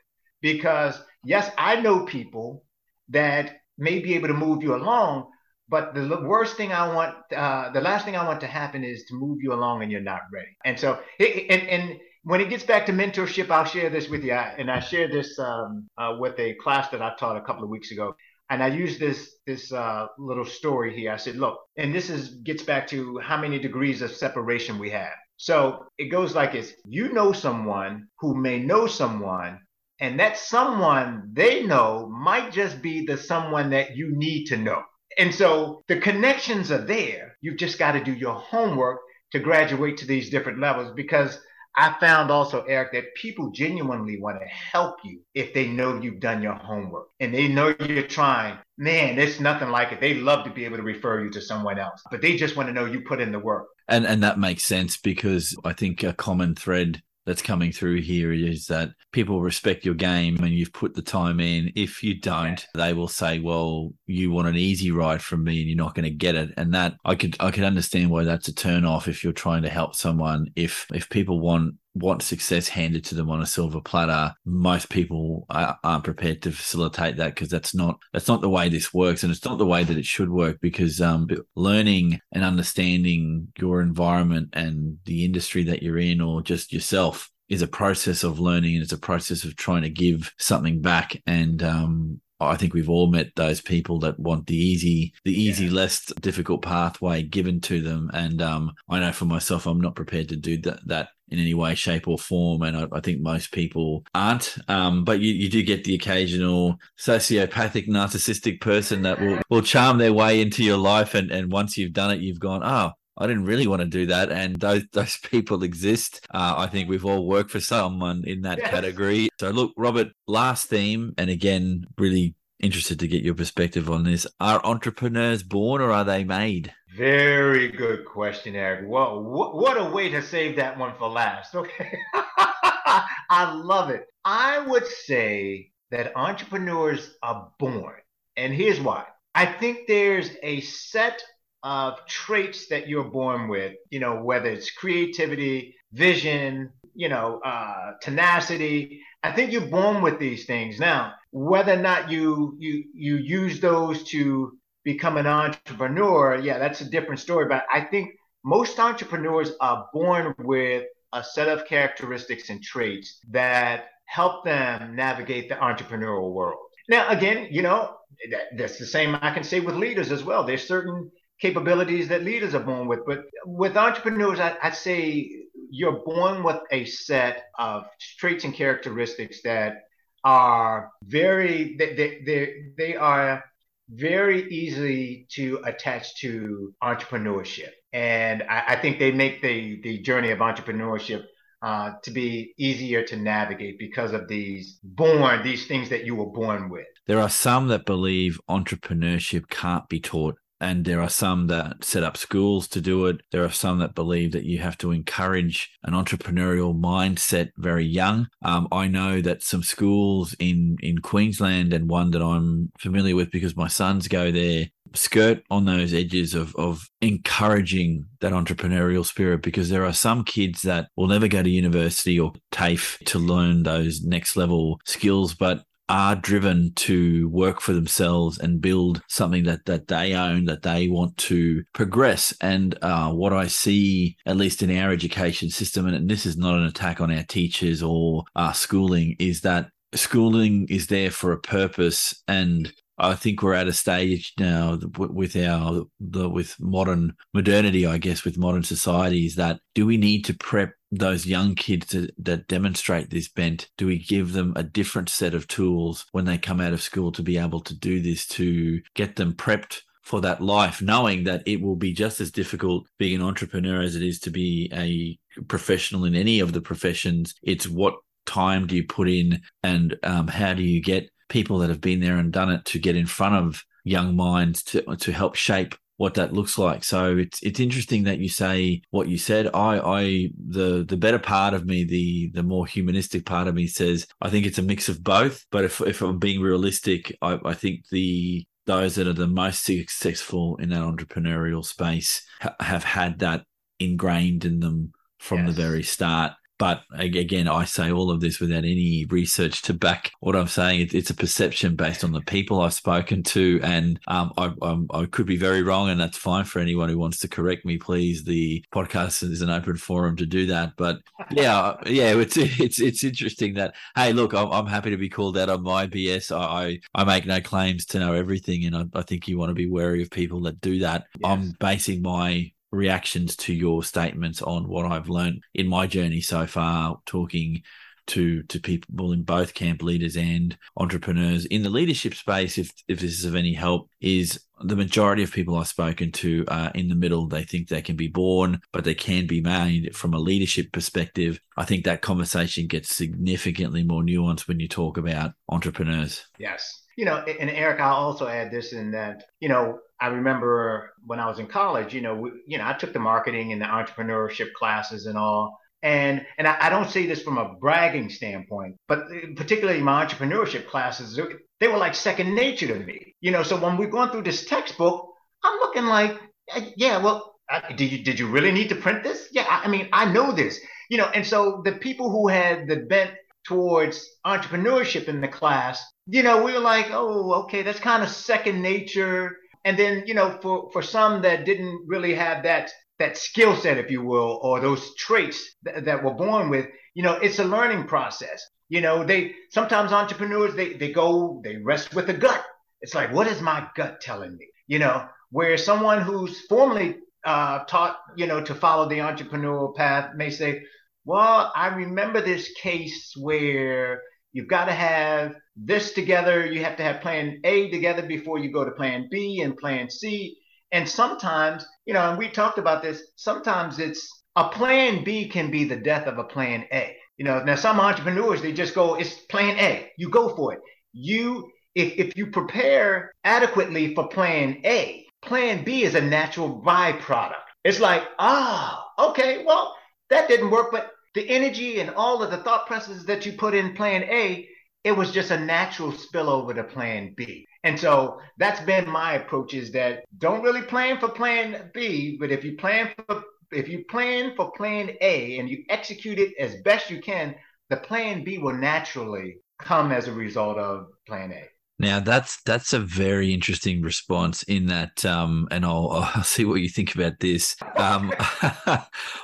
because 0.41 0.99
yes, 1.25 1.51
I 1.59 1.81
know 1.81 2.05
people 2.05 2.65
that 3.09 3.57
may 3.79 3.99
be 4.01 4.15
able 4.15 4.29
to 4.29 4.35
move 4.35 4.63
you 4.63 4.75
along. 4.75 5.31
But 5.69 5.95
the 5.95 6.21
worst 6.23 6.57
thing 6.57 6.73
I 6.73 6.95
want, 6.95 7.15
uh, 7.35 7.71
the 7.71 7.81
last 7.81 8.05
thing 8.05 8.17
I 8.17 8.27
want 8.27 8.41
to 8.43 8.47
happen 8.47 8.85
is 8.85 9.05
to 9.07 9.15
move 9.15 9.39
you 9.41 9.55
along 9.55 9.83
and 9.83 9.91
you're 9.91 10.01
not 10.01 10.21
ready. 10.33 10.55
And 10.65 10.79
so, 10.79 11.01
and, 11.19 11.63
and 11.69 11.99
when 12.25 12.41
it 12.41 12.51
gets 12.51 12.65
back 12.65 12.87
to 12.87 12.93
mentorship, 12.93 13.51
I'll 13.51 13.65
share 13.65 13.89
this 13.89 14.09
with 14.09 14.25
you. 14.25 14.33
And 14.33 14.71
I 14.71 14.81
shared 14.81 15.13
this 15.13 15.39
um, 15.39 15.89
uh, 15.97 16.17
with 16.19 16.39
a 16.39 16.55
class 16.55 16.91
that 16.91 17.01
I 17.01 17.15
taught 17.19 17.37
a 17.37 17.43
couple 17.43 17.65
of 17.65 17.71
weeks 17.71 17.93
ago. 17.93 18.15
And 18.51 18.63
I 18.63 18.67
used 18.69 19.01
this 19.01 19.37
this 19.47 19.73
uh, 19.73 20.07
little 20.19 20.45
story 20.45 20.95
here. 20.95 21.13
I 21.13 21.17
said, 21.17 21.37
look, 21.37 21.59
and 21.79 21.95
this 21.95 22.11
is 22.11 22.35
gets 22.45 22.63
back 22.63 22.87
to 22.89 23.19
how 23.19 23.41
many 23.41 23.59
degrees 23.59 24.03
of 24.03 24.11
separation 24.11 24.79
we 24.79 24.91
have. 24.91 25.15
So 25.39 25.87
it 25.97 26.11
goes 26.11 26.35
like 26.35 26.53
this: 26.53 26.75
you 26.85 27.11
know 27.13 27.33
someone 27.33 28.07
who 28.21 28.35
may 28.35 28.59
know 28.59 28.87
someone 28.87 29.61
and 30.01 30.19
that 30.21 30.37
someone 30.37 31.31
they 31.33 31.65
know 31.65 32.09
might 32.09 32.53
just 32.53 32.83
be 32.83 33.07
the 33.07 33.17
someone 33.17 33.71
that 33.71 33.97
you 33.97 34.15
need 34.17 34.47
to 34.47 34.57
know. 34.57 34.83
And 35.19 35.35
so 35.35 35.83
the 35.87 35.99
connections 35.99 36.71
are 36.73 36.85
there. 36.85 37.37
You've 37.41 37.59
just 37.59 37.79
got 37.79 37.93
to 37.93 38.03
do 38.03 38.13
your 38.13 38.35
homework 38.35 39.01
to 39.33 39.39
graduate 39.39 39.99
to 39.99 40.07
these 40.07 40.31
different 40.31 40.61
levels 40.61 40.93
because 40.95 41.39
I 41.77 41.97
found 41.99 42.31
also, 42.31 42.63
Eric, 42.65 42.93
that 42.93 43.15
people 43.17 43.51
genuinely 43.51 44.21
want 44.21 44.39
to 44.41 44.47
help 44.47 44.97
you 45.05 45.21
if 45.35 45.53
they 45.53 45.67
know 45.67 46.01
you've 46.01 46.21
done 46.21 46.41
your 46.41 46.55
homework 46.55 47.09
and 47.19 47.35
they 47.35 47.49
know 47.49 47.75
you're 47.81 48.07
trying. 48.07 48.59
Man, 48.79 49.19
it's 49.19 49.41
nothing 49.41 49.71
like 49.71 49.91
it. 49.91 50.01
They 50.01 50.15
love 50.15 50.45
to 50.45 50.53
be 50.53 50.65
able 50.65 50.77
to 50.77 50.85
refer 50.85 51.25
you 51.25 51.31
to 51.31 51.41
someone 51.41 51.79
else, 51.79 52.01
but 52.11 52.23
they 52.23 52.37
just 52.37 52.57
want 52.57 52.69
to 52.69 52.73
know 52.73 52.85
you 52.85 53.01
put 53.01 53.21
in 53.21 53.33
the 53.33 53.41
work. 53.41 53.67
And 53.89 54.07
and 54.07 54.23
that 54.23 54.39
makes 54.39 54.65
sense 54.65 54.97
because 54.97 55.57
I 55.65 55.73
think 55.73 56.03
a 56.03 56.13
common 56.13 56.55
thread 56.55 57.03
that's 57.27 57.43
coming 57.43 57.73
through 57.73 58.01
here 58.03 58.33
is 58.33 58.67
that 58.67 58.91
people 59.13 59.41
respect 59.41 59.85
your 59.85 59.95
game 59.95 60.37
and 60.43 60.53
you've 60.53 60.73
put 60.73 60.95
the 60.95 61.03
time 61.03 61.41
in. 61.41 61.73
If 61.75 62.03
you 62.03 62.21
don't, 62.21 62.67
they 62.75 62.93
will 62.93 63.09
say, 63.09 63.39
"Well, 63.39 63.93
you 64.07 64.31
want 64.31 64.49
an 64.49 64.57
easy 64.57 64.91
ride 64.91 65.23
from 65.23 65.45
me, 65.45 65.61
and 65.61 65.69
you're 65.69 65.77
not 65.77 65.95
going 65.95 66.05
to 66.05 66.11
get 66.11 66.35
it." 66.35 66.53
And 66.57 66.75
that 66.75 66.95
I 67.05 67.15
could 67.15 67.37
I 67.41 67.51
could 67.51 67.65
understand 67.65 68.11
why 68.11 68.25
that's 68.25 68.49
a 68.49 68.55
turn 68.55 68.85
off 68.85 69.09
if 69.09 69.25
you're 69.25 69.33
trying 69.33 69.63
to 69.63 69.71
help 69.71 69.95
someone. 69.95 70.49
If 70.57 70.87
if 70.93 71.09
people 71.09 71.41
want 71.41 71.75
want 71.95 72.23
success 72.23 72.69
handed 72.69 73.05
to 73.05 73.15
them 73.15 73.31
on 73.31 73.41
a 73.41 73.47
silver 73.47 73.81
platter, 73.81 74.35
most 74.45 74.91
people 74.91 75.47
aren't 75.49 76.05
prepared 76.05 76.43
to 76.43 76.53
facilitate 76.53 77.17
that 77.17 77.35
because 77.35 77.49
that's 77.49 77.75
not 77.75 77.99
that's 78.13 78.29
not 78.29 78.41
the 78.41 78.49
way 78.49 78.69
this 78.69 78.93
works, 78.93 79.23
and 79.23 79.33
it's 79.33 79.45
not 79.45 79.59
the 79.59 79.67
way 79.67 79.85
that 79.85 79.97
it 79.97 80.07
should 80.07 80.31
work. 80.31 80.61
Because 80.61 81.01
um, 81.01 81.29
learning 81.55 82.21
and 82.33 82.45
understanding 82.45 83.49
your 83.59 83.81
environment 83.81 84.51
and 84.53 84.99
the 85.05 85.25
industry 85.25 85.65
that 85.65 85.83
you're 85.83 85.99
in, 85.99 86.21
or 86.21 86.43
just 86.43 86.73
yourself, 86.73 87.31
is 87.49 87.63
a 87.63 87.67
process 87.67 88.25
of 88.25 88.41
learning 88.41 88.75
and 88.75 88.83
it's 88.83 88.93
a 88.93 88.99
process 88.99 89.45
of 89.45 89.57
trying 89.57 89.83
to 89.83 89.91
give 89.91 90.33
something 90.39 90.81
back. 90.81 91.21
And 91.27 91.63
um, 91.63 92.21
I 92.41 92.57
think 92.57 92.75
we've 92.75 92.91
all 92.91 93.07
met 93.07 93.35
those 93.37 93.61
people 93.61 93.99
that 94.01 94.19
want 94.19 94.47
the 94.47 94.57
easy, 94.57 95.15
the 95.25 95.33
easy, 95.33 95.67
yeah. 95.67 95.73
less 95.73 96.07
difficult 96.21 96.63
pathway 96.63 97.23
given 97.23 97.61
to 97.63 97.81
them. 97.81 98.11
And 98.13 98.41
um, 98.43 98.73
I 98.89 99.01
know 99.01 99.13
for 99.13 99.27
myself, 99.27 99.67
I'm 99.67 99.81
not 99.81 99.97
prepared 99.97 100.29
to 100.31 100.37
do 100.37 100.59
that, 100.63 100.81
that 100.87 101.09
in 101.29 101.39
any 101.39 101.55
way, 101.55 101.75
shape, 101.75 102.07
or 102.09 102.19
form. 102.19 102.63
And 102.63 102.77
I, 102.77 102.87
I 102.93 103.01
think 103.01 103.21
most 103.21 103.53
people 103.53 104.05
aren't. 104.15 104.57
Um, 104.69 105.05
but 105.05 105.21
you, 105.21 105.33
you 105.33 105.49
do 105.49 105.63
get 105.63 105.85
the 105.85 105.95
occasional 105.95 106.79
sociopathic, 106.99 107.89
narcissistic 107.89 108.61
person 108.61 109.03
that 109.03 109.21
will, 109.21 109.41
will 109.51 109.63
charm 109.63 109.99
their 109.99 110.13
way 110.13 110.41
into 110.41 110.63
your 110.63 110.79
life. 110.79 111.15
And, 111.15 111.31
and 111.31 111.51
once 111.51 111.77
you've 111.77 111.93
done 111.93 112.11
it, 112.11 112.21
you've 112.21 112.41
gone, 112.41 112.63
oh, 112.65 112.93
I 113.17 113.27
didn't 113.27 113.45
really 113.45 113.67
want 113.67 113.81
to 113.81 113.87
do 113.87 114.07
that, 114.07 114.33
and 114.33 114.57
those 114.57 114.83
those 114.93 115.17
people 115.23 115.63
exist. 115.63 116.27
Uh, 116.33 116.55
I 116.59 116.67
think 116.67 116.89
we've 116.89 117.05
all 117.05 117.27
worked 117.27 117.51
for 117.51 117.61
someone 117.61 118.25
in 118.27 118.43
that 118.43 118.59
yes. 118.59 118.71
category. 118.71 119.29
So, 119.39 119.51
look, 119.51 119.73
Robert, 119.77 120.09
last 120.27 120.69
theme, 120.69 121.15
and 121.17 121.31
again, 121.31 121.85
really 121.97 122.35
interested 122.61 122.99
to 122.99 123.09
get 123.09 123.23
your 123.23 123.35
perspective 123.35 123.91
on 123.91 124.05
this. 124.05 124.27
Are 124.41 124.65
entrepreneurs 124.65 125.43
born 125.43 125.81
or 125.81 125.93
are 125.93 126.05
they 126.05 126.25
made? 126.25 126.73
Very 126.97 127.69
good 127.73 128.05
question, 128.05 128.55
Eric. 128.55 128.85
Well, 128.87 129.21
what 129.21 129.77
a 129.77 129.91
way 129.91 130.11
to 130.11 130.23
save 130.23 130.57
that 130.57 130.79
one 130.79 130.95
for 130.97 131.09
last. 131.09 131.55
Okay. 131.55 131.99
I 132.15 133.53
love 133.53 133.91
it. 133.91 134.07
I 134.25 134.61
would 134.61 134.87
say 134.87 135.73
that 135.91 136.17
entrepreneurs 136.17 137.17
are 137.21 137.51
born. 137.59 137.97
And 138.37 138.55
here's 138.55 138.81
why. 138.81 139.07
I 139.35 139.45
think 139.47 139.89
there's 139.89 140.31
a 140.45 140.61
set 140.61 141.21
of 141.65 142.07
traits 142.07 142.69
that 142.69 142.89
you're 142.89 143.11
born 143.11 143.49
with, 143.49 143.73
you 143.91 143.99
know, 143.99 144.23
whether 144.23 144.51
it's 144.51 144.71
creativity, 144.71 145.75
vision, 145.93 146.71
you 146.95 147.09
know, 147.09 147.41
uh, 147.45 147.93
tenacity. 148.03 149.01
I 149.25 149.33
think 149.33 149.51
you're 149.51 149.67
born 149.67 150.01
with 150.01 150.21
these 150.21 150.45
things. 150.45 150.79
Now, 150.79 151.15
whether 151.33 151.73
or 151.73 151.83
not 151.83 152.11
you 152.11 152.57
you 152.61 152.85
you 152.95 153.17
use 153.17 153.59
those 153.59 154.05
to 154.11 154.57
become 154.85 155.17
an 155.17 155.27
entrepreneur, 155.27 156.37
yeah, 156.37 156.59
that's 156.59 156.81
a 156.81 156.85
different 156.85 157.21
story. 157.21 157.47
But 157.49 157.65
I 157.73 157.81
think 157.81 158.11
most 158.45 158.79
entrepreneurs 158.79 159.53
are 159.61 159.89
born 159.93 160.35
with 160.39 160.85
a 161.13 161.25
set 161.25 161.49
of 161.49 161.67
characteristics 161.67 162.51
and 162.51 162.63
traits 162.63 163.21
that 163.31 163.87
help 164.07 164.45
them 164.45 164.95
navigate 164.95 165.49
the 165.49 165.55
entrepreneurial 165.55 166.33
world. 166.33 166.59
Now, 166.89 167.09
again, 167.09 167.49
you 167.51 167.63
know, 167.63 167.97
that, 168.31 168.57
that's 168.57 168.79
the 168.79 168.87
same 168.87 169.17
I 169.21 169.33
can 169.33 169.43
say 169.43 169.61
with 169.61 169.77
leaders 169.77 170.13
as 170.13 170.23
well. 170.23 170.45
There's 170.45 170.67
certain 170.67 171.11
capabilities 171.41 172.09
that 172.09 172.23
leaders 172.23 172.55
are 172.55 172.61
born 172.61 172.87
with, 172.87 173.01
but 173.07 173.25
with 173.47 173.77
entrepreneurs, 173.77 174.41
I, 174.41 174.57
I'd 174.63 174.75
say 174.75 175.31
you're 175.71 176.05
born 176.05 176.43
with 176.43 176.59
a 176.71 176.85
set 176.85 177.45
of 177.59 177.87
traits 178.19 178.45
and 178.45 178.55
characteristics 178.55 179.41
that 179.43 179.85
are 180.25 180.91
very 181.03 181.77
they, 181.77 181.95
they, 181.95 182.23
they, 182.25 182.55
they 182.79 182.97
are 182.97 183.45
very 183.89 184.49
easy 184.51 185.27
to 185.33 185.61
attach 185.65 186.17
to 186.21 186.75
entrepreneurship. 186.83 187.71
And 187.93 188.43
I, 188.45 188.65
I 188.69 188.77
think 188.77 188.99
they 188.99 189.13
make 189.13 189.43
the, 189.43 189.81
the 189.83 189.99
journey 190.03 190.31
of 190.31 190.39
entrepreneurship 190.39 191.25
uh, 191.63 191.93
to 192.03 192.11
be 192.11 192.53
easier 192.59 193.03
to 193.05 193.17
navigate 193.17 193.79
because 193.79 194.13
of 194.13 194.29
these 194.29 194.79
born, 194.83 195.43
these 195.43 195.67
things 195.67 195.89
that 195.89 196.05
you 196.05 196.15
were 196.15 196.27
born 196.27 196.69
with. 196.69 196.87
There 197.07 197.21
are 197.21 197.31
some 197.31 197.69
that 197.69 197.87
believe 197.87 198.39
entrepreneurship 198.49 199.49
can't 199.49 199.89
be 199.89 200.01
taught 200.01 200.37
and 200.61 200.85
there 200.85 201.03
are 201.03 201.09
some 201.09 201.49
that 201.49 201.85
set 201.85 202.03
up 202.03 202.17
schools 202.17 202.69
to 202.69 202.81
do 202.81 203.07
it. 203.07 203.21
There 203.33 203.45
are 203.45 203.51
some 203.51 203.79
that 203.79 203.95
believe 203.95 204.33
that 204.33 204.45
you 204.45 204.59
have 204.59 204.79
to 204.79 204.93
encourage 204.93 205.71
an 205.83 205.95
entrepreneurial 205.95 206.79
mindset 206.79 207.51
very 207.57 207.85
young. 207.85 208.29
Um, 208.43 208.69
I 208.73 208.87
know 208.89 209.21
that 209.21 209.43
some 209.43 209.63
schools 209.63 210.35
in 210.39 210.77
in 210.81 210.99
Queensland 210.99 211.73
and 211.73 211.91
one 211.91 212.11
that 212.13 212.23
I'm 212.23 212.73
familiar 212.79 213.17
with 213.17 213.31
because 213.31 213.57
my 213.57 213.69
sons 213.69 214.09
go 214.09 214.31
there 214.31 214.67
skirt 214.95 215.43
on 215.51 215.65
those 215.65 215.93
edges 215.93 216.35
of 216.35 216.55
of 216.57 216.89
encouraging 217.01 218.05
that 218.21 218.33
entrepreneurial 218.33 219.05
spirit 219.05 219.43
because 219.43 219.69
there 219.69 219.85
are 219.85 219.93
some 219.93 220.25
kids 220.25 220.63
that 220.63 220.89
will 220.97 221.09
never 221.09 221.29
go 221.29 221.43
to 221.43 221.51
university 221.51 222.19
or 222.19 222.33
TAFE 222.53 222.99
to 223.07 223.19
learn 223.19 223.63
those 223.63 224.03
next 224.03 224.37
level 224.37 224.81
skills, 224.85 225.35
but 225.35 225.65
are 225.89 226.17
driven 226.17 226.73
to 226.75 227.29
work 227.29 227.61
for 227.61 227.73
themselves 227.73 228.39
and 228.39 228.61
build 228.61 229.03
something 229.09 229.45
that 229.45 229.67
that 229.67 229.89
they 229.89 230.15
own 230.15 230.45
that 230.47 230.63
they 230.63 230.89
want 230.89 231.17
to 231.17 231.63
progress. 231.73 232.35
And 232.41 232.77
uh, 232.83 233.11
what 233.13 233.33
i 233.33 233.47
see 233.47 234.17
at 234.27 234.37
least 234.37 234.63
in 234.63 234.77
our 234.77 234.91
education 234.91 235.51
system 235.51 235.87
and 235.87 236.09
this 236.09 236.27
is 236.27 236.37
not 236.37 236.55
an 236.55 236.65
attack 236.65 237.01
on 237.01 237.13
our 237.13 237.25
teachers 237.25 237.83
or 237.83 238.25
our 238.35 238.55
schooling 238.55 239.17
is 239.19 239.43
that 239.43 239.69
schooling 239.95 240.67
is 240.69 240.89
there 240.89 241.11
for 241.11 241.33
a 241.33 241.41
purpose. 241.41 242.23
And 242.29 242.73
I 242.99 243.15
think 243.15 243.43
we're 243.43 243.55
at 243.55 243.69
a 243.69 243.73
stage 243.73 244.33
now 244.39 244.79
with 244.97 245.37
our 245.37 245.85
the, 245.99 246.29
with 246.29 246.57
modern 246.61 247.15
modernity, 247.33 247.87
I 247.87 247.99
guess, 247.99 248.25
with 248.25 248.39
modern 248.39 248.63
societies 248.63 249.35
that 249.37 249.61
do 249.75 249.85
we 249.85 249.97
need 249.97 250.25
to 250.27 250.35
prep 250.35 250.75
those 250.93 251.27
young 251.27 251.55
kids 251.57 251.87
to, 251.89 252.09
that 252.19 252.47
demonstrate 252.47 253.11
this 253.11 253.29
bent? 253.29 253.69
Do 253.77 253.87
we 253.87 253.99
give 253.99 254.33
them 254.33 254.53
a 254.55 254.63
different 254.63 255.09
set 255.09 255.35
of 255.35 255.49
tools 255.49 256.07
when 256.13 256.25
they 256.25 256.39
come 256.39 256.61
out 256.61 256.73
of 256.73 256.83
school 256.83 257.11
to 257.13 257.23
be 257.23 257.37
able 257.37 257.61
to 257.63 257.77
do 257.77 258.01
this 258.01 258.27
to 258.29 258.81
get 258.95 259.17
them 259.17 259.33
prepped 259.33 259.81
for 260.03 260.21
that 260.21 260.41
life, 260.41 260.83
knowing 260.83 261.25
that 261.25 261.43
it 261.47 261.63
will 261.63 261.77
be 261.77 261.93
just 261.93 262.21
as 262.21 262.31
difficult 262.31 262.87
being 262.99 263.17
an 263.17 263.27
entrepreneur 263.27 263.81
as 263.81 263.97
it 263.97 264.03
is 264.03 264.21
to 264.21 264.31
be 264.31 264.71
a 264.73 265.19
professional 265.45 266.05
in 266.05 266.15
any 266.15 266.41
of 266.41 266.53
the 266.53 266.61
professions. 266.61 267.35
It's 267.43 267.67
what 267.67 267.95
time 268.27 268.67
do 268.67 268.77
you 268.77 268.85
put 268.85 269.09
in 269.09 269.41
and 269.63 269.97
um, 270.03 270.29
how 270.29 270.53
do 270.55 270.63
you 270.63 270.83
get 270.83 271.11
people 271.29 271.59
that 271.59 271.71
have 271.71 271.81
been 271.81 272.01
there 272.01 272.17
and 272.17 272.33
done 272.33 272.51
it 272.51 272.65
to 272.67 272.79
get 272.79 272.97
in 272.97 273.07
front 273.07 273.35
of 273.35 273.65
young 273.85 274.17
minds 274.17 274.63
to 274.63 274.83
to 274.97 275.13
help 275.13 275.35
shape 275.35 275.75
what 275.97 276.15
that 276.15 276.33
looks 276.33 276.59
like. 276.59 276.83
So 276.83 277.17
it's 277.17 277.43
it's 277.43 277.61
interesting 277.61 278.05
that 278.05 278.19
you 278.19 278.29
say 278.29 278.83
what 278.91 279.09
you 279.09 279.19
said. 279.19 279.49
I 279.55 279.79
I 279.79 280.31
the 280.37 280.85
the 280.87 280.97
better 280.97 281.19
part 281.19 281.55
of 281.55 281.67
me, 281.67 281.85
the 281.85 282.31
the 282.35 282.43
more 282.43 282.67
humanistic 282.67 283.25
part 283.25 283.47
of 283.47 283.55
me 283.55 283.67
says 283.67 284.07
I 284.21 284.31
think 284.31 284.47
it's 284.47 284.59
a 284.59 284.63
mix 284.63 284.89
of 284.89 285.05
both. 285.05 285.45
But 285.51 285.65
if 285.65 285.81
if 285.81 286.03
I'm 286.03 286.19
being 286.19 286.41
realistic, 286.41 287.17
I, 287.23 287.39
I 287.45 287.55
think 287.55 287.89
the 287.91 288.45
those 288.67 288.95
that 288.95 289.07
are 289.07 289.13
the 289.13 289.27
most 289.27 289.63
successful 289.65 290.57
in 290.57 290.71
that 290.71 290.83
entrepreneurial 290.83 291.65
space 291.65 292.27
ha- 292.41 292.57
have 292.61 292.83
had 292.83 293.19
that 293.19 293.45
ingrained 293.79 294.45
in 294.45 294.61
them 294.61 294.93
from 295.19 295.39
yes. 295.39 295.49
the 295.49 295.63
very 295.63 295.83
start. 295.83 296.33
But 296.59 296.83
again, 296.97 297.49
I 297.49 297.65
say 297.65 297.91
all 297.91 298.11
of 298.11 298.21
this 298.21 298.39
without 298.39 298.59
any 298.65 299.07
research 299.09 299.63
to 299.63 299.75
back 299.75 300.13
what 300.21 300.37
I'm 300.37 300.47
saying. 300.47 300.89
It's 300.93 301.11
a 301.11 301.15
perception 301.15 301.75
based 301.75 302.05
on 302.05 302.13
the 302.13 302.21
people 302.21 302.61
I've 302.61 302.75
spoken 302.75 303.23
to, 303.25 303.61
and 303.63 303.99
um, 304.07 304.33
I, 304.37 304.53
I, 304.93 305.07
could 305.07 305.27
be 305.27 305.37
very 305.37 305.63
wrong, 305.63 305.89
and 305.91 306.01
that's 306.01 306.17
fine 306.17 306.45
for 306.45 306.61
anyone 306.61 306.89
who 306.89 306.99
wants 306.99 307.19
to 307.21 307.29
correct 307.29 307.65
me. 307.65 307.77
Please, 307.77 308.25
the 308.25 308.65
podcast 308.73 309.23
is 309.29 309.43
an 309.43 309.51
open 309.51 309.77
forum 309.77 310.17
to 310.17 310.27
do 310.27 310.47
that. 310.47 310.75
But 310.77 310.99
yeah, 311.33 311.75
yeah, 311.87 312.15
it's 312.17 312.37
it's 312.37 312.81
it's 312.81 313.05
interesting 313.05 313.55
that 313.55 313.75
hey, 313.97 314.13
look, 314.13 314.33
I'm, 314.33 314.51
I'm 314.51 314.67
happy 314.67 314.91
to 314.91 314.97
be 314.97 315.09
called 315.09 315.37
out 315.37 315.49
on 315.49 315.63
my 315.63 315.87
BS. 315.87 316.35
I 316.35 316.81
I, 316.95 317.05
make 317.05 317.27
no 317.27 317.41
claims 317.41 317.85
to 317.87 317.99
know 317.99 318.13
everything, 318.13 318.65
and 318.65 318.77
I, 318.77 318.99
I 318.99 319.03
think 319.03 319.27
you 319.27 319.39
want 319.39 319.51
to 319.51 319.55
be 319.55 319.69
wary 319.69 320.03
of 320.03 320.11
people 320.11 320.43
that 320.43 320.61
do 320.61 320.79
that. 320.81 321.05
Yes. 321.19 321.31
I'm 321.31 321.51
basing 321.59 322.03
my 322.03 322.53
reactions 322.75 323.37
to 323.37 323.55
your 323.55 323.83
statements 323.83 324.43
on 324.43 324.69
what 324.69 324.87
I've 324.87 325.09
learned 325.09 325.43
in 325.55 325.69
my 325.69 325.87
journey 325.87 326.21
so 326.21 326.47
far, 326.47 327.01
talking 327.07 327.63
to 328.07 328.43
to 328.45 328.61
people 328.61 329.13
in 329.13 329.23
both 329.23 329.55
camp 329.55 329.83
leaders 329.83 330.17
and 330.17 330.57
entrepreneurs 330.77 331.47
in 331.47 331.63
the 331.63 331.71
leadership 331.71 332.15
space 332.15 332.59
if 332.59 332.71
if 332.87 333.01
this 333.01 333.19
is 333.19 333.25
of 333.25 333.35
any 333.35 333.55
help 333.55 333.89
is 334.01 334.41
the 334.63 334.77
majority 334.77 335.23
of 335.23 335.33
people 335.33 335.57
I've 335.57 335.67
spoken 335.67 336.13
to 336.13 336.45
are 336.49 336.71
in 336.75 336.89
the 336.89 336.95
middle. 336.95 337.27
They 337.27 337.43
think 337.43 337.69
they 337.69 337.83
can 337.83 337.97
be 337.97 338.09
born, 338.09 338.61
but 338.73 338.85
they 338.85 338.95
can 338.95 339.27
be 339.27 339.41
made 339.41 339.97
from 339.97 340.15
a 340.15 340.19
leadership 340.19 340.73
perspective. 340.73 341.41
I 341.57 341.65
think 341.65 341.85
that 341.85 342.03
conversation 342.03 342.67
gets 342.67 342.95
significantly 342.95 343.83
more 343.83 344.03
nuanced 344.03 344.47
when 344.47 344.61
you 344.61 344.69
talk 344.69 344.97
about 344.97 345.33
entrepreneurs. 345.49 346.25
Yes. 346.39 346.83
You 346.97 347.05
know, 347.05 347.17
and 347.17 347.51
Eric, 347.51 347.81
I'll 347.81 347.97
also 347.97 348.29
add 348.29 348.53
this 348.53 348.73
in 348.73 348.93
that, 348.93 349.25
you 349.41 349.49
know, 349.49 349.81
I 350.01 350.09
remember 350.09 350.91
when 351.07 351.21
I 351.21 351.27
was 351.29 351.39
in 351.39 351.47
college, 351.47 351.95
you 351.95 352.01
know, 352.01 352.15
we, 352.15 352.31
you 352.47 352.59
know, 352.59 352.67
I 352.67 352.73
took 352.75 352.93
the 352.93 352.99
marketing 352.99 353.53
and 353.53 353.61
the 353.63 353.67
entrepreneurship 353.67 354.53
classes 354.53 355.07
and 355.07 355.17
all. 355.17 355.59
And 355.83 356.25
and 356.39 356.49
I, 356.49 356.57
I 356.67 356.71
don't 356.71 356.91
say 356.91 357.07
this 357.07 357.23
from 357.23 357.39
a 357.39 357.55
bragging 357.61 358.09
standpoint, 358.09 358.77
but 358.89 359.01
uh, 359.01 359.35
particularly 359.37 359.81
my 359.83 360.05
entrepreneurship 360.05 360.67
classes, 360.67 361.21
they 361.61 361.69
were 361.69 361.77
like 361.77 361.95
second 361.95 362.35
nature 362.35 362.67
to 362.69 362.75
me. 362.75 363.15
You 363.21 363.31
know, 363.31 363.43
so 363.43 363.57
when 363.59 363.77
we're 363.77 363.91
going 363.91 364.11
through 364.11 364.23
this 364.23 364.47
textbook, 364.47 365.07
I'm 365.45 365.59
looking 365.61 365.85
like, 365.85 366.19
uh, 366.55 366.63
yeah, 366.77 367.03
well, 367.03 367.35
did 367.77 367.93
you 367.93 368.03
did 368.03 368.19
you 368.19 368.29
really 368.29 368.51
need 368.51 368.71
to 368.71 368.77
print 368.77 369.03
this? 369.03 369.29
Yeah, 369.31 369.47
I, 369.49 369.65
I 369.65 369.69
mean, 369.69 369.89
I 369.93 370.11
know 370.11 370.33
this. 370.33 370.59
You 370.89 370.99
know, 370.99 371.07
and 371.15 371.27
so 371.27 371.63
the 371.65 371.73
people 371.73 372.11
who 372.11 372.29
had 372.29 372.67
the 372.67 372.77
bent 372.77 373.13
towards 373.45 374.09
entrepreneurship 374.27 375.09
in 375.09 375.21
the 375.21 375.29
class, 375.29 375.85
you 376.07 376.23
know, 376.23 376.43
we 376.43 376.53
were 376.53 376.61
like, 376.61 376.87
oh, 376.91 377.43
okay, 377.45 377.63
that's 377.63 377.81
kind 377.81 378.03
of 378.03 378.09
second 378.09 378.63
nature 378.63 379.37
and 379.65 379.79
then, 379.79 380.05
you 380.07 380.15
know, 380.15 380.39
for, 380.43 380.71
for 380.73 380.83
some 380.83 381.23
that 381.23 381.45
didn't 381.45 381.83
really 381.87 382.15
have 382.15 382.43
that 382.45 382.71
that 382.99 383.17
skill 383.17 383.57
set, 383.57 383.79
if 383.79 383.91
you 383.91 384.03
will, 384.03 384.39
or 384.43 384.61
those 384.61 384.95
traits 384.95 385.57
th- 385.67 385.85
that 385.85 386.05
we're 386.05 386.13
born 386.15 386.49
with, 386.49 386.67
you 386.95 387.03
know, 387.03 387.15
it's 387.15 387.41
a 387.41 387.45
learning 387.45 387.87
process. 387.87 388.45
You 388.69 388.81
know, 388.81 389.05
they 389.05 389.35
sometimes 389.51 389.93
entrepreneurs 389.93 390.55
they 390.55 390.75
they 390.75 390.93
go 390.93 391.41
they 391.43 391.57
rest 391.57 391.95
with 391.95 392.07
the 392.07 392.15
gut. 392.15 392.45
It's 392.81 392.95
like, 392.95 393.13
what 393.13 393.27
is 393.27 393.41
my 393.41 393.67
gut 393.75 394.01
telling 394.01 394.37
me? 394.37 394.47
You 394.67 394.79
know, 394.79 395.07
where 395.31 395.57
someone 395.57 396.03
who's 396.03 396.47
formerly 396.47 396.97
uh, 397.25 397.65
taught, 397.65 397.99
you 398.17 398.27
know, 398.27 398.43
to 398.43 398.55
follow 398.55 398.89
the 398.89 398.99
entrepreneurial 398.99 399.75
path 399.75 400.15
may 400.15 400.31
say, 400.31 400.63
well, 401.05 401.53
I 401.55 401.69
remember 401.69 402.21
this 402.21 402.53
case 402.53 403.13
where 403.17 404.01
You've 404.35 404.49
got 404.49 404.67
to 404.67 404.73
have 404.73 405.37
this 405.57 405.93
together. 405.93 406.45
You 406.45 406.63
have 406.65 406.77
to 406.77 406.83
have 406.83 407.01
plan 407.01 407.41
A 407.45 407.71
together 407.71 408.03
before 408.03 408.39
you 408.39 408.53
go 408.53 408.65
to 408.65 408.73
plan 408.73 409.09
B 409.11 409.41
and 409.41 409.57
plan 409.57 409.89
C. 409.89 410.37
And 410.73 410.89
sometimes, 410.89 411.65
you 411.87 411.95
know, 411.95 412.11
and 412.11 412.19
we 412.19 412.29
talked 412.29 412.59
about 412.59 412.83
this, 412.83 413.01
sometimes 413.17 413.79
it's 413.79 414.07
a 414.35 414.49
plan 414.49 415.05
B 415.05 415.29
can 415.29 415.51
be 415.53 415.65
the 415.65 415.77
death 415.77 416.09
of 416.09 416.19
a 416.19 416.25
plan 416.25 416.67
A. 416.73 416.97
You 417.17 417.25
know, 417.25 417.45
now 417.45 417.55
some 417.55 417.79
entrepreneurs, 417.79 418.43
they 418.43 418.53
just 418.53 418.75
go, 418.75 418.97
it's 418.97 419.15
plan 419.31 419.57
A. 419.61 419.89
You 419.97 420.11
go 420.11 420.35
for 420.35 420.53
it. 420.53 420.61
You, 420.93 421.49
if, 421.77 421.93
if 421.97 422.17
you 422.17 422.27
prepare 422.27 423.13
adequately 423.23 423.95
for 423.95 424.09
plan 424.09 424.61
A, 424.65 425.07
plan 425.23 425.65
B 425.65 425.85
is 425.85 425.95
a 425.95 426.01
natural 426.01 426.61
byproduct. 426.61 427.35
It's 427.63 427.79
like, 427.79 428.03
ah, 428.19 428.85
okay, 428.99 429.45
well, 429.47 429.77
that 430.11 430.27
didn't 430.27 430.51
work, 430.51 430.73
but 430.73 430.91
the 431.15 431.29
energy 431.29 431.81
and 431.81 431.91
all 431.91 432.23
of 432.23 432.31
the 432.31 432.39
thought 432.39 432.67
processes 432.67 433.07
that 433.07 433.25
you 433.25 433.33
put 433.33 433.55
in 433.55 433.75
plan 433.75 434.03
A, 434.05 434.49
it 434.83 434.93
was 434.93 435.13
just 435.13 435.31
a 435.31 435.39
natural 435.41 435.93
spillover 435.93 436.55
to 436.55 436.65
plan 436.65 437.15
B. 437.17 437.47
And 437.63 437.79
so 437.81 438.21
that's 438.37 438.61
been 438.61 438.89
my 438.89 439.15
approach 439.15 439.55
is 439.55 439.73
that 439.73 440.05
don't 440.19 440.43
really 440.43 440.63
plan 440.63 440.99
for 441.01 441.09
plan 441.09 441.71
B, 441.73 442.17
but 442.21 442.31
if 442.31 442.45
you 442.45 442.57
plan 442.57 442.93
for 443.07 443.23
if 443.51 443.69
you 443.69 443.85
plan 443.89 444.35
for 444.37 444.51
plan 444.53 444.91
A 445.01 445.39
and 445.39 445.49
you 445.49 445.65
execute 445.69 446.19
it 446.19 446.35
as 446.39 446.61
best 446.63 446.91
you 446.91 447.01
can, 447.01 447.35
the 447.71 447.77
plan 447.77 448.25
B 448.25 448.39
will 448.39 448.57
naturally 448.57 449.37
come 449.59 449.93
as 449.93 450.09
a 450.09 450.13
result 450.13 450.59
of 450.59 450.89
plan 451.07 451.33
A. 451.33 451.54
Now 451.79 452.01
that's 452.01 452.41
that's 452.43 452.73
a 452.73 452.79
very 452.79 453.35
interesting 453.35 453.83
response 453.83 454.43
in 454.45 454.67
that, 454.67 455.05
um, 455.05 455.49
and 455.51 455.65
I'll, 455.65 455.91
I'll, 456.15 456.23
see 456.23 456.45
what 456.45 456.61
you 456.61 456.69
think 456.69 456.95
about 456.95 457.19
this. 457.21 457.57
Um, 457.77 458.13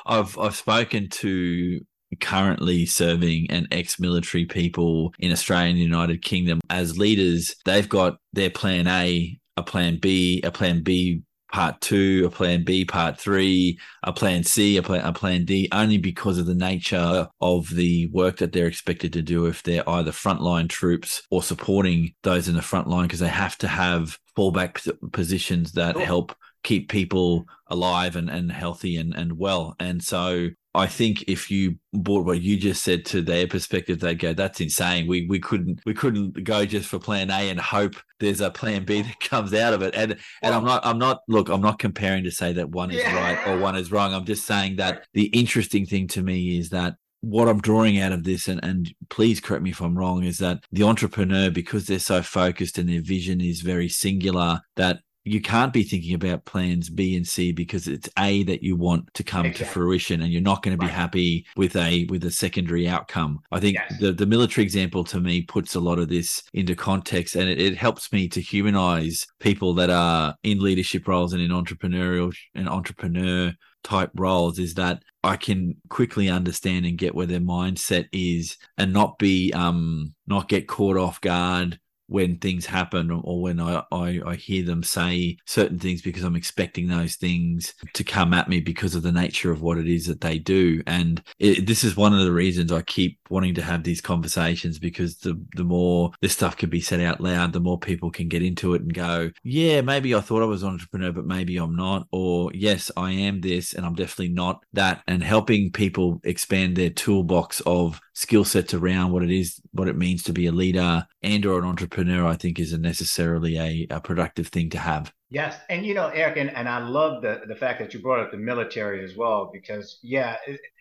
I've 0.06 0.36
I've 0.38 0.56
spoken 0.56 1.08
to 1.10 1.80
currently 2.20 2.86
serving 2.86 3.46
and 3.50 3.68
ex-military 3.70 4.44
people 4.44 5.14
in 5.20 5.30
Australia 5.30 5.70
and 5.70 5.78
the 5.78 5.82
United 5.82 6.22
Kingdom 6.22 6.60
as 6.68 6.98
leaders. 6.98 7.54
They've 7.64 7.88
got 7.88 8.18
their 8.32 8.50
plan 8.50 8.88
A, 8.88 9.38
a 9.56 9.62
plan 9.62 9.98
B, 10.00 10.40
a 10.42 10.50
plan 10.50 10.82
B 10.82 11.22
part 11.52 11.80
two, 11.80 12.24
a 12.26 12.30
plan 12.30 12.64
B, 12.64 12.84
part 12.84 13.18
three, 13.18 13.78
a 14.02 14.12
plan 14.12 14.44
C, 14.44 14.76
a 14.76 14.82
plan, 14.82 15.04
a 15.04 15.12
plan 15.12 15.44
D, 15.44 15.68
only 15.72 15.98
because 15.98 16.38
of 16.38 16.46
the 16.46 16.54
nature 16.54 17.28
of 17.40 17.68
the 17.70 18.06
work 18.12 18.38
that 18.38 18.52
they're 18.52 18.66
expected 18.66 19.12
to 19.14 19.22
do 19.22 19.46
if 19.46 19.62
they're 19.62 19.88
either 19.88 20.12
frontline 20.12 20.68
troops 20.68 21.22
or 21.30 21.42
supporting 21.42 22.14
those 22.22 22.48
in 22.48 22.54
the 22.54 22.62
front 22.62 22.88
line, 22.88 23.04
because 23.04 23.20
they 23.20 23.28
have 23.28 23.56
to 23.58 23.68
have 23.68 24.18
fallback 24.36 24.88
positions 25.12 25.72
that 25.72 25.96
help 25.96 26.34
keep 26.62 26.88
people 26.88 27.46
alive 27.68 28.16
and, 28.16 28.28
and 28.28 28.50
healthy 28.52 28.96
and, 28.96 29.14
and 29.14 29.38
well. 29.38 29.74
And 29.78 30.02
so 30.02 30.50
I 30.74 30.86
think 30.86 31.24
if 31.26 31.50
you 31.50 31.76
brought 31.92 32.24
what 32.24 32.40
you 32.40 32.56
just 32.56 32.84
said 32.84 33.04
to 33.06 33.22
their 33.22 33.48
perspective, 33.48 33.98
they'd 33.98 34.18
go, 34.18 34.32
"That's 34.32 34.60
insane. 34.60 35.08
We 35.08 35.26
we 35.26 35.40
couldn't 35.40 35.80
we 35.84 35.94
couldn't 35.94 36.44
go 36.44 36.64
just 36.64 36.88
for 36.88 37.00
Plan 37.00 37.30
A 37.30 37.50
and 37.50 37.58
hope 37.58 37.94
there's 38.20 38.40
a 38.40 38.50
Plan 38.50 38.84
B 38.84 39.02
that 39.02 39.20
comes 39.20 39.52
out 39.52 39.74
of 39.74 39.82
it." 39.82 39.94
And 39.96 40.16
and 40.42 40.54
I'm 40.54 40.64
not 40.64 40.86
I'm 40.86 40.98
not 40.98 41.22
look 41.26 41.48
I'm 41.48 41.60
not 41.60 41.80
comparing 41.80 42.22
to 42.24 42.30
say 42.30 42.52
that 42.52 42.70
one 42.70 42.92
is 42.92 42.98
yeah. 42.98 43.16
right 43.16 43.48
or 43.48 43.58
one 43.58 43.74
is 43.74 43.90
wrong. 43.90 44.14
I'm 44.14 44.24
just 44.24 44.46
saying 44.46 44.76
that 44.76 45.06
the 45.12 45.26
interesting 45.26 45.86
thing 45.86 46.06
to 46.08 46.22
me 46.22 46.58
is 46.58 46.70
that 46.70 46.94
what 47.22 47.48
I'm 47.48 47.60
drawing 47.60 47.98
out 47.98 48.12
of 48.12 48.24
this, 48.24 48.48
and, 48.48 48.62
and 48.64 48.92
please 49.10 49.40
correct 49.40 49.62
me 49.62 49.70
if 49.70 49.80
I'm 49.80 49.98
wrong, 49.98 50.24
is 50.24 50.38
that 50.38 50.64
the 50.72 50.84
entrepreneur, 50.84 51.50
because 51.50 51.86
they're 51.86 51.98
so 51.98 52.22
focused 52.22 52.78
and 52.78 52.88
their 52.88 53.02
vision 53.02 53.40
is 53.40 53.60
very 53.60 53.88
singular, 53.88 54.60
that 54.76 55.00
you 55.24 55.40
can't 55.40 55.72
be 55.72 55.82
thinking 55.82 56.14
about 56.14 56.44
plans 56.44 56.88
B 56.88 57.16
and 57.16 57.26
C 57.26 57.52
because 57.52 57.86
it's 57.86 58.08
A 58.18 58.42
that 58.44 58.62
you 58.62 58.76
want 58.76 59.12
to 59.14 59.22
come 59.22 59.46
exactly. 59.46 59.66
to 59.66 59.72
fruition 59.72 60.22
and 60.22 60.32
you're 60.32 60.40
not 60.40 60.62
going 60.62 60.76
to 60.76 60.80
be 60.80 60.86
right. 60.86 60.94
happy 60.94 61.46
with 61.56 61.76
a 61.76 62.06
with 62.08 62.24
a 62.24 62.30
secondary 62.30 62.88
outcome. 62.88 63.40
I 63.52 63.60
think 63.60 63.74
yes. 63.74 64.00
the, 64.00 64.12
the 64.12 64.26
military 64.26 64.64
example 64.64 65.04
to 65.04 65.20
me 65.20 65.42
puts 65.42 65.74
a 65.74 65.80
lot 65.80 65.98
of 65.98 66.08
this 66.08 66.42
into 66.54 66.74
context 66.74 67.36
and 67.36 67.48
it, 67.48 67.60
it 67.60 67.76
helps 67.76 68.12
me 68.12 68.28
to 68.28 68.40
humanize 68.40 69.26
people 69.40 69.74
that 69.74 69.90
are 69.90 70.34
in 70.42 70.60
leadership 70.60 71.06
roles 71.06 71.32
and 71.32 71.42
in 71.42 71.50
entrepreneurial 71.50 72.34
and 72.54 72.68
entrepreneur 72.68 73.52
type 73.82 74.10
roles 74.14 74.58
is 74.58 74.74
that 74.74 75.02
I 75.22 75.36
can 75.36 75.76
quickly 75.88 76.28
understand 76.28 76.86
and 76.86 76.98
get 76.98 77.14
where 77.14 77.26
their 77.26 77.40
mindset 77.40 78.06
is 78.12 78.56
and 78.78 78.92
not 78.92 79.18
be 79.18 79.52
um 79.52 80.14
not 80.26 80.48
get 80.48 80.68
caught 80.68 80.96
off 80.96 81.20
guard 81.20 81.78
when 82.10 82.36
things 82.38 82.66
happen 82.66 83.08
or 83.08 83.40
when 83.40 83.60
I, 83.60 83.84
I, 83.92 84.20
I, 84.26 84.34
hear 84.34 84.64
them 84.64 84.82
say 84.82 85.36
certain 85.46 85.78
things 85.78 86.02
because 86.02 86.24
I'm 86.24 86.34
expecting 86.34 86.88
those 86.88 87.14
things 87.14 87.72
to 87.94 88.02
come 88.02 88.34
at 88.34 88.48
me 88.48 88.58
because 88.58 88.96
of 88.96 89.04
the 89.04 89.12
nature 89.12 89.52
of 89.52 89.62
what 89.62 89.78
it 89.78 89.86
is 89.86 90.06
that 90.06 90.20
they 90.20 90.36
do. 90.36 90.82
And 90.88 91.22
it, 91.38 91.68
this 91.68 91.84
is 91.84 91.96
one 91.96 92.12
of 92.12 92.24
the 92.24 92.32
reasons 92.32 92.72
I 92.72 92.82
keep 92.82 93.20
wanting 93.30 93.54
to 93.54 93.62
have 93.62 93.84
these 93.84 94.00
conversations 94.00 94.80
because 94.80 95.18
the, 95.18 95.40
the 95.54 95.62
more 95.62 96.10
this 96.20 96.32
stuff 96.32 96.56
can 96.56 96.68
be 96.68 96.80
said 96.80 97.00
out 97.00 97.20
loud, 97.20 97.52
the 97.52 97.60
more 97.60 97.78
people 97.78 98.10
can 98.10 98.28
get 98.28 98.42
into 98.42 98.74
it 98.74 98.82
and 98.82 98.92
go, 98.92 99.30
yeah, 99.44 99.80
maybe 99.80 100.12
I 100.12 100.20
thought 100.20 100.42
I 100.42 100.46
was 100.46 100.64
an 100.64 100.70
entrepreneur, 100.70 101.12
but 101.12 101.26
maybe 101.26 101.58
I'm 101.58 101.76
not. 101.76 102.08
Or 102.10 102.50
yes, 102.52 102.90
I 102.96 103.12
am 103.12 103.40
this 103.40 103.72
and 103.72 103.86
I'm 103.86 103.94
definitely 103.94 104.34
not 104.34 104.64
that. 104.72 105.04
And 105.06 105.22
helping 105.22 105.70
people 105.70 106.20
expand 106.24 106.74
their 106.74 106.90
toolbox 106.90 107.60
of 107.60 108.00
skill 108.20 108.44
sets 108.44 108.74
around 108.74 109.12
what 109.12 109.22
it 109.22 109.30
is, 109.30 109.60
what 109.72 109.88
it 109.88 109.96
means 109.96 110.22
to 110.24 110.32
be 110.32 110.46
a 110.46 110.52
leader 110.52 111.06
and 111.22 111.46
or 111.46 111.58
an 111.58 111.64
entrepreneur, 111.64 112.26
I 112.26 112.36
think 112.36 112.58
is 112.58 112.74
a 112.74 112.78
necessarily 112.78 113.56
a, 113.56 113.86
a 113.90 114.00
productive 114.00 114.48
thing 114.48 114.68
to 114.70 114.78
have. 114.78 115.10
Yes. 115.30 115.56
And 115.70 115.86
you 115.86 115.94
know, 115.94 116.08
Eric, 116.08 116.36
and, 116.36 116.54
and 116.54 116.68
I 116.68 116.86
love 116.86 117.22
the, 117.22 117.42
the 117.48 117.54
fact 117.54 117.80
that 117.80 117.94
you 117.94 118.00
brought 118.00 118.20
up 118.20 118.30
the 118.30 118.36
military 118.36 119.02
as 119.02 119.16
well, 119.16 119.48
because 119.52 119.98
yeah, 120.02 120.36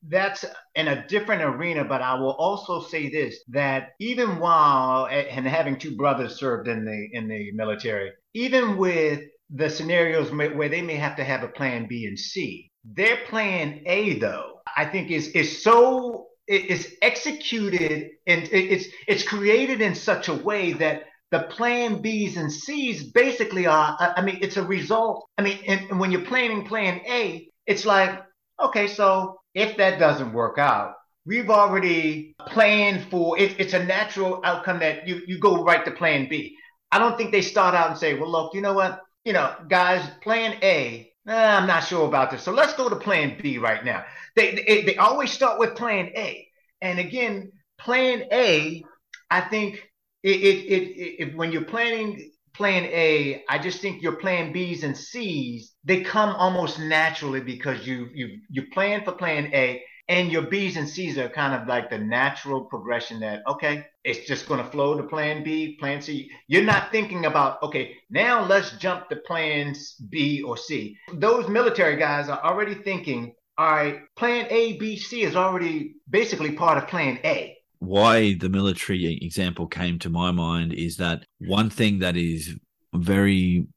that's 0.10 0.44
in 0.76 0.90
a 0.90 1.08
different 1.08 1.44
arena. 1.44 1.86
But 1.86 2.02
I 2.02 2.16
will 2.16 2.32
also 2.32 2.82
say 2.82 3.10
this 3.10 3.38
that 3.50 3.92
even 4.00 4.40
while 4.40 5.08
and 5.08 5.48
having 5.48 5.78
two 5.78 5.96
brothers 5.96 6.36
served 6.36 6.68
in 6.68 6.84
the 6.84 7.08
in 7.14 7.30
the 7.30 7.52
military, 7.54 8.12
even 8.34 8.76
with 8.76 9.22
the 9.52 9.70
scenarios 9.70 10.32
where 10.32 10.70
they 10.70 10.82
may 10.82 10.96
have 10.96 11.16
to 11.16 11.24
have 11.24 11.44
a 11.44 11.48
plan 11.48 11.88
B 11.88 12.06
and 12.06 12.20
C, 12.20 12.70
their 12.84 13.18
plan 13.28 13.82
A 13.86 14.20
though, 14.20 14.62
I 14.76 14.86
think 14.86 15.12
is 15.12 15.30
is 15.30 15.64
so 15.64 16.29
it's 16.50 16.88
executed 17.02 18.10
and 18.26 18.50
it's 18.52 18.88
it's 19.08 19.24
created 19.24 19.82
in 19.82 19.94
such 19.94 20.28
a 20.30 20.34
way 20.34 20.74
that 20.74 21.04
the 21.32 21.42
plan 21.44 22.02
B's 22.02 22.38
and 22.38 22.52
C's 22.52 23.12
basically 23.12 23.68
are 23.68 23.96
I 24.00 24.22
mean 24.22 24.40
it's 24.42 24.58
a 24.58 24.64
result. 24.64 25.28
I 25.38 25.44
mean 25.44 25.60
and, 25.68 26.00
when 26.00 26.12
you're 26.12 26.22
planning 26.22 26.66
plan 26.66 27.02
A, 27.08 27.48
it's 27.68 27.86
like 27.86 28.22
okay, 28.60 28.88
so 28.88 29.38
if 29.54 29.78
that 29.78 30.00
doesn't 30.00 30.34
work 30.34 30.58
out, 30.58 30.96
we've 31.26 31.50
already 31.52 32.36
planned 32.48 33.10
for 33.12 33.38
it, 33.40 33.60
it's 33.60 33.74
a 33.74 33.86
natural 33.86 34.42
outcome 34.44 34.80
that 34.80 35.08
you 35.08 35.22
you 35.28 35.40
go 35.40 35.64
right 35.64 35.86
to 35.86 35.92
plan 35.92 36.28
B. 36.28 36.56
I 36.92 36.98
don't 36.98 37.16
think 37.16 37.32
they 37.32 37.44
start 37.44 37.76
out 37.76 37.92
and 37.92 38.00
say, 38.00 38.16
well, 38.16 38.32
look, 38.32 38.56
you 38.56 38.62
know 38.62 38.74
what, 38.74 39.00
you 39.24 39.34
know, 39.34 39.54
guys, 39.68 40.04
plan 40.24 40.58
A. 40.64 41.09
Eh, 41.28 41.34
I'm 41.34 41.68
not 41.68 41.82
sure 41.84 42.08
about 42.08 42.32
this, 42.32 42.44
so 42.44 42.52
let's 42.52 42.74
go 42.74 42.90
to 42.90 42.96
plan 42.96 43.38
B 43.42 43.58
right 43.58 43.84
now. 43.84 44.04
They, 44.36 44.56
they, 44.56 44.84
they 44.84 44.96
always 44.98 45.32
start 45.32 45.60
with 45.60 45.76
plan 45.76 46.08
A. 46.16 46.48
And 46.82 46.98
again, 47.00 47.52
plan 47.78 48.24
A, 48.32 48.84
I 49.30 49.42
think 49.42 49.76
it, 50.24 50.30
it, 50.42 50.66
it, 50.66 51.24
it, 51.30 51.36
when 51.38 51.52
you're 51.52 51.66
planning 51.66 52.32
plan 52.56 52.86
A, 52.86 53.44
I 53.50 53.60
just 53.60 53.80
think 53.82 54.02
your 54.02 54.16
plan 54.16 54.52
B's 54.52 54.84
and 54.84 54.98
C's, 54.98 55.74
they 55.84 56.02
come 56.02 56.36
almost 56.36 56.80
naturally 56.80 57.42
because 57.42 57.86
you 57.86 58.08
you 58.14 58.40
you 58.50 58.64
plan 58.74 59.04
for 59.04 59.12
plan 59.12 59.52
A 59.54 59.84
and 60.10 60.32
your 60.32 60.42
B's 60.42 60.76
and 60.76 60.90
C's 60.90 61.18
are 61.18 61.30
kind 61.30 61.54
of 61.54 61.68
like 61.68 61.90
the 61.90 62.00
natural 62.00 62.66
progression 62.66 63.20
that 63.22 63.44
okay, 63.48 63.86
it's 64.04 64.28
just 64.28 64.48
going 64.48 64.62
to 64.62 64.70
flow 64.70 64.98
to 64.98 65.04
plan 65.04 65.44
B, 65.44 65.78
plan 65.80 66.02
C. 66.02 66.30
You're 66.48 66.64
not 66.64 66.92
thinking 66.92 67.26
about 67.26 67.64
okay, 67.64 67.96
now 68.10 68.46
let's 68.46 68.72
jump 68.72 69.08
to 69.10 69.16
plans 69.16 69.94
B 70.10 70.42
or 70.42 70.58
C. 70.58 70.98
Those 71.14 71.48
military 71.48 71.96
guys 71.96 72.28
are 72.28 72.44
already 72.44 72.74
thinking 72.74 73.34
all 73.58 73.72
right, 73.72 74.00
plan 74.16 74.48
A, 74.50 74.78
B, 74.78 74.98
C 74.98 75.24
is 75.24 75.36
already 75.36 75.96
basically 76.10 76.54
part 76.54 76.78
of 76.78 76.88
plan 76.88 77.20
A. 77.26 77.58
Why 77.80 78.36
the 78.36 78.48
military 78.48 79.20
example 79.22 79.68
came 79.68 80.00
to 80.00 80.10
my 80.10 80.32
mind 80.32 80.74
is 80.74 80.96
that 80.98 81.26
one 81.40 81.70
thing 81.70 82.00
that 82.00 82.16
is 82.16 82.56
very 82.94 83.68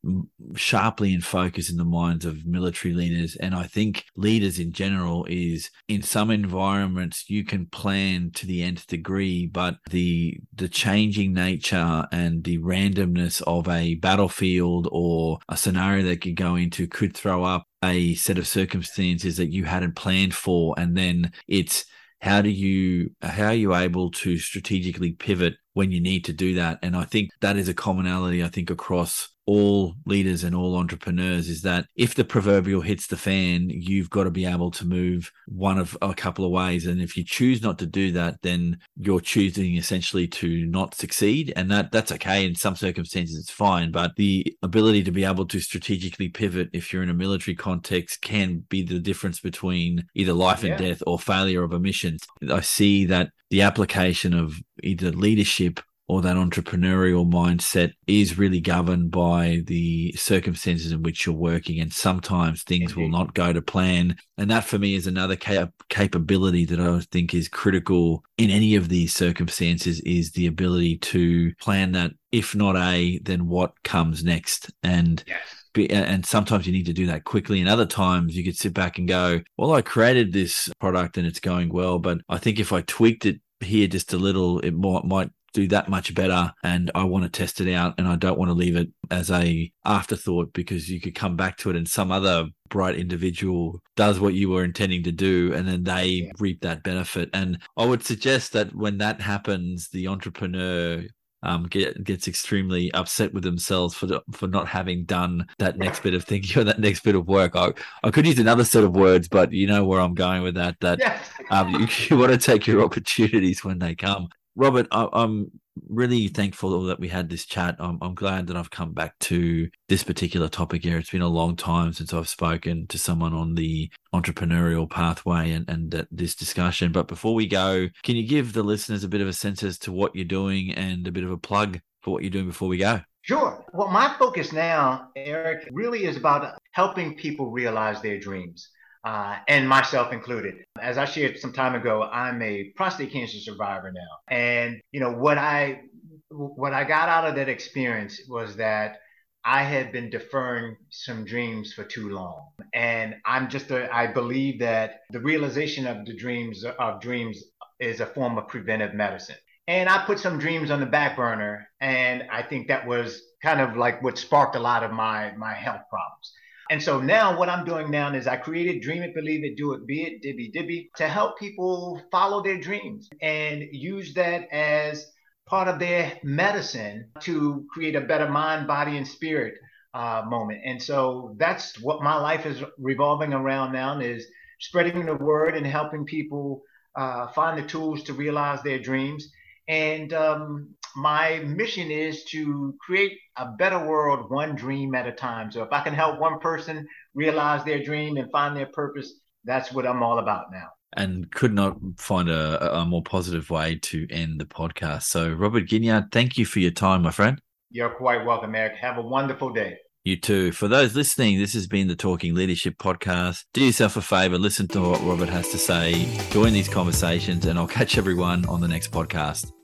sharply 0.57 1.13
in 1.13 1.21
focus 1.21 1.71
in 1.71 1.77
the 1.77 1.85
minds 1.85 2.25
of 2.25 2.47
military 2.47 2.95
leaders. 2.95 3.37
And 3.37 3.55
i 3.55 3.65
think 3.65 4.05
leaders 4.17 4.59
in 4.59 4.73
general 4.73 5.27
is 5.29 5.71
in 5.89 6.03
some 6.03 6.31
environments 6.31 7.29
you 7.29 7.45
can 7.45 7.67
plan 7.67 8.31
to 8.35 8.47
the 8.47 8.63
nth 8.63 8.87
degree 8.87 9.47
but 9.47 9.77
the 9.91 10.39
the 10.55 10.69
changing 10.69 11.33
nature 11.33 12.07
and 12.13 12.45
the 12.45 12.59
randomness 12.59 13.43
of 13.43 13.69
a 13.69 13.95
battlefield 13.97 14.89
or 14.91 15.39
a 15.49 15.57
scenario 15.57 16.03
that 16.05 16.21
could 16.21 16.37
go 16.37 16.57
into 16.57 16.87
could 16.87 17.17
throw 17.17 17.45
up 17.45 17.67
a 17.83 18.15
set 18.15 18.39
of 18.39 18.47
circumstances 18.47 19.37
that 19.37 19.51
you 19.51 19.65
hadn't 19.65 19.97
planned 19.97 20.35
for. 20.35 20.75
And 20.79 20.97
then 20.97 21.33
it's 21.49 21.85
how 22.23 22.41
do 22.41 22.49
you 22.49 23.11
how 23.21 23.47
are 23.47 23.55
you 23.55 23.75
able 23.75 24.11
to 24.13 24.39
strategically 24.39 25.13
pivot 25.13 25.55
when 25.75 25.91
you 25.91 26.01
need 26.01 26.25
to 26.25 26.33
do 26.33 26.55
that? 26.55 26.79
And 26.83 26.97
i 26.97 27.05
think 27.05 27.31
that 27.41 27.57
is 27.57 27.69
a 27.69 27.75
commonality 27.75 28.43
i 28.45 28.49
think 28.49 28.71
across 28.71 29.29
all 29.47 29.95
leaders 30.07 30.45
and 30.45 30.55
all 30.55 30.77
entrepreneurs 30.77 31.49
is 31.49 31.63
that 31.63 31.87
if 31.97 32.15
the 32.15 32.25
proverbial 32.25 32.81
hits 32.81 33.07
the 33.07 33.17
fan, 33.17 33.69
you've 33.71 34.11
got 34.11 34.25
to 34.25 34.31
be 34.31 34.47
able 34.47 34.71
to 34.71 34.87
move 34.87 35.33
one 35.47 35.79
of 35.79 35.97
a 36.01 36.15
couple 36.15 36.45
of 36.45 36.51
ways. 36.51 36.87
And 36.87 37.01
if 37.01 37.17
you 37.17 37.25
choose 37.25 37.63
not 37.63 37.79
to 37.81 37.87
do 37.87 38.13
that, 38.13 38.41
then 38.43 38.79
you're 38.97 39.21
choosing 39.21 39.77
essentially 39.77 40.29
to 40.29 40.67
not 40.67 40.95
succeed. 40.95 41.53
And 41.57 41.71
that 41.71 41.91
that's 41.93 42.13
okay. 42.13 42.47
In 42.47 42.55
some 42.55 42.77
circumstances, 42.77 43.39
it's 43.39 43.51
fine. 43.51 43.91
But 43.91 44.17
the 44.17 44.57
ability 44.63 45.03
to 45.05 45.11
be 45.11 45.25
able 45.25 45.47
to 45.47 45.61
strategically 45.61 46.29
pivot 46.29 46.69
if 46.73 46.93
you're 46.93 47.03
in 47.03 47.11
a 47.11 47.15
military 47.15 47.55
context 47.55 48.23
can 48.23 48.65
be 48.69 48.83
the 48.83 49.01
difference 49.01 49.41
between 49.41 50.05
either 50.15 50.33
life 50.33 50.63
yeah. 50.63 50.71
and 50.71 50.79
death 50.79 51.03
or 51.07 51.19
failure 51.19 51.63
of 51.63 51.73
a 51.73 51.81
mission. 51.81 52.19
I 52.51 52.61
see 52.61 53.05
that 53.07 53.31
the 53.51 53.63
application 53.63 54.35
of 54.35 54.57
either 54.83 55.11
leadership 55.11 55.81
or 56.09 56.21
that 56.23 56.37
entrepreneurial 56.37 57.31
mindset 57.31 57.93
is 58.07 58.39
really 58.39 58.61
governed 58.61 59.11
by 59.11 59.63
the 59.67 60.13
circumstances 60.13 60.93
in 60.93 61.03
which 61.03 61.25
you're 61.25 61.35
working. 61.35 61.81
And 61.81 61.93
sometimes 61.93 62.63
things 62.63 62.97
will 62.97 63.09
not 63.09 63.35
go 63.35 63.53
to 63.53 63.63
plan. 63.63 64.17
And 64.37 64.51
that 64.51 64.65
for 64.65 64.79
me 64.79 64.95
is 64.95 65.07
another 65.07 65.37
cap- 65.37 65.73
capability 65.89 66.65
that 66.67 66.81
I 66.81 67.01
think 67.11 67.35
is 67.35 67.49
critical 67.49 68.25
in 68.37 68.51
any 68.51 68.75
of 68.75 68.89
these 68.89 69.15
circumstances 69.15 70.01
is 70.01 70.33
the 70.33 70.47
ability 70.47 70.99
to 70.99 71.55
plan 71.55 71.93
that 71.93 72.13
if 72.31 72.55
not 72.55 72.77
A, 72.77 73.19
then 73.19 73.47
what 73.47 73.83
comes 73.83 74.25
next. 74.25 74.71
And 74.83 75.23
yes 75.27 75.41
and 75.75 76.27
sometimes 76.27 76.67
you 76.67 76.73
need 76.73 76.85
to 76.87 76.93
do 76.93 77.07
that 77.07 77.25
quickly 77.25 77.59
and 77.59 77.67
other 77.67 77.87
times 77.87 78.37
you 78.37 78.45
could 78.45 78.57
sit 78.57 78.75
back 78.75 78.99
and 78.99 79.09
go 79.09 79.41
well 79.57 79.73
i 79.73 79.81
created 79.81 80.33
this 80.33 80.69
product 80.81 81.17
and 81.17 81.27
it's 81.27 81.41
going 81.41 81.73
well 81.73 81.99
but 81.99 82.19
i 82.29 82.37
think 82.37 82.61
if 82.61 82.73
i 82.73 82.83
tweaked 82.83 83.25
it 83.25 83.41
here 83.61 83.87
just 83.87 84.13
a 84.13 84.19
little 84.19 84.59
it 84.61 84.73
might, 84.73 85.05
might 85.05 85.31
do 85.53 85.69
that 85.69 85.89
much 85.89 86.15
better 86.15 86.53
and 86.63 86.91
I 86.95 87.05
want 87.05 87.25
to 87.25 87.31
test 87.31 87.61
it 87.61 87.73
out 87.73 87.95
and 87.99 88.09
I 88.09 88.17
don't 88.17 88.39
want 88.39 88.49
to 88.51 88.55
leave 88.55 88.77
it 88.77 88.89
as 89.11 89.31
a 89.31 89.71
afterthought 89.85 90.53
because 90.53 90.89
you 90.89 91.01
could 91.01 91.15
come 91.15 91.37
back 91.37 91.57
to 91.59 91.71
it 91.71 91.77
and 91.77 91.87
some 91.87 92.11
other 92.11 92.49
bright 92.69 92.97
individual 92.97 93.81
does 93.97 94.19
what 94.19 94.35
you 94.35 94.49
were 94.49 94.65
intending 94.65 95.03
to 95.05 95.13
do 95.13 95.53
and 95.55 95.69
then 95.69 95.85
they 95.85 96.07
yeah. 96.07 96.33
reap 96.39 96.63
that 96.63 96.83
benefit 96.83 97.29
and 97.35 97.59
I 97.77 97.85
would 97.85 98.05
suggest 98.05 98.53
that 98.53 98.75
when 98.75 98.99
that 98.99 99.21
happens 99.21 99.89
the 99.91 100.09
entrepreneur 100.09 101.05
um, 101.43 101.65
get, 101.65 102.03
gets 102.05 102.29
extremely 102.29 102.93
upset 102.95 103.35
with 103.35 103.43
themselves 103.43 103.95
for 103.95 104.07
the, 104.07 104.23
for 104.33 104.47
not 104.47 104.69
having 104.69 105.05
done 105.05 105.47
that 105.59 105.77
next 105.77 106.03
bit 106.03 106.15
of 106.15 106.25
thinking 106.25 106.59
or 106.61 106.65
that 106.65 106.79
next 106.79 107.03
bit 107.03 107.17
of 107.17 107.27
work. 107.27 107.57
I, 107.57 107.73
I 108.05 108.11
could 108.11 108.27
use 108.27 108.39
another 108.39 108.65
set 108.65 108.85
of 108.85 108.95
words, 108.95 109.29
but 109.29 109.53
you 109.53 109.67
know 109.67 109.85
where 109.85 110.01
I'm 110.01 110.15
going 110.15 110.43
with 110.43 110.55
that. 110.55 110.77
That 110.81 111.01
yes. 111.01 111.21
um, 111.51 111.71
you, 111.71 111.89
you 112.11 112.17
want 112.17 112.33
to 112.33 112.39
take 112.39 112.67
your 112.67 112.83
opportunities 112.83 113.65
when 113.65 113.79
they 113.79 113.95
come. 113.95 114.29
Robert, 114.55 114.87
I, 114.91 115.09
am 115.15 115.51
really 115.89 116.29
thankful 116.29 116.83
that 116.83 117.01
we 117.01 117.09
had 117.09 117.31
this 117.31 117.47
chat. 117.47 117.77
I'm, 117.79 117.99
I'm, 118.03 118.15
glad 118.15 118.47
that 118.49 118.57
I've 118.57 118.71
come 118.71 118.93
back 118.93 119.19
to 119.21 119.69
this 119.89 120.05
particular 120.05 120.49
topic 120.49 120.85
here. 120.85 120.99
It's 120.99 121.11
been 121.11 121.23
a 121.23 121.29
long 121.29 121.57
time 121.57 121.95
since 121.95 122.13
I've 122.13 122.29
spoken 122.29 122.87
to 122.89 122.99
someone 122.99 123.33
on 123.33 123.55
the 123.55 123.91
entrepreneurial 124.15 124.89
pathway 124.89 125.53
and, 125.53 125.69
and 125.69 126.07
this 126.11 126.35
discussion. 126.35 126.93
But 126.93 127.09
before 127.09 127.35
we 127.35 127.47
go, 127.47 127.89
can 128.03 128.17
you 128.17 128.27
give 128.27 128.53
the 128.53 128.63
listeners 128.63 129.05
a 129.05 129.09
bit 129.09 129.23
of 129.23 129.29
a 129.29 129.33
sense 129.33 129.63
as 129.63 129.79
to 129.81 129.93
what 129.93 130.15
you're 130.15 130.25
doing 130.27 130.73
and 130.73 131.07
a 131.07 131.13
bit 131.13 131.25
of 131.25 131.31
a 131.31 131.39
plug 131.39 131.81
for 132.03 132.11
what 132.11 132.23
you're 132.23 132.31
doing 132.31 132.47
before 132.47 132.69
we 132.69 132.77
go? 132.77 133.01
Sure. 133.23 133.65
Well, 133.73 133.89
my 133.89 134.15
focus 134.19 134.53
now, 134.53 135.09
Eric, 135.17 135.69
really 135.71 136.05
is 136.05 136.17
about 136.17 136.59
helping 136.73 137.15
people 137.15 137.51
realize 137.51 138.03
their 138.03 138.19
dreams 138.19 138.69
uh, 139.05 139.39
and 139.49 139.69
myself 139.69 140.13
included. 140.13 140.65
As 140.81 140.99
I 140.99 141.05
shared 141.05 141.39
some 141.39 141.53
time 141.53 141.75
ago, 141.75 142.03
I'm 142.03 142.41
a 142.43 142.73
prostate 142.77 143.13
cancer 143.13 143.39
survivor 143.39 143.93
now, 143.93 144.37
and 144.37 144.81
you 144.93 145.01
know 145.01 145.13
what 145.13 145.39
I 145.39 145.83
what 146.31 146.73
I 146.73 146.85
got 146.85 147.09
out 147.09 147.27
of 147.27 147.35
that 147.37 147.49
experience 147.49 148.21
was 148.29 148.57
that 148.57 148.97
I 149.45 149.65
had 149.65 149.93
been 149.93 150.09
deferring 150.09 150.77
some 150.91 151.25
dreams 151.25 151.73
for 151.73 151.85
too 151.85 152.11
long, 152.11 152.51
and 152.73 153.17
I'm 153.27 153.49
just 153.49 153.71
a, 153.71 153.93
I 153.95 154.07
believe 154.07 154.61
that 154.61 155.01
the 155.11 155.21
realization 155.21 155.87
of 155.87 156.07
the 156.07 156.17
dreams 156.17 156.65
of 156.65 157.01
dreams 157.01 157.43
is 157.81 158.01
a 158.01 158.07
form 158.07 158.39
of 158.39 158.47
preventive 158.49 158.95
medicine. 158.95 159.37
And 159.69 159.89
I 159.89 160.05
put 160.05 160.19
some 160.19 160.39
dreams 160.39 160.71
on 160.71 160.81
the 160.81 160.87
back 160.87 161.17
burner, 161.17 161.69
and 161.81 162.25
I 162.31 162.43
think 162.43 162.69
that 162.69 162.87
was 162.87 163.23
kind 163.43 163.61
of 163.61 163.77
like 163.77 164.03
what 164.03 164.19
sparked 164.19 164.55
a 164.55 164.61
lot 164.61 164.85
of 164.85 164.93
my 164.93 165.33
my 165.37 165.55
health 165.55 165.83
problems. 165.91 166.33
And 166.73 166.83
so 166.83 167.03
now 167.03 167.39
what 167.39 167.51
I'm 167.51 167.67
doing 167.67 167.91
now 167.91 168.15
is 168.15 168.27
I 168.27 168.39
created 168.39 168.81
Dream 168.81 169.03
It, 169.03 169.15
Believe 169.15 169.45
It, 169.45 169.59
Do 169.59 169.75
It, 169.75 169.87
Be 169.87 170.05
It, 170.05 170.23
Dibby 170.23 170.51
Dibby 170.55 170.89
to 170.97 171.07
help 171.07 171.39
people 171.39 172.01
follow 172.11 172.43
their 172.43 172.59
dreams 172.59 173.11
and 173.21 173.63
use 173.73 174.15
that 174.15 174.51
as 174.51 175.07
part 175.45 175.69
of 175.69 175.79
their 175.79 176.19
medicine 176.23 177.11
to 177.21 177.67
create 177.71 177.95
a 177.95 178.01
better 178.01 178.27
mind, 178.27 178.67
body, 178.67 178.97
and 178.97 179.07
spirit 179.07 179.53
uh, 179.93 180.23
moment. 180.27 180.61
And 180.65 180.83
so 180.83 181.37
that's 181.39 181.79
what 181.79 182.03
my 182.03 182.17
life 182.17 182.47
is 182.47 182.65
revolving 182.79 183.35
around 183.35 183.75
now 183.75 184.01
is 184.01 184.27
spreading 184.59 185.05
the 185.05 185.17
word 185.17 185.55
and 185.55 185.67
helping 185.67 186.07
people 186.07 186.63
uh, 186.97 187.27
find 187.35 187.59
the 187.59 187.69
tools 187.69 188.05
to 188.05 188.15
realize 188.15 188.63
their 188.63 188.79
dreams. 188.79 189.29
And 189.69 190.11
um, 190.15 190.75
my 190.97 191.41
mission 191.41 191.91
is 191.91 192.25
to 192.25 192.75
create 192.81 193.19
a 193.37 193.47
better 193.59 193.87
world 193.87 194.31
one 194.31 194.55
dream 194.55 194.95
at 194.95 195.07
a 195.07 195.13
time. 195.13 195.51
So 195.51 195.63
if 195.63 195.73
I 195.73 195.83
can 195.83 195.95
help 195.95 196.21
one 196.21 196.39
person 196.39 196.87
realize 197.15 197.65
their 197.65 197.83
dream 197.83 198.17
and 198.17 198.31
find 198.31 198.57
their 198.57 198.67
purpose, 198.67 199.13
that's 199.45 199.73
what 199.73 199.87
I'm 199.87 200.03
all 200.03 200.19
about 200.19 200.47
now. 200.53 200.69
And 200.95 201.31
could 201.33 201.55
not 201.55 201.79
find 201.97 202.29
a, 202.29 202.81
a 202.81 202.85
more 202.85 203.03
positive 203.03 203.49
way 203.49 203.79
to 203.83 204.07
end 204.11 204.39
the 204.41 204.45
podcast. 204.45 205.05
So, 205.05 205.33
Robert 205.33 205.65
Ginyard, 205.65 206.13
thank 206.13 206.37
you 206.37 206.45
for 206.45 206.59
your 206.59 206.71
time, 206.71 207.03
my 207.03 207.11
friend. 207.11 207.41
You're 207.71 207.91
quite 207.91 208.27
welcome, 208.27 208.55
Eric. 208.55 208.77
Have 208.77 208.99
a 208.99 209.03
wonderful 209.03 209.51
day. 209.51 209.79
You 210.05 210.17
too. 210.17 210.51
For 210.51 210.67
those 210.67 210.97
listening, 210.97 211.39
this 211.39 211.55
has 211.55 211.69
been 211.69 211.87
the 211.87 211.95
Talking 211.95 212.35
Leadership 212.35 212.77
podcast. 212.77 213.45
Do 213.55 213.65
yourself 213.65 213.97
a 213.97 214.03
favor, 214.03 214.37
listen 214.37 214.67
to 214.69 214.81
what 214.81 215.03
Robert 215.03 215.29
has 215.29 215.49
to 215.51 215.59
say, 215.59 216.09
join 216.31 216.53
these 216.53 216.69
conversations, 216.69 217.47
and 217.47 217.57
I'll 217.57 217.69
catch 217.69 217.97
everyone 217.97 218.45
on 218.47 218.61
the 218.61 218.67
next 218.67 218.91
podcast. 218.91 219.53